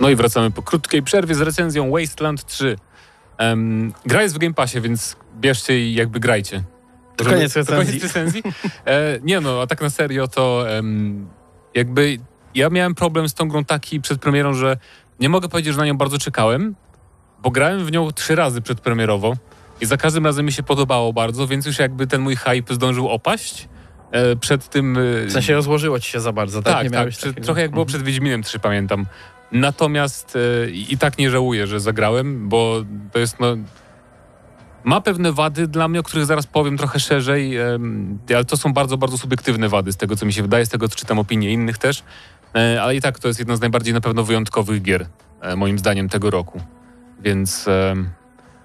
No 0.01 0.09
i 0.09 0.15
wracamy 0.15 0.51
po 0.51 0.61
krótkiej 0.61 1.03
przerwie 1.03 1.35
z 1.35 1.41
recenzją 1.41 1.91
Wasteland 1.91 2.45
3. 2.45 2.75
Em, 3.37 3.93
gra 4.05 4.21
jest 4.21 4.35
w 4.35 4.37
Game 4.37 4.53
Passie, 4.53 4.81
więc 4.81 5.15
bierzcie 5.39 5.79
i 5.79 5.93
jakby 5.93 6.19
grajcie. 6.19 6.63
To 7.15 7.25
koniec 7.25 7.53
To 7.53 7.65
koniec 7.65 7.89
recenzji. 7.89 7.99
recenzji? 7.99 8.43
E, 8.85 9.19
nie 9.23 9.39
no, 9.41 9.61
a 9.61 9.67
tak 9.67 9.81
na 9.81 9.89
serio 9.89 10.27
to 10.27 10.69
em, 10.69 11.27
jakby 11.75 12.17
ja 12.55 12.69
miałem 12.69 12.95
problem 12.95 13.29
z 13.29 13.33
tą 13.33 13.47
grą 13.47 13.65
taki 13.65 14.01
przed 14.01 14.21
premierą, 14.21 14.53
że 14.53 14.77
nie 15.19 15.29
mogę 15.29 15.49
powiedzieć, 15.49 15.73
że 15.73 15.79
na 15.79 15.85
nią 15.85 15.97
bardzo 15.97 16.17
czekałem, 16.17 16.75
bo 17.43 17.51
grałem 17.51 17.85
w 17.85 17.91
nią 17.91 18.11
trzy 18.11 18.35
razy 18.35 18.61
przedpremierowo 18.61 19.33
i 19.81 19.85
za 19.85 19.97
każdym 19.97 20.25
razem 20.25 20.45
mi 20.45 20.51
się 20.51 20.63
podobało 20.63 21.13
bardzo, 21.13 21.47
więc 21.47 21.65
już 21.65 21.79
jakby 21.79 22.07
ten 22.07 22.21
mój 22.21 22.35
hype 22.35 22.73
zdążył 22.75 23.09
opaść 23.09 23.67
przed 24.39 24.69
tym... 24.69 24.97
e, 24.97 25.25
W 25.25 25.31
sensie 25.31 25.53
rozłożyło 25.53 25.99
ci 25.99 26.11
się 26.11 26.19
za 26.19 26.31
bardzo, 26.31 26.61
tak? 26.61 26.83
tak, 26.83 26.91
tak. 26.91 27.09
Przed, 27.09 27.45
trochę 27.45 27.61
jak 27.61 27.71
było 27.71 27.85
przed 27.85 28.03
Wiedźminem 28.03 28.43
3, 28.43 28.59
pamiętam. 28.59 29.05
Natomiast 29.51 30.37
e, 30.65 30.69
i 30.69 30.97
tak 30.97 31.17
nie 31.17 31.29
żałuję, 31.29 31.67
że 31.67 31.79
zagrałem, 31.79 32.49
bo 32.49 32.83
to 33.11 33.19
jest 33.19 33.39
no... 33.39 33.57
Ma 34.83 35.01
pewne 35.01 35.31
wady 35.31 35.67
dla 35.67 35.87
mnie, 35.87 35.99
o 35.99 36.03
których 36.03 36.25
zaraz 36.25 36.47
powiem 36.47 36.77
trochę 36.77 36.99
szerzej, 36.99 37.57
ale 38.35 38.45
to 38.45 38.57
są 38.57 38.73
bardzo, 38.73 38.97
bardzo 38.97 39.17
subiektywne 39.17 39.69
wady 39.69 39.91
z 39.91 39.97
tego, 39.97 40.15
co 40.15 40.25
mi 40.25 40.33
się 40.33 40.41
wydaje, 40.41 40.65
z 40.65 40.69
tego, 40.69 40.89
co 40.89 40.95
czytam 40.95 41.19
opinie 41.19 41.51
innych 41.51 41.77
też. 41.77 42.03
E, 42.55 42.81
ale 42.81 42.95
i 42.95 43.01
tak 43.01 43.19
to 43.19 43.27
jest 43.27 43.39
jedna 43.39 43.55
z 43.55 43.61
najbardziej 43.61 43.93
na 43.93 44.01
pewno 44.01 44.23
wyjątkowych 44.23 44.81
gier, 44.81 45.05
e, 45.41 45.55
moim 45.55 45.79
zdaniem, 45.79 46.09
tego 46.09 46.29
roku. 46.29 46.61
Więc 47.19 47.69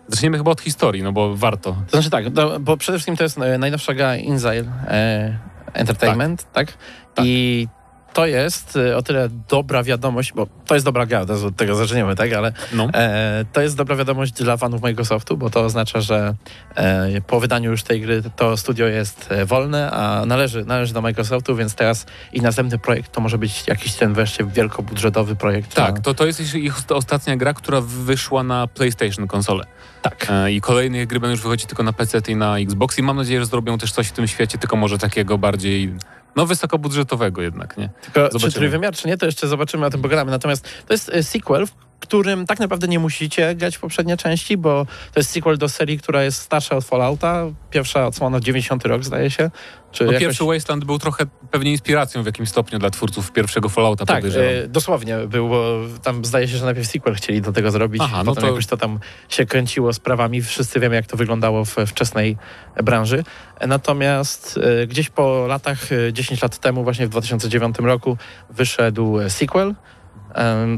zaczniemy 0.08 0.38
chyba 0.38 0.50
od 0.50 0.60
historii, 0.60 1.02
no 1.02 1.12
bo 1.12 1.36
warto. 1.36 1.76
To 1.90 1.90
znaczy 1.90 2.10
tak, 2.10 2.34
no, 2.34 2.60
bo 2.60 2.76
przede 2.76 2.98
wszystkim 2.98 3.16
to 3.16 3.22
jest 3.22 3.38
e, 3.38 3.58
najnowsza 3.58 3.94
gra 3.94 4.16
Inzile 4.16 4.64
e, 4.88 5.38
Entertainment, 5.72 6.52
tak? 6.52 6.72
Tak. 7.14 7.24
I 7.26 7.68
to 8.12 8.26
jest 8.26 8.76
e, 8.76 8.96
o 8.96 9.02
tyle 9.02 9.28
dobra 9.48 9.82
wiadomość, 9.82 10.32
bo 10.32 10.46
to 10.66 10.74
jest 10.74 10.86
dobra 10.86 11.06
gra, 11.06 11.26
to 11.26 11.46
od 11.46 11.56
tego 11.56 11.74
zaczniemy, 11.74 12.16
tak? 12.16 12.32
Ale 12.32 12.52
No. 12.72 12.88
e, 12.94 13.44
to 13.52 13.60
jest 13.60 13.76
dobra 13.76 13.96
wiadomość 13.96 14.32
dla 14.32 14.56
fanów 14.56 14.82
Microsoftu, 14.82 15.36
bo 15.36 15.50
to 15.50 15.60
oznacza, 15.60 16.00
że 16.00 16.34
e, 16.76 17.20
po 17.26 17.40
wydaniu 17.40 17.70
już 17.70 17.82
tej 17.82 18.00
gry 18.00 18.22
to 18.36 18.56
studio 18.56 18.86
jest 18.86 19.26
e, 19.32 19.44
wolne, 19.46 19.90
a 19.90 20.26
należy, 20.26 20.64
należy 20.64 20.94
do 20.94 21.02
Microsoftu, 21.02 21.56
więc 21.56 21.74
teraz 21.74 22.06
ich 22.32 22.42
następny 22.42 22.78
projekt 22.78 23.12
to 23.12 23.20
może 23.20 23.38
być 23.38 23.68
jakiś 23.68 23.94
ten 23.94 24.14
wreszcie 24.14 24.44
wielkobudżetowy 24.44 25.36
projekt. 25.36 25.74
Tak, 25.74 25.94
na, 25.94 26.00
to, 26.00 26.14
to 26.14 26.26
jest 26.26 26.54
ich 26.54 26.74
ostatnia 26.90 27.36
gra, 27.36 27.54
która 27.54 27.80
wyszła 27.80 28.42
na 28.42 28.66
PlayStation 28.66 29.26
konsolę. 29.26 29.64
tak. 30.02 30.26
E, 30.30 30.52
I 30.52 30.60
kolejne 30.60 31.06
gry 31.06 31.20
będą 31.20 31.30
już 31.32 31.42
wychodzić 31.42 31.66
tylko 31.66 31.82
na 31.82 31.92
PC 31.92 32.18
i 32.28 32.36
na 32.36 32.58
Xbox 32.58 32.98
i 32.98 33.02
mam 33.02 33.16
nadzieję, 33.16 33.40
że 33.40 33.46
zrobią 33.46 33.78
też 33.78 33.92
coś 33.92 34.08
w 34.08 34.12
tym 34.12 34.28
świecie, 34.28 34.58
tylko 34.58 34.76
może 34.76 34.98
takiego 34.98 35.38
bardziej, 35.38 35.94
no 36.38 36.46
wysokobudżetowego 36.46 37.42
jednak, 37.42 37.76
nie? 37.76 37.90
Tylko 38.02 38.26
czy 38.26 38.32
Zobaczymy. 38.32 38.52
trójwymiar, 38.52 38.94
czy 38.94 39.08
nie, 39.08 39.16
to 39.16 39.26
jeszcze 39.26 39.48
zobaczymy, 39.48 39.80
na 39.80 39.90
tym 39.90 40.02
pogadamy. 40.02 40.30
Natomiast 40.30 40.68
to 40.86 40.94
jest 40.94 41.08
e, 41.08 41.22
sequel, 41.22 41.66
którym 42.00 42.46
tak 42.46 42.60
naprawdę 42.60 42.88
nie 42.88 42.98
musicie 42.98 43.54
grać 43.54 43.76
w 43.76 43.80
poprzednie 43.80 44.16
części, 44.16 44.56
bo 44.56 44.86
to 45.14 45.20
jest 45.20 45.30
sequel 45.30 45.58
do 45.58 45.68
serii, 45.68 45.98
która 45.98 46.22
jest 46.22 46.40
starsza 46.40 46.76
od 46.76 46.84
Fallouta. 46.84 47.46
Pierwsza 47.70 48.06
odsłona 48.06 48.40
90 48.40 48.84
rok, 48.84 49.04
zdaje 49.04 49.30
się. 49.30 49.50
Czy 49.92 50.04
No 50.04 50.12
jakoś... 50.12 50.26
pierwszy 50.26 50.44
Wasteland 50.44 50.84
był 50.84 50.98
trochę 50.98 51.24
pewnie 51.50 51.70
inspiracją 51.70 52.22
w 52.22 52.26
jakimś 52.26 52.48
stopniu 52.48 52.78
dla 52.78 52.90
twórców 52.90 53.32
pierwszego 53.32 53.68
Fallouta, 53.68 54.06
Tak, 54.06 54.16
podejrzewam. 54.16 54.48
e, 54.64 54.68
dosłownie 54.68 55.16
był, 55.28 55.48
bo 55.48 55.80
tam 56.02 56.24
zdaje 56.24 56.48
się, 56.48 56.56
że 56.56 56.64
najpierw 56.64 56.88
sequel 56.88 57.14
chcieli 57.14 57.40
do 57.40 57.52
tego 57.52 57.70
zrobić, 57.70 58.02
Aha, 58.04 58.18
no 58.18 58.24
potem 58.24 58.42
to- 58.42 58.48
jakoś 58.48 58.66
to 58.66 58.76
tam 58.76 58.98
się 59.28 59.46
kręciło 59.46 59.92
sprawami. 59.92 60.42
Wszyscy 60.42 60.80
wiemy, 60.80 60.94
jak 60.96 61.06
to 61.06 61.16
wyglądało 61.16 61.64
w 61.64 61.76
wczesnej 61.86 62.36
branży. 62.84 63.24
Natomiast 63.66 64.58
e, 64.82 64.86
gdzieś 64.86 65.10
po 65.10 65.46
latach, 65.46 65.92
e, 65.92 66.12
10 66.12 66.42
lat 66.42 66.58
temu, 66.58 66.84
właśnie 66.84 67.06
w 67.06 67.08
2009 67.10 67.76
roku, 67.78 68.16
wyszedł 68.50 69.20
e, 69.20 69.30
sequel. 69.30 69.74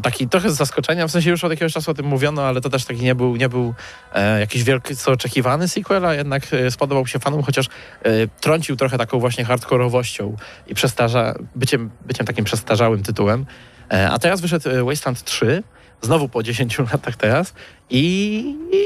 Taki 0.03 0.29
trochę 0.29 0.51
z 0.51 0.57
zaskoczenia, 0.57 1.07
w 1.07 1.11
sensie 1.11 1.31
już 1.31 1.45
od 1.45 1.51
jakiegoś 1.51 1.73
czasu 1.73 1.91
o 1.91 1.95
tym 1.95 2.07
mówiono, 2.07 2.43
ale 2.43 2.61
to 2.61 2.71
też 2.71 2.85
taki 2.85 3.03
nie 3.03 3.15
był, 3.15 3.37
nie 3.37 3.49
był 3.49 3.75
e, 4.13 4.41
jakiś 4.41 4.65
wielki, 4.65 4.97
co 4.97 5.13
oczekiwany 5.13 5.69
sequel, 5.69 6.07
a 6.07 6.15
jednak 6.15 6.43
e, 6.53 6.71
spodobał 6.71 7.07
się 7.07 7.19
fanom, 7.19 7.43
chociaż 7.43 7.67
e, 7.67 8.11
trącił 8.41 8.77
trochę 8.77 8.99
taką 8.99 9.19
właśnie 9.19 9.45
hardkorowością 9.45 10.37
i 10.67 10.75
przestarza, 10.75 11.35
byciem, 11.57 11.91
byciem 12.07 12.27
takim 12.27 12.45
przestarzałym 12.45 13.03
tytułem. 13.03 13.47
E, 13.93 14.11
a 14.11 14.19
teraz 14.19 14.41
wyszedł 14.41 14.71
e, 14.71 14.85
Wasteland 14.85 15.25
3, 15.25 15.63
znowu 16.03 16.29
po 16.29 16.43
10 16.43 16.79
latach 16.79 17.17
teraz 17.17 17.55
i, 17.91 18.39
i 18.73 18.85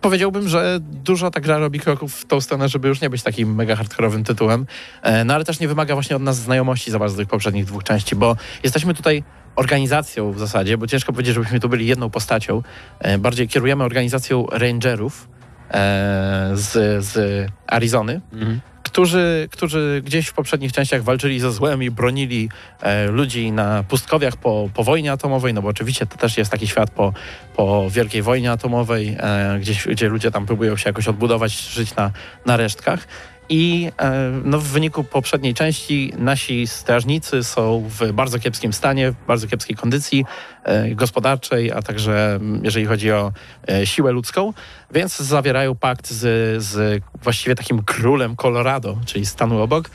powiedziałbym, 0.00 0.48
że 0.48 0.78
dużo 0.80 1.30
ta 1.30 1.40
gra 1.40 1.58
robi 1.58 1.80
kroków 1.80 2.14
w 2.14 2.24
tą 2.26 2.40
stronę, 2.40 2.68
żeby 2.68 2.88
już 2.88 3.00
nie 3.00 3.10
być 3.10 3.22
takim 3.22 3.54
mega 3.54 3.76
hardkorowym 3.76 4.24
tytułem, 4.24 4.66
e, 5.02 5.24
no 5.24 5.34
ale 5.34 5.44
też 5.44 5.60
nie 5.60 5.68
wymaga 5.68 5.94
właśnie 5.94 6.16
od 6.16 6.22
nas 6.22 6.36
znajomości 6.36 6.90
za 6.90 6.98
bardzo 6.98 7.16
tych 7.16 7.28
poprzednich 7.28 7.64
dwóch 7.64 7.84
części, 7.84 8.16
bo 8.16 8.36
jesteśmy 8.62 8.94
tutaj 8.94 9.24
organizacją 9.56 10.32
w 10.32 10.38
zasadzie, 10.38 10.78
bo 10.78 10.86
ciężko 10.86 11.12
powiedzieć, 11.12 11.34
żebyśmy 11.34 11.60
tu 11.60 11.68
byli 11.68 11.86
jedną 11.86 12.10
postacią. 12.10 12.62
E, 12.98 13.18
bardziej 13.18 13.48
kierujemy 13.48 13.84
organizacją 13.84 14.46
rangerów 14.52 15.28
e, 15.70 16.50
z, 16.54 17.04
z 17.04 17.46
Arizony, 17.66 18.20
Mhm. 18.32 18.60
Którzy, 18.98 19.48
którzy 19.52 20.02
gdzieś 20.04 20.26
w 20.26 20.32
poprzednich 20.32 20.72
częściach 20.72 21.02
walczyli 21.02 21.40
ze 21.40 21.52
złem 21.52 21.82
i 21.82 21.90
bronili 21.90 22.48
e, 22.80 23.06
ludzi 23.06 23.52
na 23.52 23.82
pustkowiach 23.82 24.36
po, 24.36 24.68
po 24.74 24.84
wojnie 24.84 25.12
atomowej, 25.12 25.54
no 25.54 25.62
bo 25.62 25.68
oczywiście 25.68 26.06
to 26.06 26.16
też 26.16 26.38
jest 26.38 26.50
taki 26.50 26.66
świat 26.66 26.90
po, 26.90 27.12
po 27.56 27.90
wielkiej 27.90 28.22
wojnie 28.22 28.52
atomowej, 28.52 29.16
e, 29.20 29.58
gdzieś, 29.60 29.86
gdzie 29.86 30.08
ludzie 30.08 30.30
tam 30.30 30.46
próbują 30.46 30.76
się 30.76 30.88
jakoś 30.88 31.08
odbudować, 31.08 31.52
żyć 31.52 31.96
na, 31.96 32.10
na 32.46 32.56
resztkach. 32.56 33.06
I 33.48 33.92
e, 33.98 34.30
no, 34.44 34.58
w 34.58 34.64
wyniku 34.64 35.04
poprzedniej 35.04 35.54
części 35.54 36.12
nasi 36.18 36.66
strażnicy 36.66 37.44
są 37.44 37.84
w 37.88 38.12
bardzo 38.12 38.38
kiepskim 38.38 38.72
stanie, 38.72 39.12
w 39.12 39.26
bardzo 39.26 39.46
kiepskiej 39.46 39.76
kondycji 39.76 40.24
e, 40.64 40.94
gospodarczej, 40.94 41.72
a 41.72 41.82
także 41.82 42.40
jeżeli 42.62 42.86
chodzi 42.86 43.12
o 43.12 43.32
e, 43.68 43.86
siłę 43.86 44.12
ludzką, 44.12 44.52
więc 44.90 45.18
zawierają 45.18 45.74
pakt 45.74 46.10
z, 46.10 46.62
z 46.62 47.02
właściwie 47.22 47.54
takim 47.54 47.82
królem 47.82 48.36
Colorado, 48.36 48.98
czyli 49.06 49.26
stanu 49.26 49.62
obok, 49.62 49.90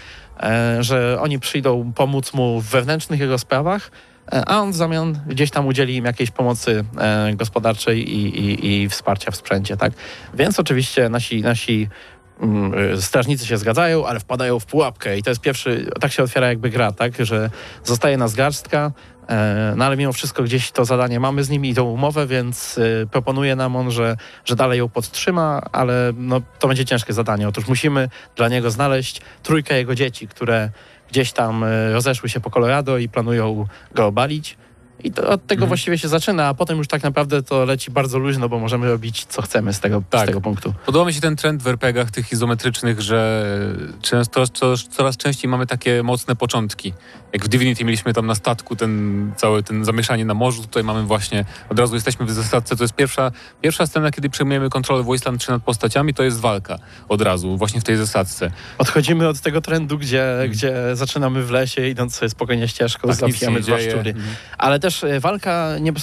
że 0.80 1.18
oni 1.22 1.40
przyjdą 1.40 1.94
pomóc 1.96 2.34
mu 2.34 2.62
w 2.62 2.66
wewnętrznych 2.66 3.20
jego 3.20 3.38
sprawach, 3.38 3.92
a 4.32 4.62
on 4.62 4.72
w 4.72 4.76
zamian 4.76 5.20
gdzieś 5.28 5.52
tam 5.52 5.68
udzieli 5.68 5.96
im 5.96 6.06
jakiejś 6.06 6.32
pomocy 6.32 6.86
gospodarczej 7.36 8.16
i, 8.16 8.40
i, 8.40 8.84
i 8.84 8.90
wsparcia 8.90 9.32
w 9.32 9.36
sprzęcie, 9.36 9.78
tak? 9.78 9.94
Więc 10.34 10.60
oczywiście 10.60 11.10
nasi, 11.10 11.42
nasi 11.42 11.90
strażnicy 13.00 13.46
się 13.46 13.58
zgadzają, 13.58 14.06
ale 14.06 14.20
wpadają 14.20 14.60
w 14.60 14.66
pułapkę 14.66 15.18
i 15.18 15.24
to 15.24 15.30
jest 15.30 15.42
pierwszy, 15.42 15.90
tak 16.00 16.12
się 16.12 16.24
otwiera 16.24 16.48
jakby 16.48 16.70
gra, 16.70 16.92
tak, 16.92 17.26
że 17.26 17.50
zostaje 17.84 18.18
nas 18.18 18.36
garstka, 18.36 18.92
e, 19.30 19.74
no 19.78 19.86
ale 19.86 19.98
mimo 19.98 20.14
wszystko 20.14 20.44
gdzieś 20.44 20.72
to 20.72 20.86
zadanie 20.86 21.20
mamy 21.20 21.44
z 21.44 21.50
nimi 21.50 21.70
i 21.70 21.76
tą 21.76 21.84
umowę, 21.84 22.28
więc 22.28 22.78
y, 22.78 23.08
proponuje 23.12 23.56
nam 23.56 23.76
on, 23.76 23.92
że, 23.92 24.18
że 24.46 24.56
dalej 24.56 24.80
ją 24.80 24.90
podtrzyma, 24.90 25.62
ale 25.72 26.14
no, 26.18 26.42
to 26.60 26.68
będzie 26.68 26.86
ciężkie 26.86 27.14
zadanie. 27.14 27.48
Otóż 27.48 27.68
musimy 27.68 28.10
dla 28.36 28.48
niego 28.48 28.72
znaleźć 28.72 29.22
trójkę 29.44 29.78
jego 29.78 29.96
dzieci, 29.96 30.28
które 30.28 30.70
gdzieś 31.10 31.32
tam 31.32 31.64
y, 31.64 31.94
rozeszły 31.94 32.30
się 32.30 32.40
po 32.40 32.50
Colorado 32.50 32.98
i 32.98 33.10
planują 33.10 33.66
go 33.96 34.06
obalić. 34.06 34.58
I 35.04 35.12
to 35.12 35.30
od 35.30 35.42
tego 35.48 35.60
Mhm. 35.60 35.68
właściwie 35.68 35.98
się 35.98 36.08
zaczyna, 36.08 36.48
a 36.48 36.54
potem 36.54 36.78
już 36.78 36.88
tak 36.88 37.04
naprawdę 37.04 37.44
to 37.44 37.66
leci 37.66 37.92
bardzo 37.92 38.20
luźno, 38.20 38.50
bo 38.50 38.60
możemy 38.60 38.88
robić 38.90 39.26
co 39.26 39.42
chcemy 39.42 39.74
z 39.74 39.80
tego, 39.80 40.00
z 40.08 40.10
Tak. 40.10 40.26
tego 40.28 40.42
punktu. 40.42 40.74
Podoba 40.86 41.06
mi 41.06 41.14
się 41.14 41.22
ten 41.22 41.36
trend 41.36 41.64
w 41.64 41.68
RPGach 41.68 42.12
tych 42.12 42.32
izometrycznych, 42.32 43.02
że 43.02 43.46
często, 44.02 44.48
co, 44.48 44.78
coraz 44.78 45.18
częściej 45.18 45.50
mamy 45.52 45.68
takie 45.68 46.04
mocne 46.04 46.36
początki. 46.36 46.94
Jak 47.34 47.46
w 47.46 47.48
Divinity 47.48 47.86
mieliśmy 47.86 48.14
tam 48.14 48.26
na 48.26 48.36
statku 48.36 48.76
ten 48.76 49.32
cały 49.38 49.64
ten 49.64 49.86
zamieszanie 49.86 50.26
na 50.26 50.34
morzu, 50.34 50.62
tutaj 50.62 50.84
mamy 50.84 51.04
właśnie, 51.04 51.46
od 51.70 51.80
razu 51.80 51.96
jesteśmy 51.96 52.26
w 52.26 52.32
zasadce, 52.32 52.76
to 52.76 52.84
jest 52.84 52.94
pierwsza, 52.96 53.32
pierwsza 53.62 53.88
scena, 53.88 54.12
kiedy 54.12 54.30
przejmujemy 54.30 54.70
kontrolę 54.70 55.04
w 55.04 55.06
Wasteland 55.08 55.42
3 55.42 55.52
nad 55.52 55.64
postaciami, 55.64 56.14
to 56.14 56.24
jest 56.24 56.40
walka 56.40 56.78
od 57.10 57.22
razu, 57.22 57.58
właśnie 57.58 57.82
w 57.82 57.84
tej 57.84 57.98
zasadce. 57.98 58.52
Odchodzimy 58.78 59.28
od 59.28 59.40
tego 59.40 59.62
trendu, 59.62 59.98
gdzie, 59.98 60.26
gdzie 60.50 60.76
zaczynamy 60.94 61.44
w 61.44 61.52
lesie, 61.52 61.88
idąc 61.88 62.16
sobie 62.16 62.30
spokojnie 62.30 62.68
ścieżką, 62.68 63.08
Tak, 63.08 63.18
zabijamy 63.18 63.62
dwa 63.62 63.78
dzieje. 63.78 63.92
szczury. 63.92 64.10
Mhm. 64.12 64.36
Ale 64.58 64.80
też 64.84 65.04
e, 65.04 65.20
walka 65.20 65.78
nie, 65.82 65.94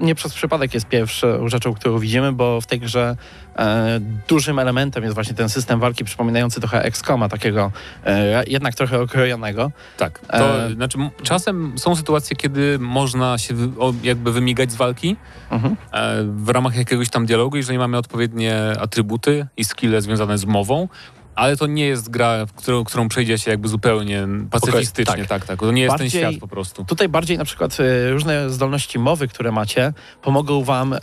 nie 0.00 0.14
przez 0.14 0.34
przypadek 0.34 0.74
jest 0.74 0.86
pierwszą 0.86 1.48
rzeczą, 1.48 1.74
którą 1.74 1.98
widzimy, 1.98 2.32
bo 2.32 2.60
w 2.60 2.66
tej 2.66 2.80
grze 2.80 3.16
e, 3.56 4.00
dużym 4.28 4.58
elementem 4.58 5.02
jest 5.02 5.14
właśnie 5.14 5.34
ten 5.34 5.48
system 5.48 5.80
walki 5.80 6.04
przypominający 6.04 6.60
trochę 6.60 6.82
XCOMa, 6.82 7.28
takiego 7.28 7.72
e, 8.04 8.44
jednak 8.46 8.74
trochę 8.74 9.00
okrojonego. 9.00 9.70
Tak, 9.96 10.18
to 10.18 10.64
E, 10.66 10.74
znaczy 10.74 10.98
czasem 11.22 11.78
są 11.78 11.96
sytuacje, 11.96 12.36
kiedy 12.36 12.78
można 12.78 13.38
się 13.38 13.54
o, 13.78 13.92
jakby 14.02 14.32
wymigać 14.32 14.72
z 14.72 14.74
walki 14.74 15.16
Mhm. 15.50 15.76
e, 15.92 16.24
w 16.24 16.48
ramach 16.48 16.76
jakiegoś 16.76 17.08
tam 17.08 17.26
dialogu, 17.26 17.56
jeżeli 17.56 17.78
mamy 17.78 17.96
odpowiednie 17.96 18.56
atrybuty 18.80 19.46
i 19.56 19.64
skille 19.64 20.00
związane 20.02 20.38
z 20.38 20.44
mową, 20.44 20.88
ale 21.34 21.56
to 21.56 21.66
nie 21.66 21.86
jest 21.86 22.10
gra, 22.10 22.46
w 22.46 22.52
którą, 22.52 22.84
którą 22.84 23.08
przejdzie 23.08 23.38
się 23.38 23.50
jakby 23.50 23.68
zupełnie 23.68 24.28
pacyfistycznie, 24.50 25.16
tak. 25.16 25.26
tak, 25.26 25.44
tak. 25.44 25.60
To 25.60 25.72
nie 25.72 25.82
jest 25.82 25.92
Bardziej- 25.92 26.10
ten 26.10 26.30
świat 26.30 26.40
po 26.40 26.48
prostu. 26.48 26.84
Tutaj 26.84 27.08
bardziej 27.08 27.38
na 27.38 27.44
przykład 27.44 27.76
e, 27.80 28.10
różne 28.10 28.50
zdolności 28.50 28.98
mowy, 28.98 29.28
które 29.28 29.52
macie, 29.52 29.92
pomogą 30.22 30.64
wam 30.64 30.92
e, 30.92 30.98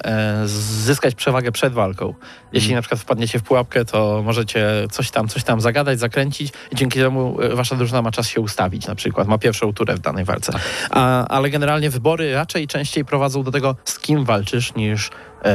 zyskać 0.45 1.15
przewagę 1.15 1.51
przed 1.51 1.73
walką. 1.73 2.13
Jeśli 2.53 2.75
na 2.75 2.81
przykład 2.81 3.01
wpadniecie 3.01 3.39
w 3.39 3.43
pułapkę, 3.43 3.85
to 3.85 4.21
możecie 4.25 4.87
coś 4.91 5.11
tam, 5.11 5.27
coś 5.27 5.43
tam 5.43 5.61
zagadać, 5.61 5.99
zakręcić 5.99 6.53
i 6.71 6.75
dzięki 6.75 6.99
temu 6.99 7.41
e, 7.41 7.55
wasza 7.55 7.75
drużyna 7.75 8.01
ma 8.01 8.11
czas 8.11 8.27
się 8.27 8.41
ustawić 8.41 8.87
na 8.87 8.95
przykład, 8.95 9.27
ma 9.27 9.37
pierwszą 9.37 9.73
turę 9.73 9.95
w 9.95 9.99
danej 9.99 10.25
walce. 10.25 10.53
A, 10.89 11.27
ale 11.27 11.49
generalnie 11.49 11.89
wybory 11.89 12.33
raczej 12.33 12.67
częściej 12.67 13.05
prowadzą 13.05 13.43
do 13.43 13.51
tego, 13.51 13.75
z 13.85 13.99
kim 13.99 14.25
walczysz, 14.25 14.75
niż 14.75 15.09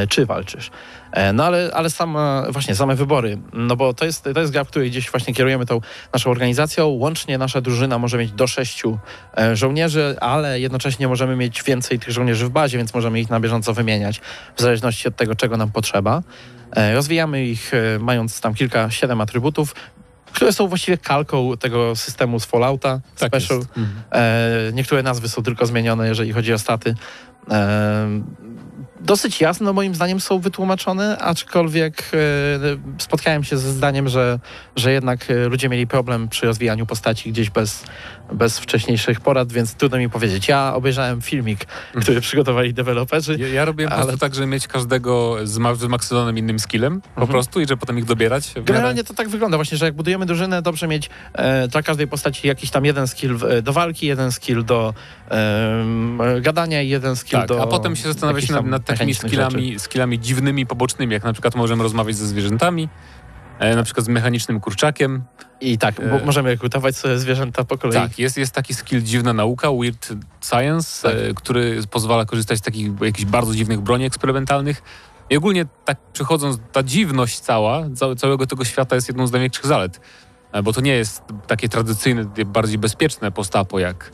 czy 0.09 0.27
walczysz. 0.27 0.71
E, 1.13 1.33
No 1.33 1.45
ale, 1.45 1.71
ale 1.75 1.91
sama, 1.91 2.47
właśnie 2.51 2.75
same 2.75 2.97
wybory, 2.97 3.39
no 3.53 3.77
bo 3.77 3.95
to 3.95 4.05
jest, 4.05 4.25
to 4.35 4.41
jest 4.41 4.53
gra, 4.53 4.65
w 4.65 4.69
której 4.69 4.91
gdzieś 4.91 5.11
właśnie 5.11 5.35
kierujemy 5.35 5.67
tą 5.67 5.81
naszą 6.13 6.31
organizacją. 6.31 6.87
Łącznie 6.87 7.39
nasza 7.39 7.61
drużyna 7.61 7.99
może 7.99 8.19
mieć 8.19 8.33
do 8.33 8.47
sześciu 8.47 8.99
e, 9.39 9.57
żołnierzy, 9.57 10.17
ale 10.21 10.61
jednocześnie 10.61 11.09
możemy 11.09 11.37
mieć 11.37 11.63
więcej 11.63 11.99
tych 11.99 12.11
żołnierzy 12.11 12.47
w 12.47 12.51
bazie, 12.51 12.79
więc 12.79 12.95
możemy 12.95 13.21
ich 13.21 13.31
na 13.31 13.41
bieżąco 13.41 13.75
wymieniać 13.75 14.21
w 14.57 14.61
zależności 14.61 15.09
od 15.09 15.17
tego, 15.17 15.35
czego 15.35 15.57
nam 15.57 15.71
potrzeba. 15.73 16.23
E, 16.77 16.95
Rozwijamy 16.95 17.45
ich 17.45 17.75
e, 17.75 17.99
mając 17.99 18.41
tam 18.41 18.55
kilka, 18.55 18.91
siedem 18.91 19.21
atrybutów, 19.21 19.75
które 20.33 20.53
są 20.53 20.67
właściwie 20.69 20.99
kalką 20.99 21.57
tego 21.57 21.97
systemu 21.97 22.41
z 22.41 22.45
Fallouta 22.45 23.01
Tak 23.19 23.29
Special. 23.29 23.59
Mhm. 23.59 24.03
E, 24.13 24.73
niektóre 24.73 25.03
nazwy 25.03 25.29
są 25.29 25.43
tylko 25.43 25.67
zmienione, 25.67 26.09
jeżeli 26.09 26.33
chodzi 26.33 26.53
o 26.53 26.59
staty. 26.59 26.95
Dosyć 29.05 29.41
jasno 29.41 29.73
moim 29.73 29.95
zdaniem 29.95 30.21
są 30.21 30.39
wytłumaczone, 30.39 31.19
aczkolwiek 31.19 32.11
e, 32.15 32.99
spotkałem 32.99 33.45
się 33.45 33.57
ze 33.57 33.73
zdaniem, 33.73 34.09
że, 34.09 34.39
że 34.77 34.93
jednak 34.93 35.31
e, 35.31 35.35
ludzie 35.49 35.69
mieli 35.69 35.87
problem 35.87 36.29
przy 36.29 36.47
rozwijaniu 36.47 36.87
postaci 36.87 37.33
gdzieś 37.33 37.51
bez, 37.51 37.85
bez 38.35 38.59
wcześniejszych 38.59 39.21
porad, 39.21 39.53
więc 39.53 39.75
trudno 39.75 39.99
mi 39.99 40.11
powiedzieć. 40.11 40.49
Ja 40.49 40.75
obejrzałem 40.75 41.23
filmik, 41.23 41.65
który 42.03 42.21
przygotowali 42.21 42.75
deweloperzy. 42.75 43.37
Ja, 43.39 43.49
ja 43.49 43.65
robię 43.65 43.87
po 43.89 43.93
Ale- 43.95 44.03
prostu 44.03 44.19
tak, 44.19 44.35
że 44.35 44.47
mieć 44.47 44.67
każdego 44.69 45.37
z 45.45 45.59
ma- 45.59 45.75
wymaksyzowanym 45.75 46.39
innym 46.39 46.59
skillem 46.59 47.01
po 47.01 47.09
Mhm. 47.09 47.29
prostu 47.29 47.61
i 47.61 47.67
że 47.67 47.77
potem 47.77 47.99
ich 47.99 48.05
dobierać. 48.05 48.55
Generalnie 48.65 49.05
to 49.05 49.15
tak 49.15 49.29
wygląda 49.29 49.57
właśnie, 49.59 49.79
że 49.79 49.85
jak 49.85 49.95
budujemy 49.95 50.27
drużynę, 50.27 50.63
dobrze 50.63 50.89
mieć 50.89 51.11
e, 51.33 51.69
dla 51.69 51.83
każdej 51.83 52.07
postaci 52.09 52.49
jakiś 52.49 52.71
tam 52.71 52.85
jeden 52.85 53.07
skill 53.09 53.39
e, 53.49 53.63
do 53.63 53.73
walki, 53.73 54.07
jeden 54.07 54.33
skill 54.33 54.65
do 54.65 54.95
em, 55.29 56.19
gadania 56.41 56.83
i 56.83 56.89
jeden 56.89 57.17
skill 57.17 57.39
Tak, 57.39 57.49
do 57.49 57.63
a 57.63 57.67
potem 57.67 57.97
się 57.97 58.03
zastanawiać 58.03 58.49
nad, 58.49 58.67
nad 58.67 58.85
takimi 58.85 59.15
rzeczy. 59.15 59.27
skillami, 59.29 59.79
skillami 59.79 60.19
dziwnymi, 60.21 60.67
pobocznymi, 60.67 61.13
jak 61.13 61.25
na 61.25 61.33
przykład 61.33 61.55
możemy 61.55 61.83
rozmawiać 61.83 62.17
ze 62.17 62.27
zwierzętami, 62.27 62.83
e, 62.85 62.89
na 63.61 63.83
przykład 63.83 64.07
z 64.07 64.09
mechanicznym 64.09 64.61
kurczakiem. 64.61 65.23
I 65.61 65.79
tak, 65.79 65.95
bo 65.95 66.17
E, 66.21 66.25
możemy 66.25 66.49
rekrutować 66.51 66.97
sobie 66.97 67.19
zwierzęta 67.19 67.65
po 67.65 67.79
kolei. 67.79 67.95
Tak, 68.03 68.19
jest, 68.19 68.37
jest 68.37 68.55
taki 68.55 68.75
skill 68.75 69.03
dziwna 69.03 69.33
nauka, 69.33 69.69
weird 69.81 70.09
science, 70.51 71.09
Tak. 71.09 71.19
e, 71.31 71.35
który 71.35 71.81
pozwala 71.91 72.25
korzystać 72.25 72.59
z 72.59 72.63
takich 72.63 73.01
jakichś 73.01 73.25
bardzo 73.31 73.55
dziwnych 73.55 73.81
broni 73.81 74.05
eksperymentalnych. 74.05 74.83
I 75.31 75.37
ogólnie 75.37 75.67
tak 75.85 75.99
przechodząc, 76.13 76.59
ta 76.73 76.83
dziwność 76.83 77.41
cała, 77.41 77.83
całe- 77.95 78.17
całego 78.17 78.47
tego 78.47 78.65
świata 78.65 78.95
jest 78.95 79.09
jedną 79.09 79.27
z 79.27 79.33
największych 79.33 79.67
zalet. 79.67 80.01
E, 80.53 80.63
Bo 80.63 80.73
to 80.73 80.81
nie 80.81 80.93
jest 80.95 81.23
takie 81.47 81.69
tradycyjne, 81.69 82.25
bardziej 82.47 82.79
bezpieczne 82.79 83.31
postapo 83.33 83.79
jak 83.79 84.11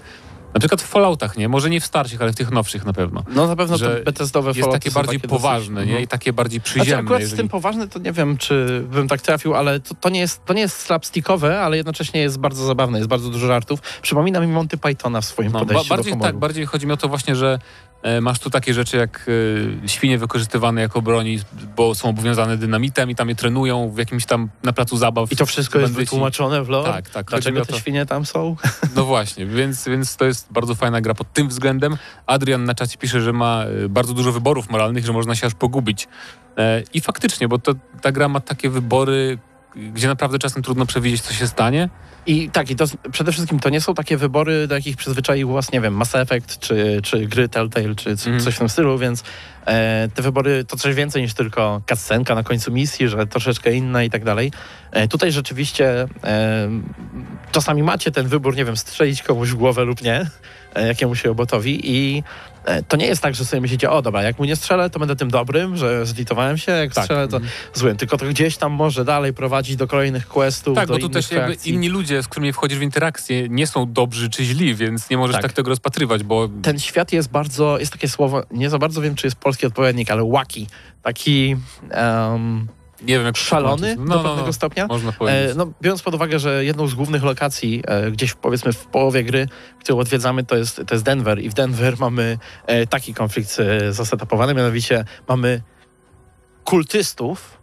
na 0.55 0.61
przykład 0.61 0.82
w 0.82 0.86
Falloutach, 0.86 1.36
nie? 1.36 1.49
Może 1.49 1.70
nie 1.70 1.80
w 1.80 1.84
starszych, 1.86 2.22
ale 2.22 2.32
w 2.32 2.36
tych 2.36 2.51
nowszych 2.51 2.84
na 2.84 2.92
pewno. 2.92 3.22
No 3.34 3.46
na 3.46 3.57
pewno 3.57 3.78
Że 3.78 3.96
to 3.99 4.05
Bethesdowe 4.05 4.49
Jest 4.51 4.61
Fallouty 4.61 4.78
takie 4.78 4.90
są 4.90 4.94
bardziej 4.94 5.18
dosyć- 5.18 5.30
poważne, 5.30 5.80
nie? 5.80 5.82
Mhm. 5.90 6.05
I 6.05 6.09
takie 6.09 6.32
bardziej 6.32 6.61
Znaczy 6.61 6.70
przyziemne. 6.80 7.03
akurat 7.03 7.20
z 7.20 7.22
jeżeli- 7.22 7.36
tym 7.38 7.49
poważne 7.49 7.88
to 7.88 7.99
nie 7.99 8.12
wiem, 8.12 8.36
czy 8.38 8.84
bym 8.90 9.09
tak 9.09 9.20
trafił, 9.22 9.55
ale 9.55 9.80
to, 9.80 9.94
to, 9.94 10.09
nie, 10.09 10.20
jest, 10.20 10.44
to 10.44 10.53
nie 10.55 10.61
jest 10.61 10.76
slapstickowe, 10.78 11.61
ale 11.61 11.76
jednocześnie 11.76 12.20
jest 12.20 12.38
bardzo 12.38 12.66
zabawne, 12.66 12.99
jest 12.99 13.11
bardzo 13.11 13.30
dużo 13.30 13.46
żartów. 13.46 13.80
Przypomina 14.03 14.40
mi 14.40 14.46
Monty 14.46 14.76
Pythona 14.78 15.20
w 15.20 15.24
swoim 15.24 15.53
No, 15.53 15.59
ba- 15.59 15.64
podejściu 15.66 15.88
bardziej 15.88 16.12
do 16.12 16.16
humoru. 16.16 16.28
tak, 16.32 16.38
bardziej 16.38 16.66
chodzi 16.66 16.86
mi 16.86 16.92
o 16.92 16.96
to 16.96 17.09
właśnie, 17.09 17.36
że 17.36 17.59
masz 18.20 18.38
tu 18.38 18.51
takie 18.51 18.74
rzeczy 18.74 18.96
jak 18.96 19.26
e, 19.84 19.88
świnie 19.88 20.18
wykorzystywane 20.18 20.80
jako 20.80 21.03
broni, 21.03 21.38
bo 21.76 21.94
są 21.94 22.09
obwiązane 22.09 22.57
dynamitem 22.57 23.11
i 23.11 23.14
tam 23.14 23.28
je 23.28 23.34
trenują 23.34 23.90
w 23.90 23.99
jakimś 23.99 24.26
tam 24.26 24.49
na 24.62 24.72
placu 24.72 24.96
zabaw. 24.96 25.32
I 25.32 25.36
to 25.36 25.46
wszystko 25.46 25.78
jest 25.78 25.92
wytłumaczone 25.92 26.64
w 26.64 26.68
lore? 26.68 26.92
Tak, 26.92 27.11
tak. 27.11 27.26
Dlaczego 27.26 27.61
te 27.61 27.72
to- 27.72 27.78
świnie 27.78 28.07
tam 28.07 28.26
są? 28.26 28.57
No 28.96 29.05
właśnie, 29.05 29.46
więc, 29.46 29.88
więc 29.88 30.16
to 30.16 30.24
jest 30.24 30.53
bardzo 30.53 30.74
fajna 30.74 31.01
gra 31.01 31.14
pod 31.14 31.32
tym 31.32 31.49
względem. 31.49 31.96
Adrian 32.26 32.64
na 32.64 32.74
czacie 32.74 32.99
pisze, 32.99 33.20
że 33.20 33.32
ma 33.32 33.64
e, 33.64 33.88
bardzo 33.88 34.14
dużo 34.14 34.32
wyborów 34.32 34.70
moralnych, 34.70 35.07
że 35.07 35.12
można 35.12 35.34
się 35.34 35.46
aż 35.46 35.55
pogubić. 35.55 36.09
E, 36.57 36.82
I 36.94 37.01
faktycznie, 37.01 37.49
bo 37.49 37.59
to, 37.59 37.74
ta 38.03 38.12
gra 38.12 38.28
ma 38.28 38.40
takie 38.40 38.70
wybory, 38.70 39.38
gdzie 39.76 40.08
naprawdę 40.08 40.38
czasem 40.38 40.62
trudno 40.62 40.86
przewidzieć, 40.86 41.20
co 41.20 41.34
się 41.34 41.46
stanie. 41.46 41.88
I 42.26 42.50
tak, 42.50 42.70
i 42.70 42.76
to 42.76 42.84
przede 43.12 43.32
wszystkim 43.32 43.60
to 43.60 43.70
nie 43.70 43.80
są 43.80 43.94
takie 43.94 44.16
wybory, 44.16 44.66
do 44.66 44.74
jakich 44.74 44.96
przyzwyczaił 44.96 45.52
was, 45.52 45.72
nie 45.72 45.80
wiem, 45.80 45.94
Mass 45.94 46.14
Effect, 46.14 46.58
czy, 46.58 47.00
czy 47.02 47.26
gry 47.26 47.48
Telltale, 47.48 47.94
czy 47.94 48.10
Mhm. 48.10 48.40
coś 48.40 48.54
w 48.54 48.58
tym 48.58 48.68
stylu, 48.68 48.98
więc 48.98 49.22
e, 49.66 50.08
te 50.14 50.22
wybory 50.22 50.64
to 50.64 50.76
coś 50.76 50.94
więcej 50.94 51.22
niż 51.22 51.34
tylko 51.34 51.82
cutscenka 51.88 52.34
na 52.34 52.42
końcu 52.42 52.72
misji, 52.72 53.08
że 53.08 53.26
troszeczkę 53.26 53.72
inna 53.72 54.02
i 54.02 54.10
tak 54.10 54.24
dalej. 54.24 54.52
E, 54.90 55.08
tutaj 55.08 55.32
rzeczywiście 55.32 56.06
e, 56.24 56.68
czasami 57.52 57.82
macie 57.82 58.10
ten 58.10 58.28
wybór, 58.28 58.56
nie 58.56 58.64
wiem, 58.64 58.76
strzelić 58.76 59.22
komuś 59.22 59.48
w 59.50 59.54
głowę 59.54 59.84
lub 59.84 60.02
nie, 60.02 60.26
e, 60.74 60.86
jakiemuś 60.86 61.24
robotowi 61.24 61.80
i 61.84 62.22
to 62.88 62.96
nie 62.96 63.06
jest 63.06 63.22
tak, 63.22 63.34
że 63.34 63.44
sobie 63.44 63.61
myślicie, 63.61 63.90
o 63.90 64.02
dobra, 64.02 64.22
jak 64.22 64.38
mu 64.38 64.44
nie 64.44 64.56
strzelę, 64.56 64.90
to 64.90 64.98
będę 64.98 65.16
tym 65.16 65.30
dobrym, 65.30 65.76
że 65.76 66.06
zlitowałem 66.06 66.59
się, 66.59 66.72
jak 66.72 66.94
Tak. 66.94 67.04
strzelę, 67.04 67.28
to 67.28 67.40
złym. 67.74 67.96
Tylko 67.96 68.16
to 68.18 68.26
gdzieś 68.26 68.56
tam 68.56 68.72
może 68.72 69.04
dalej 69.04 69.32
prowadzić 69.34 69.76
do 69.76 69.86
kolejnych 69.86 70.28
questów, 70.28 70.74
Tak, 70.74 70.88
bo 70.88 70.98
tu 70.98 71.09
też 71.09 71.30
jakby 71.30 71.46
reakcji. 71.46 71.72
inni 71.72 71.88
ludzie, 71.88 72.22
z 72.22 72.28
którymi 72.28 72.52
wchodzisz 72.52 72.78
w 72.78 72.82
interakcję, 72.82 73.48
nie 73.48 73.66
są 73.66 73.92
dobrzy 73.92 74.30
czy 74.30 74.44
źli, 74.44 74.74
więc 74.74 75.11
nie 75.11 75.16
możesz 75.18 75.34
Tak. 75.34 75.42
tak, 75.42 75.52
tego 75.52 75.68
rozpatrywać, 75.68 76.22
bo 76.22 76.48
ten 76.62 76.78
świat 76.78 77.12
jest 77.12 77.30
bardzo, 77.30 77.78
jest 77.78 77.92
takie 77.92 78.09
słowo, 78.09 78.42
nie 78.50 78.70
za 78.70 78.78
bardzo 78.78 79.00
wiem, 79.00 79.14
czy 79.14 79.26
jest 79.26 79.36
polski 79.36 79.66
odpowiednik, 79.66 80.11
ale 80.11 80.30
wacky. 80.32 80.66
Taki 81.02 81.56
em, 81.90 82.66
nie 83.03 83.16
wiem, 83.18 83.26
jak 83.26 83.36
szalony 83.36 83.94
tłumaczyć. 83.94 84.22
do 84.22 84.28
pewnego 84.28 84.53
stopnia. 84.53 84.86
Można 84.86 85.12
powiedzieć. 85.12 85.51
E, 85.51 85.55
no, 85.55 85.72
biorąc 85.82 86.03
pod 86.03 86.14
uwagę, 86.14 86.38
że 86.38 86.64
jedną 86.64 86.86
z 86.86 86.94
głównych 86.94 87.22
lokacji, 87.22 87.82
e, 87.86 88.11
gdzieś 88.11 88.34
powiedzmy 88.34 88.72
w 88.72 88.86
połowie 88.86 89.24
gry, 89.24 89.49
którą 89.80 89.99
odwiedzamy, 89.99 90.44
to 90.44 90.57
jest, 90.57 90.76
to 90.86 90.94
jest 90.94 91.05
Denver 91.05 91.42
i 91.42 91.49
w 91.49 91.55
Denver 91.55 91.94
mamy 91.99 92.38
e, 92.66 92.86
taki 92.86 93.14
konflikt 93.14 93.57
e, 93.61 93.92
zasetapowany, 93.92 94.55
mianowicie 94.55 95.05
mamy 95.28 95.62
kultystów, 96.64 97.59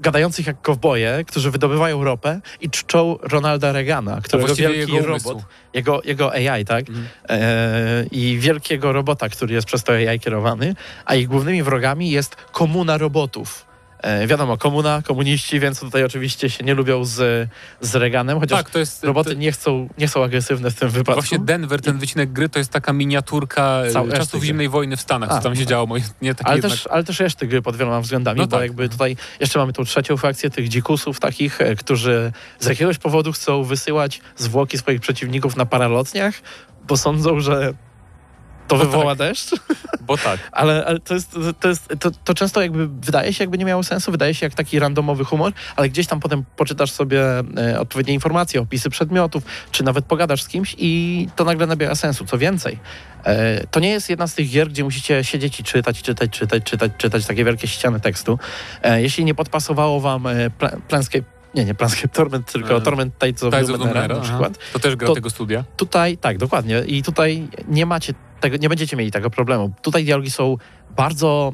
gadających 0.00 0.46
jak 0.46 0.62
kowboje, 0.62 1.24
którzy 1.26 1.50
wydobywają 1.50 2.04
ropę 2.04 2.40
i 2.60 2.70
czczą 2.70 3.18
Ronalda 3.22 3.72
Reagana, 3.72 4.20
którego 4.20 4.54
wielki 4.54 4.78
jego 4.78 5.08
umysł. 5.08 5.28
robot, 5.28 5.44
jego, 5.74 6.02
jego 6.04 6.32
AI, 6.32 6.64
tak? 6.64 6.88
Mhm. 6.88 7.06
E, 7.28 8.04
I 8.10 8.38
wielkiego 8.38 8.92
robota, 8.92 9.28
który 9.28 9.54
jest 9.54 9.66
przez 9.66 9.84
to 9.84 9.92
AI 9.92 10.20
kierowany, 10.20 10.74
a 11.04 11.14
ich 11.14 11.28
głównymi 11.28 11.62
wrogami 11.62 12.10
jest 12.10 12.36
komuna 12.36 12.98
robotów. 12.98 13.66
E, 14.04 14.26
wiadomo, 14.26 14.56
komuna, 14.58 15.02
komuniści, 15.02 15.60
więc 15.60 15.80
tutaj 15.80 16.04
oczywiście 16.04 16.50
się 16.50 16.64
nie 16.64 16.74
lubią 16.74 17.04
z, 17.04 17.48
z 17.80 17.94
Reaganem, 17.94 18.40
chociaż 18.40 18.58
Tak, 18.58 18.70
to 18.70 18.78
jest... 18.78 19.04
roboty 19.04 19.30
to, 19.30 19.36
nie 19.36 19.52
chcą, 19.52 19.88
nie 19.98 20.08
są 20.08 20.24
agresywne 20.24 20.70
w 20.70 20.74
tym 20.74 20.88
wypadku. 20.90 21.20
Właśnie 21.20 21.38
Denver, 21.38 21.80
ten 21.80 21.98
wycinek 21.98 22.32
gry, 22.32 22.48
to 22.48 22.58
jest 22.58 22.70
taka 22.70 22.92
miniaturka 22.92 23.62
e, 23.84 23.90
Cał- 23.92 24.04
reszty 24.06 24.18
czasów 24.18 24.40
gry. 24.40 24.46
zimnej 24.46 24.68
wojny 24.68 24.96
w 24.96 25.00
Stanach, 25.00 25.30
A, 25.30 25.34
co 25.36 25.40
tam 25.42 25.54
się 25.54 25.60
no. 25.62 25.66
działo. 25.66 25.86
Moje- 25.86 26.02
Nie 26.22 26.34
takie 26.34 26.46
ale, 26.48 26.56
jednak... 26.56 26.72
też, 26.72 26.86
ale 26.86 27.04
też 27.04 27.20
reszty 27.20 27.46
gry 27.46 27.62
pod 27.62 27.76
wieloma 27.76 28.00
względami, 28.00 28.40
No 28.40 28.46
bo 28.46 28.50
tak. 28.56 28.62
jakby 28.62 28.88
tutaj 28.88 29.16
jeszcze 29.40 29.58
mamy 29.58 29.72
tą 29.72 29.84
trzecią 29.84 30.16
frakcję 30.16 30.50
tych 30.50 30.68
dzikusów 30.68 31.20
takich, 31.20 31.60
e, 31.60 31.76
którzy 31.76 32.32
z 32.60 32.66
jakiegoś 32.66 32.98
powodu 32.98 33.32
chcą 33.32 33.62
wysyłać 33.64 34.20
zwłoki 34.36 34.78
swoich 34.78 35.00
przeciwników 35.00 35.56
na 35.56 35.66
paralotniach, 35.66 36.34
bo 36.88 36.96
sądzą, 36.96 37.40
że 37.40 37.74
to 38.68 38.76
No 38.76 38.84
wywoła 38.84 39.14
deszcz. 39.14 39.50
Bo 40.06 40.16
tak. 40.16 40.40
Ale, 40.52 40.84
ale 40.86 41.00
to, 41.00 41.14
jest, 41.14 41.36
to, 41.60 41.68
jest, 41.68 41.88
to, 42.00 42.10
to 42.24 42.34
często 42.34 42.62
jakby 42.62 42.88
wydaje 42.88 43.32
się, 43.32 43.44
jakby 43.44 43.58
nie 43.58 43.64
miało 43.64 43.82
sensu, 43.82 44.12
wydaje 44.12 44.34
się 44.34 44.46
jak 44.46 44.54
taki 44.54 44.78
randomowy 44.78 45.24
humor, 45.24 45.52
ale 45.76 45.88
gdzieś 45.88 46.06
tam 46.06 46.20
potem 46.20 46.44
poczytasz 46.56 46.90
sobie 46.90 47.22
e, 47.56 47.80
odpowiednie 47.80 48.14
informacje, 48.14 48.60
opisy 48.60 48.90
przedmiotów, 48.90 49.42
czy 49.70 49.84
nawet 49.84 50.04
pogadasz 50.04 50.42
z 50.42 50.48
kimś 50.48 50.76
i 50.78 51.28
to 51.36 51.44
nagle 51.44 51.66
nabiera 51.66 51.94
sensu. 51.94 52.24
Co 52.24 52.38
więcej, 52.38 52.78
e, 53.24 53.66
to 53.66 53.80
nie 53.80 53.90
jest 53.90 54.10
jedna 54.10 54.26
z 54.26 54.34
tych 54.34 54.50
gier, 54.50 54.68
gdzie 54.68 54.84
musicie 54.84 55.24
siedzieć 55.24 55.60
i 55.60 55.64
czytać, 55.64 56.02
czytać, 56.02 56.30
czytać, 56.30 56.62
czytać, 56.64 56.92
czytać 56.98 57.26
takie 57.26 57.44
wielkie 57.44 57.68
ściany 57.68 58.00
tekstu. 58.00 58.38
E, 58.82 59.02
jeśli 59.02 59.24
nie 59.24 59.34
podpasowało 59.34 60.00
wam 60.00 60.26
e, 60.26 60.50
Planscape, 60.88 61.33
nie, 61.54 61.64
nie 61.64 61.74
Planscape 61.74 62.08
Torment, 62.08 62.52
tylko 62.52 62.76
E, 62.76 62.80
Torment 62.80 63.18
Tides 63.18 63.42
of 63.42 63.54
Tides 63.54 63.68
Numenera 63.68 64.14
na 64.14 64.20
przykład. 64.20 64.58
To 64.72 64.78
też 64.78 64.96
gra 64.96 65.08
To- 65.08 65.14
tego 65.14 65.30
studia. 65.30 65.64
Tutaj, 65.76 66.18
tak, 66.18 66.38
dokładnie. 66.38 66.80
I 66.86 67.02
tutaj 67.02 67.48
nie 67.68 67.86
macie 67.86 68.14
tego, 68.40 68.56
nie 68.56 68.68
będziecie 68.68 68.96
mieli 68.96 69.10
tego 69.10 69.30
problemu. 69.30 69.72
Tutaj 69.82 70.04
dialogi 70.04 70.30
są 70.30 70.56
bardzo, 70.96 71.52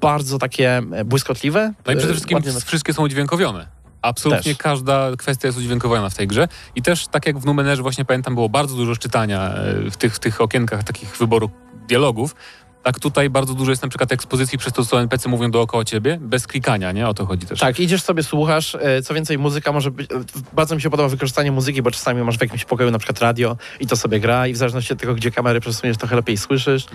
bardzo 0.00 0.38
takie 0.38 0.82
błyskotliwe. 1.04 1.72
No 1.86 1.92
i 1.92 1.96
przede 1.96 2.10
e, 2.10 2.14
wszystkim 2.14 2.34
ładnie 2.34 2.52
wszystkie 2.52 2.92
są 2.92 3.02
udźwiękowane. 3.02 3.66
Absolutnie 4.02 4.54
Też. 4.54 4.62
każda 4.62 5.10
kwestia 5.18 5.48
jest 5.48 5.58
udźwiękowana 5.58 6.10
w 6.10 6.14
tej 6.14 6.26
grze. 6.26 6.48
I 6.74 6.82
też, 6.82 7.06
tak 7.06 7.26
jak 7.26 7.38
w 7.38 7.46
Numenerze 7.46 7.82
właśnie 7.82 8.04
pamiętam, 8.04 8.34
było 8.34 8.48
bardzo 8.48 8.76
dużo 8.76 8.96
czytania 8.96 9.54
e, 9.54 9.90
w 9.90 9.96
tych, 9.96 10.14
w 10.14 10.18
tych 10.18 10.40
okienkach 10.40 10.84
takich 10.84 11.16
wyboru 11.16 11.50
dialogów. 11.88 12.34
Tak 12.84 13.00
tutaj 13.00 13.30
bardzo 13.30 13.54
dużo 13.54 13.70
jest 13.70 13.82
na 13.82 13.88
przykład 13.88 14.12
ekspozycji 14.12 14.58
przez 14.58 14.72
to, 14.72 14.84
co 14.84 15.00
NPC 15.00 15.28
mówią 15.28 15.50
dookoła 15.50 15.84
ciebie, 15.84 16.18
bez 16.20 16.46
klikania, 16.46 16.92
nie? 16.92 17.08
O 17.08 17.14
to 17.14 17.26
chodzi 17.26 17.46
też. 17.46 17.60
Tak, 17.60 17.80
idziesz 17.80 18.02
sobie, 18.02 18.22
słuchasz. 18.22 18.74
e, 18.80 19.02
Co 19.02 19.14
więcej, 19.14 19.38
muzyka 19.38 19.72
może 19.72 19.90
być. 19.90 20.12
e, 20.12 20.14
Bardzo 20.52 20.74
mi 20.74 20.82
się 20.82 20.90
podoba 20.90 21.08
wykorzystanie 21.08 21.52
muzyki, 21.52 21.82
bo 21.82 21.90
czasami 21.90 22.22
masz 22.22 22.38
w 22.38 22.40
jakimś 22.40 22.64
pokoju 22.64 22.90
na 22.90 22.98
przykład 22.98 23.20
radio 23.20 23.56
i 23.80 23.86
to 23.86 23.96
sobie 23.96 24.20
gra, 24.20 24.46
i 24.46 24.52
w 24.52 24.56
zależności 24.56 24.92
od 24.92 24.98
tego, 25.00 25.14
gdzie 25.14 25.30
kamery 25.30 25.60
przesuniesz, 25.60 25.96
trochę 25.96 26.16
lepiej 26.16 26.36
słyszysz. 26.36 26.86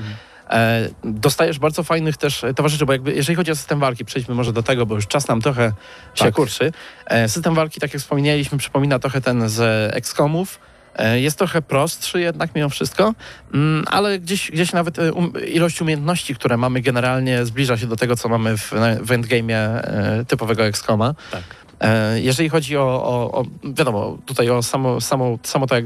E, 0.49 0.89
dostajesz 1.03 1.59
bardzo 1.59 1.83
fajnych 1.83 2.17
też 2.17 2.43
e, 2.43 2.53
towarzyszy, 2.53 2.85
bo 2.85 2.93
jakby 2.93 3.13
jeżeli 3.13 3.35
chodzi 3.35 3.51
o 3.51 3.55
system 3.55 3.79
walki, 3.79 4.05
przejdźmy 4.05 4.35
może 4.35 4.53
do 4.53 4.63
tego, 4.63 4.85
bo 4.85 4.95
już 4.95 5.07
czas 5.07 5.27
nam 5.27 5.41
trochę 5.41 5.73
się 6.15 6.23
Tak. 6.25 6.35
kurczy. 6.35 6.71
E, 7.05 7.29
system 7.29 7.55
walki, 7.55 7.79
tak 7.79 7.93
jak 7.93 8.01
wspomnieliśmy, 8.01 8.57
przypomina 8.57 8.99
trochę 8.99 9.21
ten 9.21 9.49
z 9.49 9.59
XCOMów. 9.95 10.59
E, 10.95 11.19
Jest 11.19 11.37
trochę 11.37 11.61
prostszy 11.61 12.21
jednak 12.21 12.55
mimo 12.55 12.69
wszystko, 12.69 13.13
mm, 13.53 13.85
ale 13.87 14.19
gdzieś, 14.19 14.51
gdzieś 14.51 14.71
nawet 14.71 14.99
e, 14.99 15.13
um, 15.13 15.33
ilość 15.47 15.81
umiejętności, 15.81 16.35
które 16.35 16.57
mamy 16.57 16.81
generalnie 16.81 17.45
zbliża 17.45 17.77
się 17.77 17.87
do 17.87 17.95
tego, 17.95 18.15
co 18.15 18.29
mamy 18.29 18.57
w, 18.57 18.71
w 19.01 19.09
endgame'ie 19.09 19.53
e, 19.53 20.25
typowego 20.27 20.65
XCOMa. 20.65 21.15
Tak. 21.31 21.43
E, 21.81 22.19
Jeżeli 22.19 22.49
chodzi 22.49 22.77
o, 22.77 22.83
o, 22.83 23.31
o 23.31 23.45
wiadomo, 23.63 24.17
tutaj 24.25 24.49
o 24.49 24.63
samo, 24.63 25.01
samo, 25.01 25.39
samo 25.43 25.67
to, 25.67 25.75
jak 25.75 25.85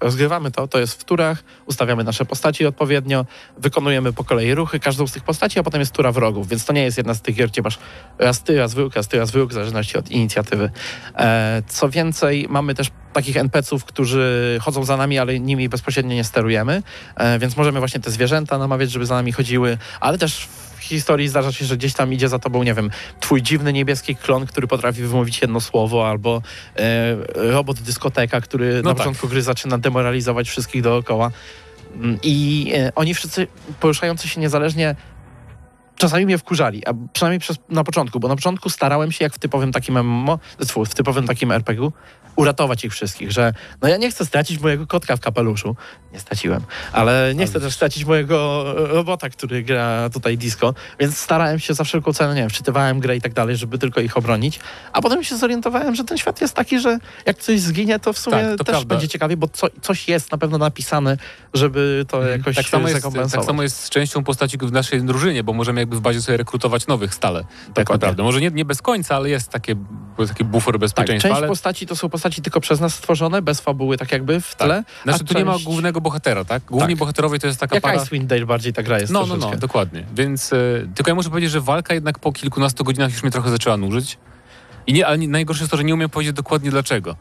rozgrywamy 0.00 0.50
to, 0.50 0.68
to 0.68 0.78
jest 0.80 1.00
w 1.00 1.04
turach, 1.04 1.44
ustawiamy 1.66 2.04
nasze 2.04 2.24
postaci 2.24 2.66
odpowiednio, 2.66 3.26
wykonujemy 3.58 4.12
po 4.12 4.24
kolei 4.24 4.54
ruchy 4.54 4.80
każdą 4.80 5.06
z 5.06 5.12
tych 5.12 5.24
postaci, 5.24 5.58
a 5.58 5.62
potem 5.62 5.80
jest 5.80 5.92
tura 5.92 6.12
wrogów, 6.12 6.48
więc 6.48 6.64
to 6.64 6.72
nie 6.72 6.82
jest 6.82 6.96
jedna 6.98 7.14
z 7.14 7.22
tych 7.22 7.34
gier, 7.36 7.50
gdzie 7.50 7.62
masz 7.62 7.78
raz 8.18 8.42
ty, 8.42 8.58
raz 8.58 8.74
wróg, 8.74 8.94
raz 8.94 9.08
ty, 9.08 9.18
raz 9.18 9.30
wróg, 9.30 9.50
w 9.50 9.54
zależności 9.54 9.98
od 9.98 10.10
inicjatywy. 10.10 10.70
E, 11.18 11.62
Co 11.66 11.88
więcej, 11.88 12.46
mamy 12.48 12.74
też 12.74 12.90
takich 13.12 13.36
NPC-ów, 13.36 13.84
którzy 13.84 14.58
chodzą 14.62 14.84
za 14.84 14.96
nami, 14.96 15.18
ale 15.18 15.40
nimi 15.40 15.68
bezpośrednio 15.68 16.14
nie 16.14 16.24
sterujemy, 16.24 16.82
e, 17.16 17.38
więc 17.38 17.56
możemy 17.56 17.78
właśnie 17.78 18.00
te 18.00 18.10
zwierzęta 18.10 18.58
namawiać, 18.58 18.90
żeby 18.90 19.06
za 19.06 19.14
nami 19.14 19.32
chodziły, 19.32 19.78
ale 20.00 20.18
też 20.18 20.48
historii 20.84 21.28
zdarza 21.28 21.52
się, 21.52 21.64
że 21.64 21.76
gdzieś 21.76 21.92
tam 21.94 22.12
idzie 22.12 22.28
za 22.28 22.38
tobą, 22.38 22.62
nie 22.62 22.74
wiem, 22.74 22.90
twój 23.20 23.42
dziwny 23.42 23.72
niebieski 23.72 24.16
klon, 24.16 24.46
który 24.46 24.66
potrafi 24.66 25.02
wymówić 25.02 25.42
jedno 25.42 25.60
słowo, 25.60 26.08
albo 26.08 26.42
e, 26.76 27.16
robot 27.34 27.80
dyskoteka, 27.80 28.40
który 28.40 28.74
No 28.74 28.82
na 28.82 28.90
tak. 28.90 28.96
początku 28.96 29.28
gry 29.28 29.42
zaczyna 29.42 29.78
demoralizować 29.78 30.48
wszystkich 30.48 30.82
dookoła. 30.82 31.30
Mm, 31.94 32.18
I 32.22 32.70
e, 32.76 32.92
oni 32.94 33.14
wszyscy 33.14 33.46
poruszający 33.80 34.28
się 34.28 34.40
niezależnie 34.40 34.96
czasami 35.96 36.26
mnie 36.26 36.38
wkurzali, 36.38 36.86
a 36.86 36.92
przynajmniej 37.12 37.40
przez, 37.40 37.56
na 37.68 37.84
początku, 37.84 38.20
bo 38.20 38.28
na 38.28 38.36
początku 38.36 38.70
starałem 38.70 39.12
się, 39.12 39.24
jak 39.24 39.34
w 39.34 39.38
typowym 39.38 39.72
takim 39.72 39.98
MMO, 39.98 40.38
w 40.86 40.94
typowym 40.94 41.26
takim 41.26 41.52
RPG-u, 41.52 41.92
uratować 42.36 42.84
ich 42.84 42.92
wszystkich, 42.92 43.32
że 43.32 43.54
no 43.82 43.88
ja 43.88 43.96
nie 43.96 44.10
chcę 44.10 44.26
stracić 44.26 44.60
mojego 44.60 44.86
kotka 44.86 45.16
w 45.16 45.20
kapeluszu. 45.20 45.76
Nie 46.12 46.20
straciłem, 46.20 46.60
ale 46.92 47.32
nie 47.34 47.46
chcę 47.46 47.60
też 47.60 47.74
stracić 47.74 48.04
mojego 48.04 48.64
e, 48.78 48.86
robota, 48.86 49.30
który 49.30 49.62
gra 49.62 50.10
tutaj 50.10 50.38
disco, 50.38 50.74
więc 51.00 51.18
starałem 51.18 51.58
się 51.58 51.74
za 51.74 51.84
wszelką 51.84 52.12
cenę, 52.12 52.34
nie 52.34 52.40
wiem, 52.40 52.50
wczytywałem 52.50 53.00
grę 53.00 53.16
i 53.16 53.20
tak 53.20 53.32
dalej, 53.32 53.56
żeby 53.56 53.78
tylko 53.78 54.00
ich 54.00 54.16
obronić, 54.16 54.60
a 54.92 55.02
potem 55.02 55.24
się 55.24 55.36
zorientowałem, 55.36 55.94
że 55.94 56.04
ten 56.04 56.18
świat 56.18 56.40
jest 56.40 56.54
taki, 56.54 56.80
że 56.80 56.98
jak 57.26 57.38
coś 57.38 57.60
zginie, 57.60 57.98
to 57.98 58.12
w 58.12 58.18
sumie 58.18 58.36
Tak, 58.36 58.58
to 58.58 58.64
też 58.64 58.72
prawda. 58.72 58.94
będzie 58.94 59.08
ciekawie, 59.08 59.36
bo 59.36 59.48
co, 59.48 59.66
coś 59.82 60.08
jest 60.08 60.32
na 60.32 60.38
pewno 60.38 60.58
napisane, 60.58 61.16
żeby 61.54 62.04
to 62.08 62.22
jakoś 62.22 62.56
tak, 62.56 62.66
samo 62.66 62.88
jest, 62.88 63.06
tak 63.32 63.44
samo 63.44 63.62
jest 63.62 63.80
z 63.84 63.90
częścią 63.90 64.24
postaci 64.24 64.58
w 64.58 64.72
naszej 64.72 65.02
drużynie, 65.02 65.44
bo 65.44 65.52
możemy 65.52 65.80
jakby 65.80 65.96
w 65.96 66.00
bazie 66.00 66.22
sobie 66.22 66.38
rekrutować 66.38 66.86
nowych 66.86 67.14
stale. 67.14 67.40
Tak 67.40 67.68
Dokładnie. 67.68 67.94
naprawdę. 67.94 68.22
Może 68.22 68.40
nie, 68.40 68.50
nie 68.50 68.64
bez 68.64 68.82
końca, 68.82 69.16
ale 69.16 69.30
jest 69.30 69.50
takie, 69.50 69.74
taki 70.28 70.44
bufor 70.44 70.74
Tak, 70.74 70.80
bezpieczeństwa. 70.80 71.28
część 71.28 71.38
ale... 71.38 71.48
postaci 71.48 71.86
to 71.86 71.96
są 71.96 72.08
postaci 72.08 72.23
tylko 72.30 72.60
przez 72.60 72.80
nas 72.80 72.94
stworzone, 72.94 73.42
bez 73.42 73.60
fabuły 73.60 73.98
tak 73.98 74.12
jakby 74.12 74.40
w 74.40 74.54
tle. 74.54 74.84
Znaczy 75.04 75.24
a 75.24 75.32
tu 75.32 75.38
nie 75.38 75.44
ma 75.44 75.52
część- 75.52 75.64
głównego 75.64 76.00
bohatera, 76.00 76.44
tak? 76.44 76.62
Główni 76.64 76.88
Tak. 76.88 76.98
bohaterowie 76.98 77.38
to 77.38 77.46
jest 77.46 77.60
taka 77.60 77.76
Jak 77.76 77.82
para... 77.82 77.94
Icewind 78.02 78.26
Dale 78.26 78.46
bardziej 78.46 78.72
ta 78.72 78.82
gra 78.82 78.98
jest 79.00 79.12
No, 79.12 79.20
no, 79.20 79.26
no, 79.26 79.34
troszeczkę. 79.34 79.58
dokładnie. 79.60 80.04
Więc 80.16 80.52
e, 80.52 80.56
tylko 80.94 81.10
ja 81.10 81.14
muszę 81.14 81.30
powiedzieć, 81.30 81.50
że 81.50 81.60
walka 81.60 81.94
jednak 81.94 82.18
po 82.18 82.32
kilkunastu 82.32 82.84
godzinach 82.84 83.12
już 83.12 83.22
mnie 83.22 83.32
trochę 83.32 83.50
zaczęła 83.50 83.76
nużyć. 83.76 84.18
I 84.86 84.92
nie, 84.92 85.06
ale 85.06 85.18
najgorsze 85.18 85.62
jest 85.62 85.70
to, 85.70 85.76
że 85.76 85.84
nie 85.84 85.94
umiem 85.94 86.10
powiedzieć 86.10 86.36
dokładnie 86.36 86.70
dlaczego. 86.70 87.16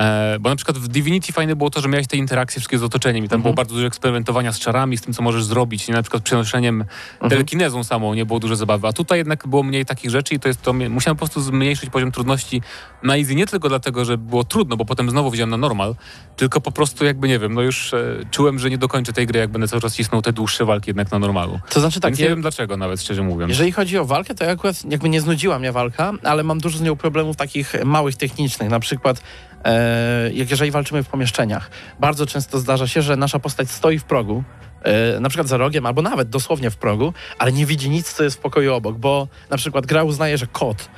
E, 0.00 0.38
bo 0.40 0.48
na 0.50 0.56
przykład 0.56 0.78
w 0.78 0.88
Divinity 0.88 1.32
fajne 1.32 1.56
było 1.56 1.70
to, 1.70 1.80
że 1.80 1.88
miałeś 1.88 2.06
te 2.06 2.16
interakcje 2.16 2.60
wszystkie 2.60 2.78
z 2.78 2.82
otoczeniem 2.82 3.24
i 3.24 3.28
tam 3.28 3.36
Mhm. 3.36 3.42
było 3.42 3.54
bardzo 3.54 3.74
dużo 3.74 3.86
eksperymentowania 3.86 4.52
z 4.52 4.58
czarami, 4.58 4.96
z 4.96 5.00
tym, 5.02 5.14
co 5.14 5.22
możesz 5.22 5.44
zrobić, 5.44 5.88
nie? 5.88 5.94
na 5.94 6.02
przykład 6.02 6.22
przenoszeniem 6.22 6.80
Mhm. 7.12 7.30
telekinezą 7.30 7.84
samą, 7.84 8.14
nie 8.14 8.26
było 8.26 8.40
dużo 8.40 8.56
zabawy. 8.56 8.88
A 8.88 8.92
tutaj 8.92 9.18
jednak 9.18 9.46
było 9.48 9.62
mniej 9.62 9.84
takich 9.86 10.10
rzeczy 10.10 10.34
i 10.34 10.40
to 10.40 10.48
jest 10.48 10.62
to, 10.62 10.72
musiałem 10.72 11.16
po 11.16 11.18
prostu 11.18 11.40
zmniejszyć 11.40 11.90
poziom 11.90 12.12
trudności 12.12 12.62
na 13.02 13.16
easy, 13.16 13.34
nie 13.34 13.46
tylko 13.46 13.68
dlatego, 13.68 14.04
że 14.04 14.18
było 14.18 14.44
trudno, 14.44 14.76
bo 14.76 14.84
potem 14.84 15.10
znowu 15.10 15.30
wziąłem 15.30 15.50
na 15.50 15.56
normal, 15.56 15.94
tylko 16.36 16.60
po 16.60 16.72
prostu 16.72 17.04
jakby, 17.04 17.28
nie 17.28 17.38
wiem, 17.38 17.54
no 17.54 17.62
już 17.62 17.94
e, 17.94 18.04
czułem, 18.30 18.58
że 18.58 18.70
nie 18.70 18.78
dokończę 18.78 19.12
tej 19.12 19.26
gry, 19.26 19.38
jak 19.40 19.50
będę 19.50 19.68
cały 19.68 19.82
czas 19.82 19.94
cisnął 19.96 20.22
te 20.22 20.32
dłuższe 20.32 20.64
walki 20.64 20.90
jednak 20.90 21.10
na 21.12 21.18
normalu. 21.18 21.60
To 21.70 21.80
znaczy 21.80 22.00
tak, 22.00 22.10
Więc 22.10 22.20
nie 22.20 22.28
wiem 22.28 22.40
dlaczego 22.42 22.76
nawet, 22.76 23.00
szczerze 23.02 23.22
mówiąc. 23.22 23.48
jeżeli 23.50 23.72
chodzi 23.72 23.98
o 23.98 24.04
walkę, 24.04 24.34
to 24.34 24.44
ja 24.44 24.50
akurat 24.50 24.84
jakby 24.90 25.08
nie 25.08 25.20
znudziła 25.20 25.58
mnie 25.58 25.72
walka, 25.72 26.12
ale 26.24 26.42
mam 26.42 26.58
dużo 26.58 26.78
z 26.78 26.82
nią 26.82 26.96
problemów 26.96 27.36
takich 27.36 27.74
małych, 27.84 28.16
technicznych. 28.16 28.70
Na 28.70 28.80
przykład 28.80 29.22
jeżeli 30.32 30.70
walczymy 30.70 31.02
w 31.02 31.08
pomieszczeniach, 31.08 31.70
bardzo 32.00 32.26
często 32.26 32.58
zdarza 32.58 32.88
się, 32.88 33.02
że 33.02 33.16
nasza 33.16 33.38
postać 33.38 33.70
stoi 33.70 33.98
w 33.98 34.04
progu, 34.04 34.44
e, 34.82 35.20
na 35.20 35.28
przykład 35.28 35.48
za 35.48 35.56
rogiem, 35.56 35.86
albo 35.86 36.02
nawet 36.02 36.28
dosłownie 36.28 36.70
w 36.70 36.76
progu, 36.76 37.12
ale 37.38 37.52
nie 37.52 37.66
widzi 37.66 37.90
nic, 37.90 38.12
co 38.12 38.24
jest 38.24 38.36
w 38.36 38.40
pokoju 38.40 38.74
obok, 38.74 38.98
bo 38.98 39.28
na 39.50 39.56
przykład 39.56 39.86
gra 39.86 40.04
uznaje, 40.04 40.38
że 40.38 40.46
kot, 40.46 40.88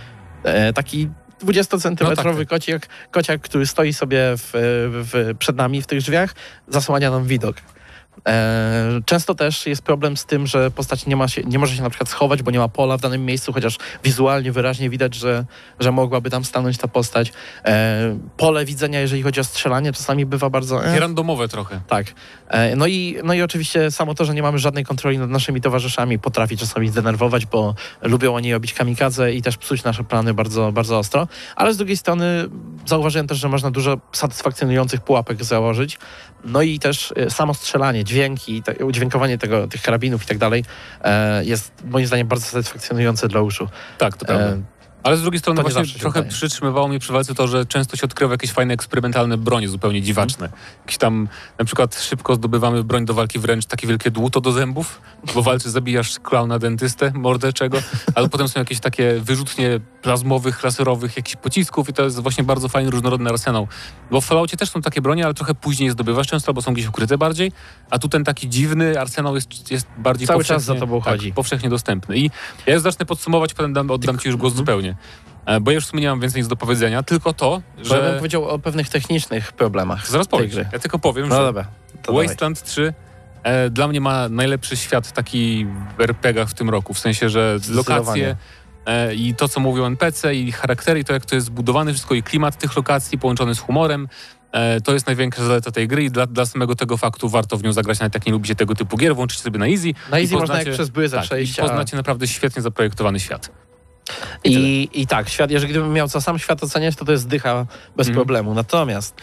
e, 0.44 0.72
taki 0.72 1.08
20-centymetrowy 1.44 2.32
No 2.32 2.38
tak. 2.38 2.48
kociak, 2.48 2.88
kociak, 3.10 3.40
który 3.40 3.66
stoi 3.66 3.92
sobie 3.92 4.18
w, 4.36 4.50
w, 4.52 5.38
przed 5.38 5.56
nami 5.56 5.82
w 5.82 5.86
tych 5.86 5.98
drzwiach, 5.98 6.34
zasłania 6.68 7.10
nam 7.10 7.24
widok. 7.24 7.56
E, 8.28 9.00
często 9.06 9.34
też 9.34 9.66
jest 9.66 9.82
problem 9.82 10.16
z 10.16 10.24
tym, 10.24 10.46
że 10.46 10.70
postać 10.70 11.06
nie, 11.06 11.16
ma 11.16 11.28
się, 11.28 11.42
nie 11.44 11.58
może 11.58 11.76
się 11.76 11.82
na 11.82 11.90
przykład 11.90 12.08
schować, 12.08 12.42
bo 12.42 12.50
nie 12.50 12.58
ma 12.58 12.68
pola 12.68 12.96
w 12.96 13.00
danym 13.00 13.24
miejscu, 13.24 13.52
chociaż 13.52 13.78
wizualnie 14.04 14.52
wyraźnie 14.52 14.90
widać, 14.90 15.14
że, 15.14 15.44
że 15.80 15.92
mogłaby 15.92 16.30
tam 16.30 16.44
stanąć 16.44 16.78
ta 16.78 16.88
postać. 16.88 17.32
E, 17.64 18.18
pole 18.36 18.64
widzenia, 18.64 19.00
jeżeli 19.00 19.22
chodzi 19.22 19.40
o 19.40 19.44
strzelanie, 19.44 19.92
czasami 19.92 20.26
bywa 20.26 20.50
bardzo... 20.50 20.84
E, 20.86 21.00
randomowe 21.00 21.48
trochę. 21.48 21.80
tak. 21.88 22.06
E, 22.48 22.76
No 22.76 22.86
i, 22.86 23.18
no 23.24 23.34
i 23.34 23.42
oczywiście 23.42 23.90
samo 23.90 24.14
to, 24.14 24.24
że 24.24 24.34
nie 24.34 24.42
mamy 24.42 24.58
żadnej 24.58 24.84
kontroli 24.84 25.18
nad 25.18 25.30
naszymi 25.30 25.60
towarzyszami 25.60 26.18
potrafi 26.18 26.56
czasami 26.56 26.88
zdenerwować, 26.88 27.46
bo 27.46 27.74
lubią 28.02 28.34
oni 28.34 28.52
robić 28.52 28.74
kamikadze 28.74 29.32
i 29.32 29.42
też 29.42 29.56
psuć 29.56 29.84
nasze 29.84 30.04
plany 30.04 30.34
bardzo, 30.34 30.72
bardzo 30.72 30.98
ostro. 30.98 31.28
Ale 31.56 31.74
z 31.74 31.76
drugiej 31.76 31.96
strony 31.96 32.44
zauważyłem 32.86 33.26
też, 33.26 33.38
że 33.38 33.48
można 33.48 33.70
dużo 33.70 33.96
satysfakcjonujących 34.12 35.00
pułapek 35.00 35.44
założyć. 35.44 35.98
No 36.44 36.62
i 36.62 36.78
też 36.78 37.14
e, 37.16 37.30
samo 37.30 37.54
strzelanie, 37.54 38.04
dźwięki, 38.04 38.62
te, 38.62 38.84
udźwiękowanie 38.84 39.38
tego, 39.38 39.68
tych 39.68 39.82
karabinów 39.82 40.22
i 40.22 40.26
tak 40.26 40.38
dalej 40.38 40.64
e, 41.04 41.44
jest 41.44 41.72
moim 41.84 42.06
zdaniem 42.06 42.26
bardzo 42.26 42.46
satysfakcjonujące 42.46 43.28
dla 43.28 43.40
uszu. 43.40 43.68
Tak, 43.98 44.16
to 44.16 44.26
prawda. 44.26 44.56
Ale 45.02 45.16
z 45.16 45.22
drugiej 45.22 45.38
strony 45.38 45.62
to 45.62 45.68
nie 45.68 45.74
właśnie 45.74 46.00
trochę 46.00 46.20
udaje. 46.20 46.32
przytrzymywało 46.32 46.88
mnie 46.88 46.98
przy 46.98 47.12
walce 47.12 47.34
to, 47.34 47.48
że 47.48 47.66
często 47.66 47.96
się 47.96 48.04
odkrywa 48.04 48.32
jakieś 48.34 48.52
fajne 48.52 48.74
eksperymentalne 48.74 49.38
bronie 49.38 49.68
zupełnie 49.68 50.02
dziwaczne. 50.02 50.48
Jakieś 50.80 50.98
tam 50.98 51.28
na 51.58 51.64
przykład 51.64 52.00
szybko 52.00 52.34
zdobywamy 52.34 52.84
broń 52.84 53.04
do 53.04 53.14
walki 53.14 53.38
wręcz 53.38 53.66
takie 53.66 53.86
wielkie 53.86 54.10
dłuto 54.10 54.40
do 54.40 54.52
zębów, 54.52 55.00
bo 55.34 55.42
walczysz, 55.42 55.70
zabijasz 55.70 56.18
klauna 56.18 56.58
dentystę, 56.58 57.12
mordę 57.14 57.52
czego, 57.52 57.78
ale 58.14 58.28
potem 58.28 58.48
są 58.48 58.60
jakieś 58.60 58.80
takie 58.80 59.20
wyrzutnie 59.20 59.80
plazmowych, 60.02 60.62
laserowych, 60.62 61.16
jakichś 61.16 61.36
pocisków 61.36 61.88
i 61.88 61.92
to 61.92 62.02
jest 62.02 62.20
właśnie 62.20 62.44
bardzo 62.44 62.68
fajny, 62.68 62.90
różnorodny 62.90 63.30
arsenał. 63.30 63.68
Bo 64.10 64.20
w 64.20 64.24
Falloutie 64.24 64.56
też 64.56 64.70
są 64.70 64.82
takie 64.82 65.00
bronie, 65.02 65.24
ale 65.24 65.34
trochę 65.34 65.54
później 65.54 65.86
je 65.86 65.92
zdobywasz 65.92 66.26
często, 66.26 66.48
albo 66.48 66.62
są 66.62 66.74
gdzieś 66.74 66.86
ukryte 66.88 67.18
bardziej, 67.18 67.52
a 67.90 67.98
tu 67.98 68.08
ten 68.08 68.24
taki 68.24 68.48
dziwny 68.48 69.00
arsenał 69.00 69.34
jest, 69.34 69.70
jest 69.70 69.86
bardziej 69.98 70.26
Cały 70.26 70.38
powszechnie, 70.38 70.56
czas 70.56 70.64
za 70.64 70.74
tobą 70.74 71.00
tak, 71.02 71.12
chodzi. 71.12 71.32
powszechnie 71.32 71.68
dostępny. 71.68 72.16
I 72.16 72.30
ja 72.66 72.74
już 72.74 72.82
zacznę 72.82 73.06
podsumować, 73.06 73.54
potem 73.54 73.72
dam, 73.72 73.90
oddam 73.90 74.18
ci 74.18 74.28
już 74.28 74.36
głos 74.36 74.54
zupełnie. 74.54 74.91
E, 75.46 75.60
Bo 75.60 75.70
ja 75.70 75.74
już 75.74 75.84
w 75.84 75.88
sumie 75.88 76.02
nie 76.02 76.08
mam 76.08 76.20
więcej 76.20 76.40
nic 76.42 76.48
do 76.48 76.56
powiedzenia, 76.56 77.02
tylko 77.02 77.32
to, 77.32 77.62
Że... 77.82 77.96
Ja 77.96 78.02
bym 78.02 78.16
powiedział 78.16 78.48
o 78.48 78.58
pewnych 78.58 78.88
technicznych 78.88 79.52
problemach 79.52 80.08
Zaraz 80.08 80.26
gry. 80.28 80.68
Ja 80.72 80.78
tylko 80.78 80.98
powiem, 80.98 81.28
No 81.28 81.36
że 81.36 81.42
dobra. 81.42 81.66
To 82.02 82.12
dawaj. 82.12 82.26
Wasteland 82.26 82.62
3 82.62 82.94
e, 83.42 83.70
dla 83.70 83.88
mnie 83.88 84.00
ma 84.00 84.28
najlepszy 84.28 84.76
świat 84.76 85.12
taki 85.12 85.66
w 85.98 86.00
RPGach 86.00 86.48
w 86.48 86.54
tym 86.54 86.70
roku. 86.70 86.94
W 86.94 86.98
sensie, 86.98 87.28
że 87.28 87.58
lokacje 87.68 88.36
e, 88.86 89.14
i 89.14 89.34
to, 89.34 89.48
co 89.48 89.60
mówią 89.60 89.84
NPC 89.86 90.34
i 90.34 90.52
charaktery, 90.52 91.00
i 91.00 91.04
to 91.04 91.12
jak 91.12 91.26
to 91.26 91.34
jest 91.34 91.46
zbudowane 91.46 91.92
wszystko 91.92 92.14
i 92.14 92.22
klimat 92.22 92.56
tych 92.56 92.76
lokacji 92.76 93.18
połączony 93.18 93.54
z 93.54 93.58
humorem. 93.58 94.08
E, 94.52 94.80
to 94.80 94.92
jest 94.92 95.06
największa 95.06 95.44
zaleta 95.44 95.70
tej 95.70 95.88
gry 95.88 96.04
i 96.04 96.10
dla, 96.10 96.26
dla 96.26 96.46
samego 96.46 96.74
tego 96.74 96.96
faktu 96.96 97.28
warto 97.28 97.56
w 97.56 97.62
nią 97.62 97.72
zagrać, 97.72 98.00
nawet 98.00 98.14
jak 98.14 98.26
nie 98.26 98.32
lubicie 98.32 98.54
tego 98.54 98.74
typu 98.74 98.96
gier, 98.96 99.14
włączycie 99.14 99.42
sobie 99.42 99.58
na 99.58 99.66
easy. 99.66 99.92
Na 100.10 100.18
easy 100.20 100.32
można 100.32 100.46
poznacie- 100.46 100.68
jak 100.70 100.74
przez 100.74 100.90
błyzę 100.90 101.16
tak, 101.16 101.26
przejść, 101.26 101.58
i 101.58 101.60
a- 101.60 101.64
poznacie 101.64 101.96
naprawdę 101.96 102.26
świetnie 102.26 102.62
zaprojektowany 102.62 103.20
świat. 103.20 103.50
I, 104.44 104.88
I 104.92 105.06
tak, 105.06 105.28
świat, 105.28 105.50
jeżeli 105.50 105.70
gdybym 105.72 105.92
miał 105.92 106.08
co 106.08 106.20
sam 106.20 106.38
świat 106.38 106.62
oceniać, 106.64 106.96
to 106.96 107.04
to 107.04 107.12
jest 107.12 107.28
dycha 107.28 107.66
bez 107.96 108.06
Mhm. 108.08 108.14
problemu. 108.14 108.54
Natomiast 108.54 109.14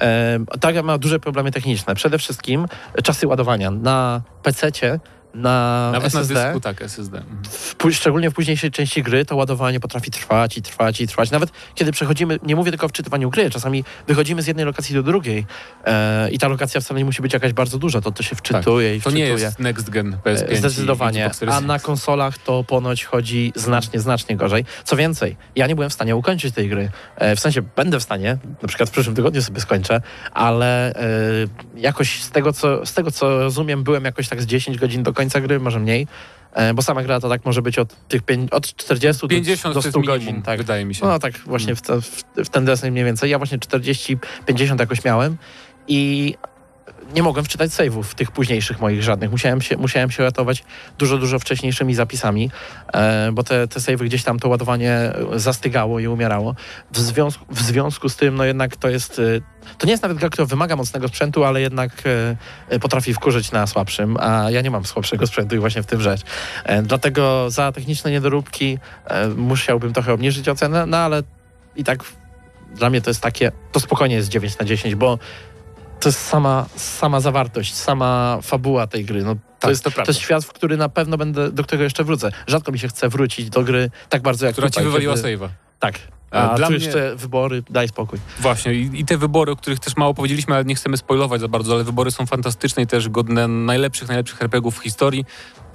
e, 0.00 0.38
ta 0.60 0.72
gra 0.72 0.82
ma 0.82 0.98
duże 0.98 1.20
problemy 1.20 1.50
techniczne. 1.50 1.94
Przede 1.94 2.18
wszystkim 2.18 2.66
czasy 3.04 3.26
ładowania. 3.26 3.70
Na 3.70 4.20
PC-cie 4.42 5.00
na 5.34 5.90
Nawet 5.92 6.06
SSD, 6.14 6.34
na 6.34 6.44
dysku, 6.44 6.60
tak, 6.60 6.82
SSD. 6.82 7.22
w, 7.50 7.76
pó- 7.76 7.92
szczególnie 7.94 8.30
w 8.30 8.34
późniejszej 8.34 8.70
części 8.70 9.02
gry, 9.02 9.24
to 9.24 9.36
ładowanie 9.36 9.80
potrafi 9.80 10.10
trwać 10.10 10.58
i 10.58 10.62
trwać 10.62 11.00
i 11.00 11.06
trwać. 11.08 11.30
Nawet 11.30 11.50
kiedy 11.74 11.92
przechodzimy, 11.92 12.38
nie 12.42 12.56
mówię 12.56 12.70
tylko 12.70 12.86
o 12.86 12.88
wczytywaniu 12.88 13.30
gry, 13.30 13.50
czasami 13.50 13.84
wychodzimy 14.06 14.42
z 14.42 14.46
jednej 14.46 14.66
lokacji 14.66 14.94
do 14.94 15.02
drugiej 15.02 15.46
e, 15.84 16.30
i 16.30 16.38
ta 16.38 16.48
lokacja 16.48 16.80
wcale 16.80 16.98
nie 17.00 17.04
musi 17.04 17.22
być 17.22 17.32
jakaś 17.32 17.52
bardzo 17.52 17.78
duża, 17.78 18.00
to 18.00 18.12
to 18.12 18.22
się 18.22 18.36
wczytuje 18.36 18.96
i 18.96 19.00
To 19.00 19.10
nie 19.10 19.24
wczytuje. 19.26 19.44
jest 19.44 19.58
next 19.58 19.90
gen 19.90 20.16
PS5. 20.24 20.44
E, 20.52 20.56
Zdecydowanie. 20.56 21.30
A 21.52 21.60
na 21.60 21.78
konsolach 21.78 22.38
to 22.38 22.64
ponoć 22.64 23.04
chodzi 23.04 23.52
znacznie, 23.56 24.00
znacznie 24.00 24.36
gorzej. 24.36 24.64
Co 24.84 24.96
więcej, 24.96 25.36
ja 25.56 25.66
nie 25.66 25.74
byłem 25.74 25.90
w 25.90 25.94
stanie 25.94 26.16
ukończyć 26.16 26.54
tej 26.54 26.68
gry. 26.68 26.90
E, 27.16 27.36
W 27.36 27.40
sensie 27.40 27.62
będę 27.62 28.00
w 28.00 28.02
stanie, 28.02 28.38
na 28.62 28.68
przykład 28.68 28.88
w 28.88 28.92
przyszłym 28.92 29.16
tygodniu 29.16 29.42
sobie 29.42 29.60
skończę, 29.60 30.00
ale 30.32 30.94
e, 30.94 31.00
jakoś 31.76 32.22
z 32.22 32.30
tego, 32.30 32.52
co, 32.52 32.86
z 32.86 32.94
tego, 32.94 33.10
co 33.10 33.38
rozumiem, 33.38 33.82
byłem 33.84 34.04
jakoś 34.04 34.28
tak 34.28 34.42
z 34.42 34.46
10 34.46 34.78
godzin 34.78 35.02
do 35.02 35.12
końca 35.18 35.40
gry, 35.40 35.60
może 35.60 35.80
mniej. 35.80 36.06
E, 36.52 36.74
Bo 36.74 36.82
sama 36.82 37.02
gra 37.02 37.20
to 37.20 37.28
tak 37.28 37.44
może 37.44 37.62
być 37.62 37.78
od 37.78 38.08
tych 38.08 38.22
pięć, 38.22 38.50
od 38.52 38.74
40 38.76 39.20
do- 39.22 39.28
50 39.28 39.74
do 39.74 39.74
to 39.74 39.80
100 39.80 39.88
jest 39.88 39.96
minimum, 39.96 40.18
godzin. 40.18 40.42
Tak. 40.42 40.58
wydaje 40.58 40.84
mi 40.84 40.94
się. 40.94 41.06
No 41.06 41.18
tak 41.18 41.38
właśnie 41.38 41.74
w, 41.74 41.80
w, 41.82 42.22
w 42.44 42.48
ten 42.48 42.64
deseń 42.64 42.90
mniej 42.90 43.04
więcej. 43.04 43.30
Ja 43.30 43.38
właśnie 43.38 43.58
40-50 43.58 44.80
jakoś 44.80 45.04
miałem 45.04 45.36
i 45.88 46.34
nie 47.14 47.22
mogłem 47.22 47.44
wczytać 47.44 47.70
save'ów 47.70 48.14
tych 48.14 48.30
późniejszych 48.30 48.80
moich 48.80 49.02
żadnych. 49.02 49.30
Musiałem 49.30 49.60
się, 49.60 49.76
musiałem 49.76 50.10
się 50.10 50.22
ratować 50.22 50.64
dużo, 50.98 51.18
dużo 51.18 51.38
wcześniejszymi 51.38 51.94
zapisami, 51.94 52.50
e, 52.92 53.32
bo 53.32 53.42
te, 53.42 53.68
te 53.68 53.80
save'y 53.80 54.04
gdzieś 54.04 54.24
tam 54.24 54.38
to 54.38 54.48
ładowanie 54.48 55.12
zastygało 55.34 56.00
i 56.00 56.06
umierało. 56.06 56.54
W 56.92 56.98
związku, 56.98 57.44
w 57.50 57.62
związku 57.62 58.08
z 58.08 58.16
tym, 58.16 58.34
no 58.34 58.44
jednak 58.44 58.76
to 58.76 58.88
jest... 58.88 59.18
e, 59.18 59.22
To 59.78 59.86
nie 59.86 59.90
jest 59.90 60.02
nawet 60.02 60.18
gra, 60.18 60.28
która 60.28 60.46
wymaga 60.46 60.76
mocnego 60.76 61.08
sprzętu, 61.08 61.44
ale 61.44 61.60
jednak 61.60 61.92
e, 62.06 62.36
e, 62.68 62.78
potrafi 62.78 63.14
wkurzyć 63.14 63.52
na 63.52 63.66
słabszym, 63.66 64.16
a 64.20 64.50
ja 64.50 64.60
nie 64.60 64.70
mam 64.70 64.84
słabszego 64.84 65.26
sprzętu 65.26 65.56
i 65.56 65.58
właśnie 65.58 65.82
w 65.82 65.86
tym 65.86 66.00
rzecz. 66.00 66.20
E, 66.64 66.82
dlatego 66.82 67.50
za 67.50 67.72
techniczne 67.72 68.10
niedoróbki 68.10 68.78
e, 69.06 69.28
musiałbym 69.28 69.92
trochę 69.92 70.12
obniżyć 70.12 70.48
ocenę, 70.48 70.86
no 70.86 70.96
ale 70.96 71.22
i 71.76 71.84
tak 71.84 72.04
dla 72.74 72.90
mnie 72.90 73.00
to 73.00 73.10
jest 73.10 73.20
takie, 73.20 73.52
to 73.72 73.80
spokojnie 73.80 74.14
jest 74.16 74.28
9 74.28 74.58
na 74.58 74.64
10, 74.66 74.94
bo 74.94 75.18
to 76.00 76.08
jest 76.08 76.26
sama, 76.26 76.66
sama 76.76 77.20
zawartość, 77.20 77.74
sama 77.74 78.38
fabuła 78.42 78.86
tej 78.86 79.04
gry. 79.04 79.24
No, 79.24 79.34
to, 79.34 79.40
Tak, 79.58 79.70
jest, 79.70 79.84
to 79.84 79.90
to, 79.90 79.94
prawda. 79.94 80.10
jest 80.10 80.20
świat, 80.20 80.44
w 80.44 80.52
który 80.52 80.76
na 80.76 80.88
pewno 80.88 81.16
będę, 81.16 81.52
do 81.52 81.64
którego 81.64 81.84
jeszcze 81.84 82.04
wrócę. 82.04 82.30
Rzadko 82.46 82.72
mi 82.72 82.78
się 82.78 82.88
chce 82.88 83.08
wrócić 83.08 83.50
do 83.50 83.62
gry 83.64 83.90
tak 84.08 84.22
bardzo 84.22 84.46
jak 84.46 84.52
Która 84.54 84.68
ci 84.68 84.72
tutaj. 84.72 84.84
wywaliła 84.84 85.14
kiedy- 85.14 85.36
save'a. 85.38 85.48
Tak. 85.78 85.98
A 86.30 86.54
dla 86.56 86.68
mnie- 86.70 86.76
jeszcze 86.78 87.16
wybory, 87.16 87.62
daj 87.70 87.88
spokój. 87.88 88.18
Właśnie 88.40 88.74
I, 88.74 89.00
i 89.00 89.04
te 89.04 89.18
wybory, 89.18 89.52
o 89.52 89.56
których 89.56 89.78
też 89.80 89.96
mało 89.96 90.14
powiedzieliśmy, 90.14 90.54
ale 90.54 90.64
nie 90.64 90.74
chcemy 90.74 90.96
spoilować 90.96 91.40
za 91.40 91.48
bardzo, 91.48 91.74
ale 91.74 91.84
wybory 91.84 92.10
są 92.10 92.26
fantastyczne 92.26 92.82
i 92.82 92.86
też 92.86 93.08
godne 93.08 93.48
najlepszych, 93.48 94.08
najlepszych 94.08 94.42
RPGów 94.42 94.78
w 94.78 94.82
historii. 94.82 95.24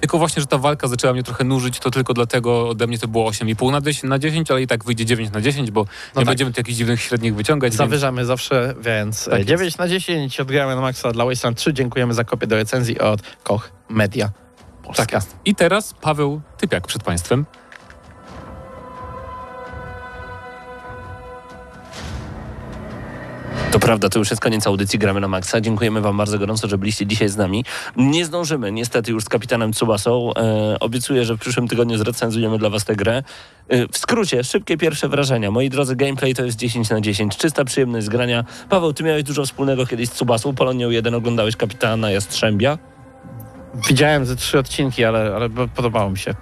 Tylko 0.00 0.18
właśnie, 0.18 0.40
że 0.40 0.46
ta 0.46 0.58
walka 0.58 0.88
zaczęła 0.88 1.12
mnie 1.12 1.22
trochę 1.22 1.44
nużyć, 1.44 1.78
to 1.78 1.90
tylko 1.90 2.14
dlatego 2.14 2.68
ode 2.68 2.86
mnie 2.86 2.98
to 2.98 3.08
było 3.08 3.30
8,5 3.30 3.72
na 3.72 3.80
10, 3.80 4.02
na 4.10 4.18
10, 4.18 4.50
ale 4.50 4.62
i 4.62 4.66
tak 4.66 4.84
wyjdzie 4.84 5.04
9 5.06 5.32
na 5.32 5.40
10, 5.40 5.70
bo 5.70 5.80
nie 5.80 5.86
tak. 6.14 6.24
będziemy 6.24 6.52
tu 6.52 6.60
jakichś 6.60 6.78
dziwnych 6.78 7.00
średnich 7.02 7.34
wyciągać. 7.34 7.70
więc- 7.70 7.78
Zawyżamy 7.78 8.24
zawsze, 8.24 8.74
więc 8.80 9.24
Tak 9.24 9.34
e, 9.34 9.36
jest. 9.38 9.48
9 9.48 9.78
na 9.78 9.88
10 9.88 10.40
odgramy 10.40 10.74
na 10.74 10.80
maksa 10.80 11.12
dla 11.12 11.24
Wasteland 11.24 11.58
3. 11.58 11.72
Dziękujemy 11.72 12.14
za 12.14 12.24
kopię 12.24 12.46
do 12.46 12.56
recenzji 12.56 12.98
od 12.98 13.22
Koch 13.42 13.70
Media. 13.88 14.30
Polska. 14.82 15.06
Tak. 15.06 15.22
I 15.44 15.54
teraz 15.54 15.94
Paweł 16.00 16.40
Typiak 16.58 16.86
przed 16.86 17.02
Państwem. 17.02 17.46
To 23.74 23.80
prawda, 23.80 24.08
to 24.08 24.18
już 24.18 24.30
jest 24.30 24.42
koniec 24.42 24.66
audycji 24.66 24.98
Gramy 24.98 25.20
na 25.20 25.28
Maxa. 25.28 25.60
Dziękujemy 25.60 26.00
Wam 26.00 26.16
bardzo 26.16 26.38
gorąco, 26.38 26.68
że 26.68 26.78
byliście 26.78 27.06
dzisiaj 27.06 27.28
z 27.28 27.36
nami. 27.36 27.64
Nie 27.96 28.24
zdążymy 28.24 28.72
niestety 28.72 29.12
już 29.12 29.24
z 29.24 29.28
kapitanem 29.28 29.72
Tsubasą. 29.72 30.34
E, 30.36 30.76
obiecuję, 30.80 31.24
że 31.24 31.34
w 31.34 31.38
przyszłym 31.38 31.68
tygodniu 31.68 31.98
zrecenzujemy 31.98 32.58
dla 32.58 32.70
Was 32.70 32.84
tę 32.84 32.96
grę. 32.96 33.22
E, 33.68 33.88
w 33.88 33.98
skrócie, 33.98 34.44
szybkie 34.44 34.76
pierwsze 34.76 35.08
wrażenia. 35.08 35.50
Moi 35.50 35.70
drodzy, 35.70 35.96
gameplay 35.96 36.34
to 36.34 36.44
jest 36.44 36.58
10 36.58 36.90
na 36.90 37.00
10. 37.00 37.36
Czysta 37.36 37.64
przyjemność 37.64 38.06
z 38.06 38.08
grania. 38.08 38.44
Paweł, 38.68 38.92
Ty 38.92 39.04
miałeś 39.04 39.22
dużo 39.22 39.44
wspólnego 39.44 39.86
kiedyś 39.86 40.08
z 40.08 40.12
Tsubasą. 40.12 40.54
Polonią 40.54 40.90
1 40.90 41.14
oglądałeś 41.14 41.56
kapitana 41.56 42.10
Jastrzębia. 42.10 42.93
Widziałem 43.88 44.26
ze 44.26 44.36
trzy 44.36 44.58
odcinki, 44.58 45.04
ale, 45.04 45.32
ale 45.36 45.50
podobało 45.50 46.10
mi 46.10 46.18
się. 46.18 46.34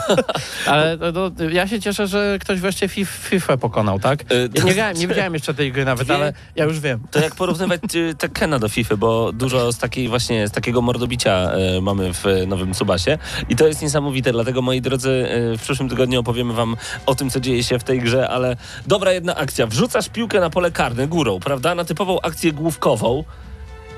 ale 0.66 0.98
no, 1.12 1.30
ja 1.50 1.68
się 1.68 1.80
cieszę, 1.80 2.06
że 2.06 2.38
ktoś 2.40 2.60
wreszcie 2.60 2.88
Fif, 2.88 3.10
FIFA 3.10 3.56
pokonał, 3.56 3.98
tak? 3.98 4.22
E, 4.22 4.24
Ja 4.54 4.64
nie, 4.64 4.74
grałem, 4.74 4.96
nie 4.96 5.06
widziałem 5.08 5.34
jeszcze 5.34 5.54
tej 5.54 5.72
gry 5.72 5.84
nawet, 5.84 6.10
ale 6.10 6.32
ja 6.56 6.64
już 6.64 6.80
wiem. 6.80 7.00
To 7.10 7.20
jak 7.20 7.34
porównywać 7.34 7.80
y, 7.94 8.14
Tekkena 8.18 8.58
do 8.58 8.68
FIFA, 8.68 8.96
bo 8.96 9.32
dużo 9.32 9.72
z 9.72 9.78
takiej 9.78 10.08
właśnie, 10.08 10.48
z 10.48 10.50
takiego 10.50 10.82
mordobicia 10.82 11.50
y, 11.76 11.80
mamy 11.80 12.14
w 12.14 12.26
y, 12.26 12.46
nowym 12.46 12.72
Tsubasie 12.74 13.18
i 13.48 13.56
to 13.56 13.66
jest 13.66 13.82
niesamowite, 13.82 14.32
dlatego 14.32 14.62
moi 14.62 14.80
drodzy, 14.80 15.10
y, 15.54 15.58
w 15.58 15.62
przyszłym 15.62 15.88
tygodniu 15.88 16.20
opowiemy 16.20 16.54
wam 16.54 16.76
o 17.06 17.14
tym, 17.14 17.30
co 17.30 17.40
dzieje 17.40 17.64
się 17.64 17.78
w 17.78 17.84
tej 17.84 18.00
grze, 18.00 18.28
ale 18.28 18.56
dobra 18.86 19.12
jedna 19.12 19.34
akcja, 19.34 19.66
wrzucasz 19.66 20.08
piłkę 20.08 20.40
na 20.40 20.50
pole 20.50 20.70
karne 20.70 21.08
górą, 21.08 21.40
prawda, 21.40 21.74
na 21.74 21.84
typową 21.84 22.20
akcję 22.20 22.52
główkową 22.52 23.24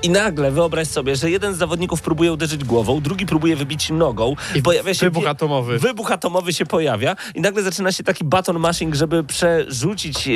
i 0.03 0.09
nagle 0.09 0.51
wyobraź 0.51 0.87
sobie, 0.87 1.15
że 1.15 1.29
jeden 1.29 1.55
z 1.55 1.57
zawodników 1.57 2.01
próbuje 2.01 2.33
uderzyć 2.33 2.63
głową, 2.63 3.01
drugi 3.01 3.25
próbuje 3.25 3.55
wybić 3.55 3.89
nogą 3.89 4.35
I 4.55 4.61
pojawia 4.61 4.93
się 4.93 5.05
wybuch 5.05 5.27
atomowy. 5.27 5.79
Wybuch 5.79 6.11
atomowy 6.11 6.53
się 6.53 6.65
pojawia 6.65 7.15
i 7.35 7.41
nagle 7.41 7.63
zaczyna 7.63 7.91
się 7.91 8.03
taki 8.03 8.23
baton 8.23 8.59
mashing, 8.59 8.95
żeby 8.95 9.23
przerzucić 9.23 10.27
e, 10.27 10.31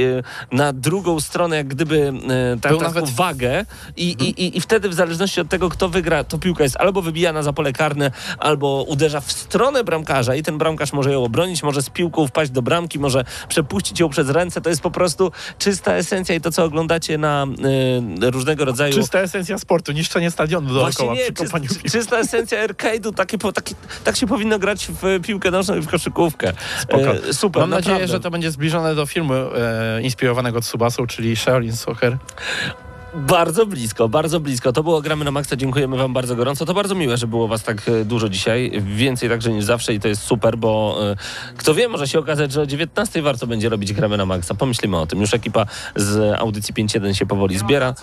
na 0.52 0.74
drugą 0.74 1.20
stronę 1.20 1.56
jak 1.56 1.68
gdyby 1.68 2.14
e, 2.56 2.58
ta, 2.62 2.70
Był 2.70 2.78
taką 2.80 2.94
nawet- 2.94 3.10
wagę 3.10 3.66
i, 3.98 4.04
i, 4.10 4.44
i, 4.46 4.58
i 4.58 4.62
wtedy 4.62 4.90
w 4.90 4.94
zależności 4.94 5.42
od 5.42 5.50
tego, 5.50 5.70
kto 5.70 5.90
wygra, 5.90 6.24
to 6.24 6.38
piłka 6.38 6.64
jest 6.64 6.78
albo 6.78 7.02
wybijana 7.02 7.44
za 7.44 7.54
pole 7.54 7.74
karne, 7.74 8.12
albo 8.40 8.86
uderza 8.88 9.22
w 9.22 9.32
stronę 9.32 9.84
bramkarza 9.84 10.36
i 10.36 10.44
ten 10.44 10.58
bramkarz 10.58 10.94
może 10.94 11.12
ją 11.12 11.24
obronić, 11.24 11.64
może 11.64 11.82
z 11.82 11.90
piłką 11.90 12.28
wpaść 12.28 12.52
do 12.52 12.62
bramki, 12.62 13.00
może 13.00 13.26
przepuścić 13.48 14.00
ją 14.00 14.10
przez 14.10 14.30
ręce. 14.30 14.62
To 14.62 14.70
jest 14.70 14.82
po 14.82 14.92
prostu 14.92 15.32
czysta 15.58 15.94
esencja 15.94 16.36
i 16.36 16.42
to, 16.42 16.52
co 16.52 16.64
oglądacie 16.64 17.18
na 17.18 17.48
e, 18.22 18.32
różnego 18.32 18.66
rodzaju... 18.66 18.94
Czysta 18.94 19.20
esencja 19.20 19.51
sportu, 19.58 19.92
niszczenie 19.92 20.32
stadionu 20.32 20.74
dookoła 20.74 21.14
nie, 21.14 21.32
przy 21.32 21.46
kopaniu 21.46 21.68
czy, 21.68 21.74
piłki. 21.74 21.90
czysta 21.90 22.18
esencja 22.20 22.68
arcade'u, 22.68 23.14
takie, 23.14 23.38
po- 23.38 23.52
takie, 23.52 23.76
tak 24.04 24.16
się 24.18 24.28
powinno 24.28 24.60
grać 24.60 24.88
w 25.02 25.22
piłkę 25.24 25.52
nożną 25.52 25.76
i 25.78 25.82
w 25.82 25.88
koszykówkę. 25.88 26.54
Spoko. 26.82 27.16
E, 27.16 27.34
super, 27.34 27.62
Mam 27.62 27.70
nadzieję, 27.70 27.94
naprawdę. 27.94 28.14
że 28.14 28.20
to 28.20 28.32
będzie 28.32 28.52
zbliżone 28.52 28.96
do 28.96 29.06
filmu 29.06 29.34
e, 29.34 30.02
inspirowanego 30.02 30.62
Tsubasą, 30.62 31.08
czyli 31.08 31.36
Shaolin 31.36 31.76
Soccer. 31.76 32.18
Bardzo 33.14 33.66
blisko, 33.66 34.10
bardzo 34.10 34.40
blisko. 34.40 34.74
To 34.74 34.84
było 34.84 35.02
Gramy 35.02 35.26
na 35.26 35.32
Maxa, 35.32 35.56
dziękujemy 35.56 35.98
wam 35.98 36.14
bardzo 36.14 36.36
gorąco. 36.36 36.66
To 36.66 36.74
bardzo 36.74 36.96
miłe, 36.96 37.18
że 37.18 37.28
było 37.28 37.48
was 37.48 37.64
tak 37.64 37.90
e, 37.90 38.06
dużo 38.06 38.30
dzisiaj. 38.30 38.72
Więcej 38.82 39.30
także 39.30 39.52
niż 39.52 39.66
zawsze 39.66 39.94
i 39.94 40.00
to 40.00 40.08
jest 40.08 40.22
super, 40.22 40.58
bo 40.58 40.98
e, 41.12 41.16
kto 41.58 41.74
wie, 41.74 41.88
może 41.88 42.08
się 42.08 42.20
okazać, 42.20 42.52
że 42.52 42.62
o 42.62 42.66
19 42.66 43.22
warto 43.22 43.48
będzie 43.48 43.70
robić 43.70 43.94
Gramy 43.94 44.18
na 44.18 44.26
Maxa. 44.26 44.54
Pomyślimy 44.54 44.98
o 44.98 45.08
tym. 45.08 45.22
Już 45.22 45.34
ekipa 45.34 45.66
z 45.96 46.40
audycji 46.40 46.74
5.1 46.74 47.14
się 47.14 47.26
powoli 47.26 47.58
zbiera. 47.58 47.94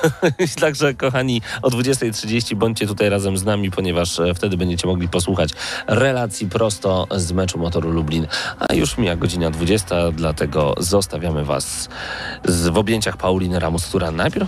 Także 0.60 0.94
kochani, 0.94 1.42
o 1.62 1.68
20.30 1.68 2.54
bądźcie 2.54 2.86
tutaj 2.86 3.08
razem 3.08 3.38
z 3.38 3.44
nami, 3.44 3.70
ponieważ 3.70 4.20
e, 4.20 4.34
wtedy 4.34 4.56
będziecie 4.56 4.86
mogli 4.86 5.08
posłuchać 5.08 5.50
relacji 5.86 6.48
prosto 6.48 7.06
z 7.10 7.32
meczu 7.32 7.58
Motoru 7.58 7.90
Lublin. 7.90 8.26
A 8.58 8.74
już 8.74 8.98
mija 8.98 9.16
godzina 9.16 9.50
20, 9.50 10.12
dlatego 10.12 10.74
zostawiamy 10.78 11.44
was 11.44 11.88
z, 12.44 12.68
w 12.68 12.78
objęciach 12.78 13.16
Pauliny 13.16 13.58
Ramus, 13.58 13.86
która 13.86 14.10
najpierw 14.10 14.47